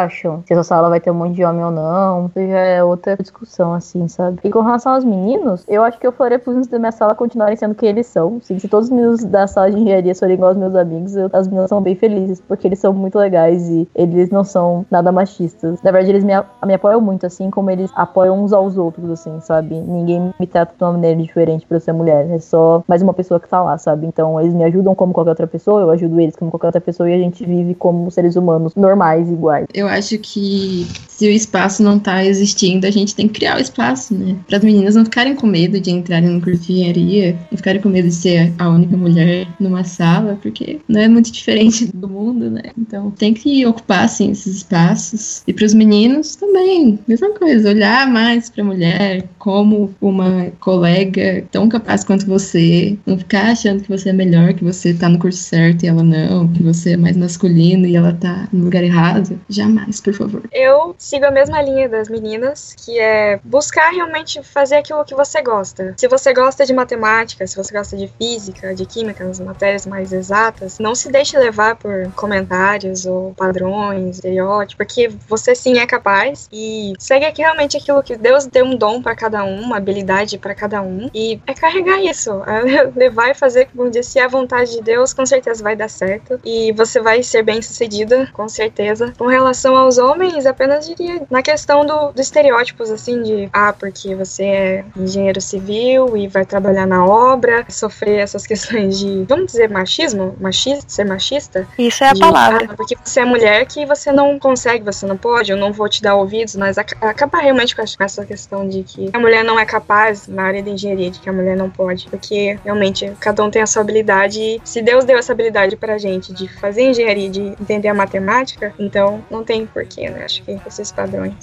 se 0.45 0.53
a 0.53 0.55
sua 0.55 0.63
sala 0.63 0.89
vai 0.89 0.99
ter 0.99 1.11
um 1.11 1.13
monte 1.13 1.35
de 1.35 1.43
homem 1.43 1.63
ou 1.63 1.71
não. 1.71 2.31
Já 2.35 2.59
é 2.59 2.83
outra 2.83 3.15
discussão, 3.15 3.73
assim, 3.73 4.07
sabe? 4.07 4.39
E 4.43 4.49
com 4.49 4.61
relação 4.61 4.93
aos 4.93 5.03
meninos, 5.03 5.63
eu 5.67 5.83
acho 5.83 5.99
que 5.99 6.05
eu 6.05 6.11
faria 6.11 6.37
pros 6.37 6.53
meninos 6.53 6.67
da 6.67 6.79
minha 6.79 6.91
sala 6.91 7.15
continuarem 7.15 7.55
sendo 7.55 7.75
quem 7.75 7.89
eles 7.89 8.07
são. 8.07 8.37
Assim, 8.37 8.59
se 8.59 8.67
todos 8.67 8.87
os 8.87 8.91
meninos 8.91 9.23
da 9.23 9.47
sala 9.47 9.71
de 9.71 9.79
engenharia 9.79 10.13
forem 10.15 10.35
igual 10.35 10.49
aos 10.49 10.57
meus 10.57 10.75
amigos, 10.75 11.15
eu, 11.15 11.29
as 11.33 11.47
meninas 11.47 11.69
são 11.69 11.81
bem 11.81 11.95
felizes, 11.95 12.41
porque 12.41 12.67
eles 12.67 12.79
são 12.79 12.93
muito 12.93 13.17
legais 13.17 13.69
e 13.69 13.87
eles 13.95 14.29
não 14.29 14.43
são 14.43 14.85
nada 14.89 15.11
machistas. 15.11 15.81
Na 15.83 15.91
verdade, 15.91 16.11
eles 16.11 16.23
me, 16.23 16.33
me 16.65 16.73
apoiam 16.73 17.01
muito, 17.01 17.25
assim 17.25 17.49
como 17.49 17.69
eles 17.69 17.91
apoiam 17.95 18.43
uns 18.43 18.53
aos 18.53 18.77
outros, 18.77 19.09
assim, 19.09 19.39
sabe? 19.41 19.75
Ninguém 19.79 20.33
me 20.39 20.47
trata 20.47 20.73
de 20.77 20.83
uma 20.83 20.93
maneira 20.93 21.21
diferente 21.21 21.65
por 21.65 21.75
eu 21.75 21.79
ser 21.79 21.93
mulher. 21.93 22.29
É 22.29 22.39
só 22.39 22.83
mais 22.87 23.01
uma 23.01 23.13
pessoa 23.13 23.39
que 23.39 23.47
tá 23.47 23.61
lá, 23.61 23.77
sabe? 23.77 24.05
Então, 24.05 24.39
eles 24.39 24.53
me 24.53 24.63
ajudam 24.63 24.95
como 24.95 25.13
qualquer 25.13 25.31
outra 25.31 25.47
pessoa, 25.47 25.81
eu 25.81 25.91
ajudo 25.91 26.19
eles 26.19 26.35
como 26.35 26.51
qualquer 26.51 26.67
outra 26.67 26.81
pessoa 26.81 27.09
e 27.09 27.13
a 27.13 27.17
gente 27.17 27.45
vive 27.45 27.75
como 27.75 28.09
seres 28.11 28.35
humanos 28.35 28.75
normais, 28.75 29.29
iguais. 29.31 29.67
Eu 29.73 29.84
acho 29.87 30.17
que 30.17 30.87
se 31.17 31.25
o 31.25 31.31
espaço 31.31 31.81
não 31.81 31.97
tá 31.97 32.25
existindo, 32.25 32.85
a 32.85 32.91
gente 32.91 33.15
tem 33.15 33.27
que 33.27 33.35
criar 33.35 33.57
o 33.57 33.61
espaço, 33.61 34.13
né? 34.13 34.35
Para 34.47 34.57
as 34.57 34.63
meninas 34.63 34.95
não 34.95 35.05
ficarem 35.05 35.35
com 35.35 35.47
medo 35.47 35.79
de 35.79 35.89
entrarem 35.89 36.29
no 36.29 36.41
curso 36.41 36.63
de 36.63 36.73
engenharia, 36.73 37.37
não 37.49 37.57
ficarem 37.57 37.81
com 37.81 37.89
medo 37.89 38.09
de 38.09 38.15
ser 38.15 38.53
a 38.57 38.69
única 38.69 38.97
mulher 38.97 39.47
numa 39.59 39.83
sala, 39.83 40.37
porque 40.41 40.79
não 40.87 40.99
é 40.99 41.07
muito 41.07 41.31
diferente 41.31 41.89
do 41.95 42.07
mundo, 42.07 42.49
né? 42.49 42.63
Então 42.77 43.11
tem 43.11 43.33
que 43.33 43.65
ocupar 43.65 44.05
assim 44.05 44.31
esses 44.31 44.57
espaços. 44.57 45.41
E 45.47 45.53
para 45.53 45.65
os 45.65 45.73
meninos 45.73 46.35
também, 46.35 46.99
mesma 47.07 47.29
coisa, 47.29 47.69
olhar 47.69 48.07
mais 48.11 48.49
para 48.49 48.63
a 48.63 48.65
mulher 48.65 49.23
como 49.39 49.93
uma 50.01 50.51
colega 50.59 51.45
tão 51.51 51.69
capaz 51.69 52.03
quanto 52.03 52.25
você, 52.25 52.97
não 53.05 53.17
ficar 53.17 53.51
achando 53.51 53.81
que 53.81 53.89
você 53.89 54.09
é 54.09 54.13
melhor, 54.13 54.53
que 54.53 54.63
você 54.63 54.93
tá 54.93 55.07
no 55.07 55.19
curso 55.19 55.39
certo 55.39 55.83
e 55.83 55.87
ela 55.87 56.03
não, 56.03 56.47
que 56.47 56.61
você 56.61 56.91
é 56.91 56.97
mais 56.97 57.15
masculino 57.15 57.85
e 57.85 57.95
ela 57.95 58.11
tá 58.11 58.49
no 58.51 58.65
lugar 58.65 58.83
errado. 58.83 59.39
Jamais, 59.49 59.74
por 60.03 60.13
favor. 60.13 60.43
Eu 60.51 60.95
sigo 60.97 61.25
a 61.25 61.31
mesma 61.31 61.61
linha 61.61 61.87
das 61.89 62.09
meninas, 62.09 62.75
que 62.77 62.99
é 62.99 63.39
buscar 63.43 63.91
realmente 63.91 64.41
fazer 64.43 64.75
aquilo 64.75 65.03
que 65.05 65.15
você 65.15 65.41
gosta. 65.41 65.93
Se 65.97 66.07
você 66.07 66.33
gosta 66.33 66.65
de 66.65 66.73
matemática, 66.73 67.45
se 67.45 67.55
você 67.55 67.73
gosta 67.73 67.97
de 67.97 68.07
física, 68.07 68.73
de 68.73 68.85
química, 68.85 69.23
as 69.25 69.39
matérias 69.39 69.85
mais 69.85 70.11
exatas, 70.11 70.79
não 70.79 70.95
se 70.95 71.11
deixe 71.11 71.37
levar 71.37 71.75
por 71.75 72.11
comentários 72.13 73.05
ou 73.05 73.33
padrões, 73.33 74.17
estereótipos, 74.17 74.75
porque 74.75 75.09
você 75.27 75.55
sim 75.55 75.77
é 75.77 75.85
capaz 75.85 76.47
e 76.51 76.93
segue 76.99 77.25
aqui 77.25 77.41
realmente 77.41 77.77
aquilo 77.77 78.01
que 78.03 78.15
Deus 78.15 78.45
deu 78.45 78.65
um 78.65 78.75
dom 78.75 79.01
para 79.01 79.15
cada 79.15 79.43
um, 79.43 79.61
uma 79.61 79.77
habilidade 79.77 80.37
para 80.37 80.53
cada 80.53 80.81
um 80.81 81.09
e 81.13 81.39
é 81.47 81.53
carregar 81.53 82.01
isso, 82.01 82.31
é 82.45 82.91
levar 82.95 83.31
e 83.31 83.33
fazer, 83.33 83.67
como 83.75 83.89
disse, 83.89 84.11
se 84.11 84.19
é 84.19 84.25
a 84.25 84.27
vontade 84.27 84.71
de 84.71 84.81
Deus, 84.81 85.13
com 85.13 85.25
certeza 85.25 85.63
vai 85.63 85.75
dar 85.75 85.89
certo 85.89 86.39
e 86.43 86.71
você 86.73 86.99
vai 86.99 87.23
ser 87.23 87.43
bem 87.43 87.61
sucedida, 87.61 88.29
com 88.33 88.47
certeza. 88.47 89.13
Com 89.17 89.27
relação 89.27 89.64
aos 89.73 89.97
homens, 89.97 90.45
apenas 90.45 90.85
diria 90.85 91.21
na 91.29 91.41
questão 91.41 91.85
do, 91.85 92.11
dos 92.11 92.25
estereótipos, 92.25 92.91
assim, 92.91 93.23
de 93.23 93.49
ah, 93.53 93.71
porque 93.71 94.13
você 94.13 94.43
é 94.43 94.85
engenheiro 94.97 95.39
civil 95.39 96.17
e 96.17 96.27
vai 96.27 96.45
trabalhar 96.45 96.85
na 96.85 97.05
obra, 97.05 97.65
sofrer 97.69 98.19
essas 98.19 98.45
questões 98.45 98.99
de, 98.99 99.23
vamos 99.23 99.47
dizer, 99.47 99.69
machismo, 99.69 100.35
machista, 100.41 100.83
ser 100.87 101.05
machista. 101.05 101.65
Isso 101.79 102.03
é 102.03 102.09
a 102.09 102.13
de, 102.13 102.19
palavra. 102.19 102.67
Ah, 102.69 102.75
porque 102.75 102.97
você 103.01 103.21
é 103.21 103.25
mulher 103.25 103.65
que 103.65 103.85
você 103.85 104.11
não 104.11 104.37
consegue, 104.37 104.83
você 104.83 105.05
não 105.05 105.15
pode, 105.15 105.51
eu 105.51 105.57
não 105.57 105.71
vou 105.71 105.87
te 105.87 106.01
dar 106.01 106.15
ouvidos, 106.15 106.55
mas 106.55 106.77
ac 106.77 106.93
acabar 107.01 107.39
realmente 107.39 107.75
com 107.75 107.81
essa 107.81 108.25
questão 108.25 108.67
de 108.67 108.83
que 108.83 109.09
a 109.13 109.19
mulher 109.19 109.43
não 109.43 109.59
é 109.59 109.65
capaz 109.65 110.27
na 110.27 110.43
área 110.43 110.61
da 110.61 110.69
engenharia, 110.69 111.09
de 111.09 111.19
que 111.19 111.29
a 111.29 111.33
mulher 111.33 111.55
não 111.55 111.69
pode, 111.69 112.07
porque 112.09 112.59
realmente 112.63 113.11
cada 113.19 113.43
um 113.43 113.49
tem 113.49 113.61
a 113.61 113.67
sua 113.67 113.81
habilidade 113.81 114.39
e 114.39 114.61
se 114.63 114.81
Deus 114.81 115.05
deu 115.05 115.17
essa 115.17 115.31
habilidade 115.31 115.75
pra 115.75 115.97
gente 115.97 116.33
de 116.33 116.47
fazer 116.47 116.83
engenharia, 116.83 117.29
de 117.29 117.41
entender 117.41 117.87
a 117.87 117.93
matemática, 117.93 118.73
então 118.79 119.23
não 119.29 119.43
tem 119.45 119.65
porquê, 119.65 120.09
né? 120.09 120.25
Acho 120.25 120.43
que 120.43 120.59
esses 120.67 120.91
padrões. 120.91 121.33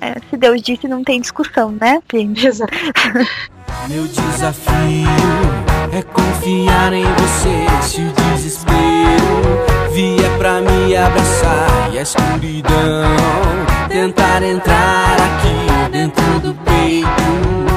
É, 0.00 0.14
se 0.28 0.36
Deus 0.36 0.62
disse, 0.62 0.86
não 0.86 1.02
tem 1.02 1.20
discussão, 1.20 1.72
né, 1.72 2.00
gente? 2.12 2.46
Exato. 2.46 2.72
Meu 3.88 4.06
desafio 4.06 5.08
é 5.92 6.02
confiar 6.02 6.92
em 6.92 7.04
você. 7.04 7.66
Se 7.82 8.02
o 8.02 8.12
desespero 8.12 9.92
vier 9.92 10.38
pra 10.38 10.60
me 10.60 10.96
abraçar 10.96 11.90
e 11.92 11.98
a 11.98 12.02
escuridão 12.02 13.16
tentar 13.88 14.42
entrar 14.42 15.14
aqui 15.14 15.90
dentro 15.90 16.40
do 16.40 16.54
peito. 16.64 17.75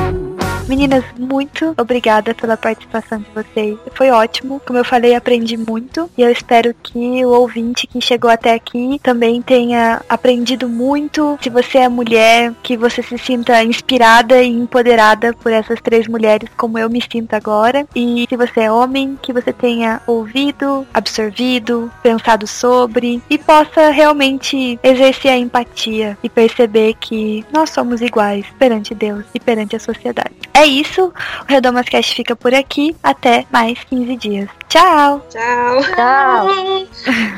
Meninas, 0.70 1.04
muito 1.18 1.74
obrigada 1.76 2.36
pela 2.36 2.56
participação 2.56 3.18
de 3.18 3.26
vocês. 3.34 3.76
Foi 3.96 4.12
ótimo. 4.12 4.62
Como 4.64 4.78
eu 4.78 4.86
falei, 4.86 5.16
aprendi 5.16 5.58
muito. 5.58 6.08
E 6.16 6.22
eu 6.22 6.30
espero 6.32 6.76
que 6.84 7.26
o 7.26 7.30
ouvinte 7.30 7.88
que 7.88 8.00
chegou 8.00 8.30
até 8.30 8.54
aqui 8.54 9.00
também 9.02 9.42
tenha 9.42 10.00
aprendido 10.08 10.70
muito. 10.70 11.40
Se 11.42 11.50
você 11.50 11.80
é 11.80 11.90
mulher, 11.90 12.54
que 12.62 12.78
você 12.78 13.02
se 13.02 13.18
sinta 13.18 13.64
inspirada 13.64 14.44
e 14.44 14.48
empoderada 14.48 15.34
por 15.34 15.52
essas 15.52 15.82
três 15.82 16.08
mulheres, 16.08 16.48
como 16.56 16.78
eu 16.78 16.88
me 16.88 17.02
sinto 17.02 17.34
agora. 17.34 17.88
E 17.96 18.28
se 18.30 18.36
você 18.36 18.62
é 18.62 18.72
homem, 18.72 19.18
que 19.20 19.34
você 19.34 19.52
tenha 19.52 20.00
ouvido, 20.06 20.86
absorvido, 20.94 21.92
pensado 22.04 22.46
sobre 22.46 23.24
e 23.28 23.40
possa 23.40 23.90
realmente 23.90 24.80
exercer 24.84 25.32
a 25.32 25.38
empatia 25.38 26.16
e 26.22 26.30
perceber 26.30 26.94
que 27.00 27.44
nós 27.52 27.72
somos 27.72 28.02
iguais 28.02 28.46
perante 28.60 28.94
Deus 28.94 29.26
e 29.34 29.40
perante 29.40 29.76
a 29.76 29.80
sociedade. 29.80 30.36
É 30.60 30.66
isso. 30.66 31.06
O 31.06 31.14
Redomas 31.48 31.88
Cast 31.88 32.14
fica 32.14 32.36
por 32.36 32.54
aqui. 32.54 32.94
Até 33.02 33.46
mais 33.50 33.82
15 33.86 34.18
dias. 34.18 34.50
Tchau. 34.68 35.26
Tchau. 35.30 35.82
Tchau. 35.96 36.48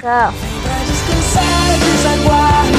Tchau. 0.01 0.33
Tchau. 2.01 2.70